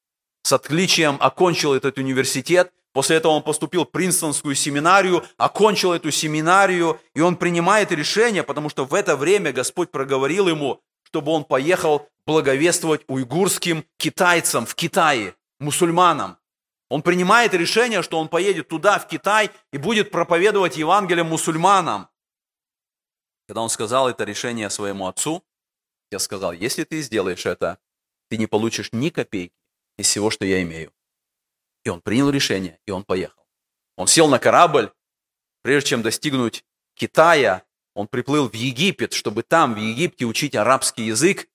с 0.44 0.54
отличием 0.54 1.18
окончил 1.20 1.74
этот 1.74 1.98
университет. 1.98 2.74
После 2.94 3.18
этого 3.18 3.32
он 3.32 3.44
поступил 3.44 3.86
в 3.86 3.92
Принстонскую 3.92 4.56
семинарию, 4.56 5.24
окончил 5.38 5.94
эту 5.94 6.12
семинарию, 6.12 7.00
и 7.14 7.22
он 7.22 7.38
принимает 7.38 7.92
решение, 7.92 8.44
потому 8.44 8.70
что 8.70 8.86
в 8.86 8.94
это 8.94 9.16
время 9.16 9.54
Господь 9.54 9.92
проговорил 9.92 10.50
ему, 10.50 10.82
чтобы 11.04 11.32
он 11.32 11.46
поехал 11.46 12.10
благовествовать 12.26 13.02
уйгурским 13.08 13.86
китайцам 13.98 14.66
в 14.66 14.76
Китае, 14.76 15.36
мусульманам. 15.60 16.38
Он 16.90 17.02
принимает 17.02 17.54
решение, 17.54 18.02
что 18.02 18.20
он 18.20 18.28
поедет 18.28 18.68
туда, 18.68 19.00
в 19.00 19.08
Китай, 19.08 19.52
и 19.72 19.78
будет 19.78 20.12
проповедовать 20.12 20.76
Евангелие 20.76 21.24
мусульманам. 21.24 22.10
Когда 23.48 23.62
он 23.62 23.70
сказал 23.70 24.10
это 24.10 24.26
решение 24.26 24.70
своему 24.70 25.08
отцу, 25.08 25.44
я 26.12 26.20
сказал, 26.20 26.52
если 26.52 26.84
ты 26.84 27.02
сделаешь 27.02 27.46
это, 27.46 27.78
ты 28.30 28.38
не 28.38 28.48
получишь 28.48 28.90
ни 28.92 29.10
копейки 29.10 29.61
из 30.02 30.08
всего, 30.08 30.30
что 30.30 30.46
я 30.46 30.62
имею. 30.62 30.92
И 31.84 31.90
он 31.90 32.02
принял 32.02 32.30
решение, 32.30 32.80
и 32.86 32.92
он 32.92 33.04
поехал. 33.04 33.44
Он 33.96 34.08
сел 34.08 34.28
на 34.28 34.40
корабль, 34.40 34.92
прежде 35.62 35.90
чем 35.90 36.02
достигнуть 36.02 36.64
Китая, 36.96 37.64
он 37.94 38.08
приплыл 38.08 38.50
в 38.50 38.54
Египет, 38.54 39.14
чтобы 39.14 39.44
там, 39.44 39.74
в 39.74 39.78
Египте, 39.78 40.26
учить 40.26 40.56
арабский 40.56 41.06
язык, 41.06 41.48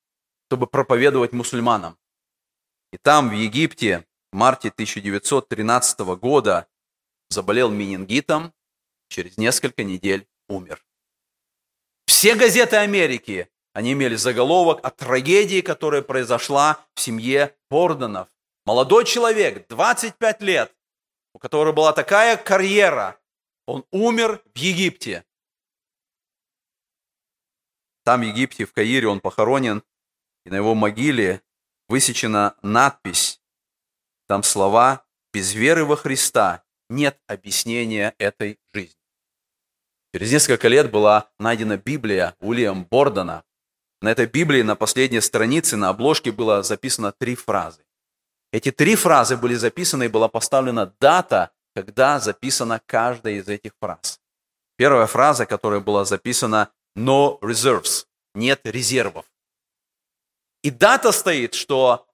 чтобы 0.48 0.66
проповедовать 0.66 1.32
мусульманам. 1.32 1.98
И 2.92 2.98
там, 2.98 3.30
в 3.30 3.32
Египте, 3.32 4.06
в 4.32 4.36
марте 4.36 4.68
1913 4.68 6.00
года 6.18 6.68
заболел 7.30 7.70
менингитом, 7.70 8.52
через 9.08 9.36
несколько 9.36 9.84
недель 9.84 10.26
умер. 10.48 10.84
Все 12.06 12.34
газеты 12.34 12.76
Америки, 12.76 13.48
они 13.72 13.92
имели 13.92 14.16
заголовок 14.16 14.84
о 14.84 14.90
трагедии, 14.90 15.60
которая 15.60 16.02
произошла 16.02 16.84
в 16.94 17.00
семье 17.00 17.54
Борденов. 17.70 18.28
Молодой 18.66 19.04
человек, 19.04 19.68
25 19.68 20.42
лет, 20.42 20.74
у 21.32 21.38
которого 21.38 21.72
была 21.72 21.92
такая 21.92 22.36
карьера, 22.36 23.16
он 23.64 23.86
умер 23.92 24.42
в 24.54 24.58
Египте. 24.58 25.24
Там, 28.04 28.22
в 28.22 28.24
Египте, 28.24 28.64
в 28.64 28.72
Каире, 28.72 29.06
он 29.06 29.20
похоронен, 29.20 29.84
и 30.44 30.50
на 30.50 30.56
его 30.56 30.74
могиле 30.74 31.42
высечена 31.88 32.56
надпись, 32.62 33.40
там 34.26 34.42
слова 34.42 35.06
«Без 35.32 35.54
веры 35.54 35.84
во 35.84 35.96
Христа 35.96 36.64
нет 36.88 37.20
объяснения 37.28 38.16
этой 38.18 38.58
жизни». 38.72 38.98
Через 40.12 40.32
несколько 40.32 40.66
лет 40.66 40.90
была 40.90 41.30
найдена 41.38 41.76
Библия 41.76 42.34
Уильям 42.40 42.84
Бордона. 42.84 43.44
На 44.00 44.10
этой 44.10 44.26
Библии 44.26 44.62
на 44.62 44.74
последней 44.74 45.20
странице 45.20 45.76
на 45.76 45.90
обложке 45.90 46.32
было 46.32 46.64
записано 46.64 47.12
три 47.12 47.36
фразы. 47.36 47.85
Эти 48.56 48.70
три 48.72 48.96
фразы 48.96 49.36
были 49.36 49.54
записаны 49.54 50.04
и 50.04 50.08
была 50.08 50.28
поставлена 50.28 50.86
дата, 50.98 51.50
когда 51.74 52.18
записана 52.18 52.80
каждая 52.86 53.34
из 53.34 53.48
этих 53.48 53.72
фраз. 53.78 54.18
Первая 54.78 55.06
фраза, 55.06 55.44
которая 55.44 55.80
была 55.80 56.06
записана 56.06 56.70
«no 56.96 57.38
reserves»– 57.40 58.06
«нет 58.34 58.62
резервов». 58.64 59.26
И 60.62 60.70
дата 60.70 61.12
стоит, 61.12 61.52
что 61.52 62.06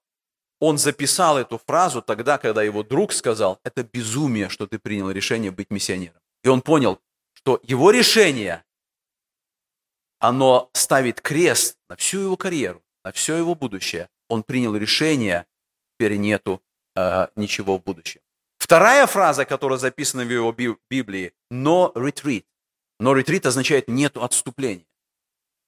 он 0.59 0.77
записал 0.77 1.37
эту 1.37 1.59
фразу 1.59 2.01
тогда, 2.01 2.37
когда 2.37 2.61
его 2.61 2.83
друг 2.83 3.13
сказал, 3.13 3.61
это 3.63 3.81
безумие, 3.85 4.49
что 4.49 4.67
ты 4.67 4.79
принял 4.79 5.09
решение 5.11 5.51
быть 5.51 5.71
миссионером. 5.71 6.19
И 6.43 6.49
он 6.49 6.61
понял, 6.61 6.99
что 7.31 7.61
его 7.63 7.89
решение, 7.89 8.65
оно 10.19 10.69
ставит 10.73 11.21
крест 11.21 11.77
на 11.87 11.95
всю 11.95 12.19
его 12.19 12.35
карьеру, 12.35 12.83
на 13.05 13.13
все 13.13 13.37
его 13.37 13.55
будущее. 13.55 14.09
Он 14.27 14.43
принял 14.43 14.75
решение 14.75 15.45
теперь 16.03 16.17
нету 16.17 16.61
э, 16.95 17.27
ничего 17.35 17.77
в 17.77 17.83
будущем. 17.83 18.21
Вторая 18.57 19.07
фраза, 19.07 19.45
которая 19.45 19.79
записана 19.79 20.23
в 20.25 20.31
его 20.31 20.51
Библии, 20.89 21.31
no 21.51 21.93
retreat. 21.93 22.45
No 23.01 23.13
retreat 23.13 23.47
означает 23.47 23.87
нету 23.87 24.21
отступления. 24.21 24.85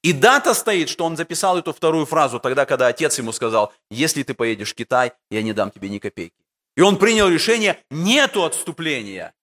И 0.04 0.14
дата 0.14 0.54
стоит, 0.54 0.90
что 0.90 1.06
он 1.06 1.18
записал 1.18 1.58
эту 1.58 1.74
вторую 1.74 2.06
фразу 2.06 2.40
тогда, 2.40 2.66
когда 2.66 2.88
отец 2.88 3.18
ему 3.20 3.32
сказал, 3.32 3.74
если 3.90 4.24
ты 4.24 4.34
поедешь 4.34 4.72
в 4.72 4.76
Китай, 4.76 5.14
я 5.32 5.42
не 5.42 5.54
дам 5.54 5.72
тебе 5.72 5.90
ни 5.90 6.00
копейки. 6.00 6.36
И 6.78 6.82
он 6.82 6.98
принял 6.98 7.30
решение, 7.30 7.78
нету 7.90 8.44
отступления. 8.44 9.34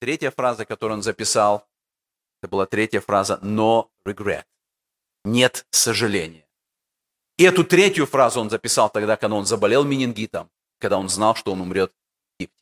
Третья 0.00 0.30
фраза, 0.30 0.64
которую 0.64 0.98
он 0.98 1.02
записал, 1.02 1.66
это 2.42 2.50
была 2.50 2.66
третья 2.66 3.00
фраза 3.00 3.38
no 3.42 3.86
regret. 4.06 4.44
Нет 5.24 5.66
сожаления. 5.70 6.43
И 7.36 7.44
эту 7.44 7.64
третью 7.64 8.06
фразу 8.06 8.40
он 8.40 8.50
записал 8.50 8.90
тогда, 8.90 9.16
когда 9.16 9.36
он 9.36 9.46
заболел 9.46 9.84
менингитом, 9.84 10.50
когда 10.78 10.98
он 10.98 11.08
знал, 11.08 11.34
что 11.34 11.52
он 11.52 11.60
умрет 11.60 11.90
в 11.90 12.40
Египте. 12.40 12.56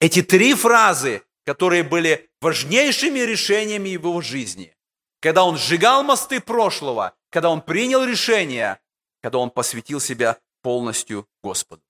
Эти 0.00 0.22
три 0.22 0.54
фразы, 0.54 1.22
которые 1.44 1.82
были 1.84 2.30
важнейшими 2.40 3.20
решениями 3.20 3.90
его 3.90 4.20
жизни, 4.20 4.76
когда 5.20 5.44
он 5.44 5.56
сжигал 5.56 6.02
мосты 6.02 6.40
прошлого, 6.40 7.14
когда 7.30 7.50
он 7.50 7.62
принял 7.62 8.04
решение, 8.04 8.80
когда 9.22 9.38
он 9.38 9.50
посвятил 9.50 10.00
себя 10.00 10.38
полностью 10.62 11.28
Господу. 11.42 11.82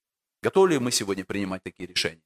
Готовы 0.42 0.70
ли 0.70 0.78
мы 0.78 0.92
сегодня 0.92 1.24
принимать 1.24 1.62
такие 1.62 1.86
решения? 1.86 2.22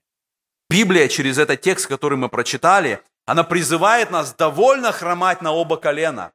Библия 0.68 1.06
через 1.06 1.38
этот 1.38 1.60
текст, 1.60 1.86
который 1.86 2.18
мы 2.18 2.28
прочитали, 2.28 3.00
она 3.24 3.44
призывает 3.44 4.10
нас 4.10 4.34
довольно 4.34 4.90
хромать 4.90 5.42
на 5.42 5.52
оба 5.52 5.76
колена. 5.76 6.32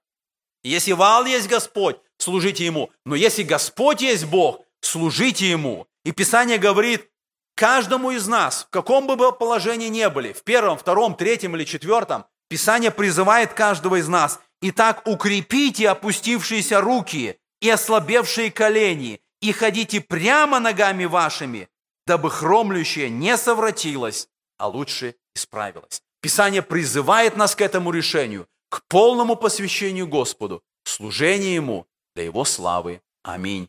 Если 0.63 0.93
вал 0.93 1.25
есть 1.25 1.49
Господь, 1.49 1.99
служите 2.21 2.65
Ему. 2.65 2.91
Но 3.05 3.15
если 3.15 3.43
Господь 3.43 4.01
есть 4.01 4.25
Бог, 4.25 4.61
служите 4.81 5.49
Ему. 5.49 5.87
И 6.03 6.11
Писание 6.11 6.57
говорит, 6.57 7.09
каждому 7.55 8.11
из 8.11 8.27
нас, 8.27 8.65
в 8.65 8.69
каком 8.69 9.07
бы 9.07 9.31
положении 9.31 9.87
ни 9.87 10.07
были, 10.07 10.33
в 10.33 10.43
первом, 10.43 10.77
втором, 10.77 11.15
третьем 11.15 11.55
или 11.55 11.63
четвертом, 11.63 12.25
Писание 12.49 12.91
призывает 12.91 13.53
каждого 13.53 13.99
из 13.99 14.07
нас, 14.07 14.39
«Итак, 14.61 15.03
укрепите 15.05 15.89
опустившиеся 15.89 16.81
руки 16.81 17.37
и 17.61 17.69
ослабевшие 17.69 18.51
колени, 18.51 19.21
и 19.41 19.53
ходите 19.53 20.01
прямо 20.01 20.59
ногами 20.59 21.05
вашими, 21.05 21.69
дабы 22.05 22.29
хромлющее 22.29 23.09
не 23.09 23.37
совратилось, 23.37 24.27
а 24.57 24.67
лучше 24.67 25.15
исправилось». 25.33 26.03
Писание 26.21 26.61
призывает 26.61 27.37
нас 27.37 27.55
к 27.55 27.61
этому 27.61 27.91
решению, 27.91 28.47
к 28.69 28.81
полному 28.87 29.35
посвящению 29.35 30.07
Господу, 30.07 30.61
служению 30.83 31.53
Ему 31.53 31.87
для 32.15 32.25
Его 32.25 32.45
славы. 32.45 33.01
Аминь. 33.23 33.67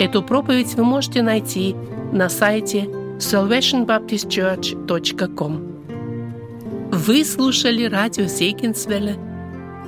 Эту 0.00 0.22
проповедь 0.22 0.74
вы 0.74 0.84
можете 0.84 1.22
найти 1.22 1.74
на 2.12 2.28
сайте 2.28 2.82
salvationbaptistchurch.com. 3.18 5.74
Вы 6.90 7.24
слушали 7.24 7.84
радио 7.84 8.26
Зейкинсвелле 8.26 9.16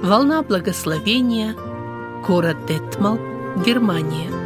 «Волна 0.03 0.43
благословения», 0.43 1.55
город 2.27 2.57
Детмал, 2.67 3.19
Германия. 3.65 4.46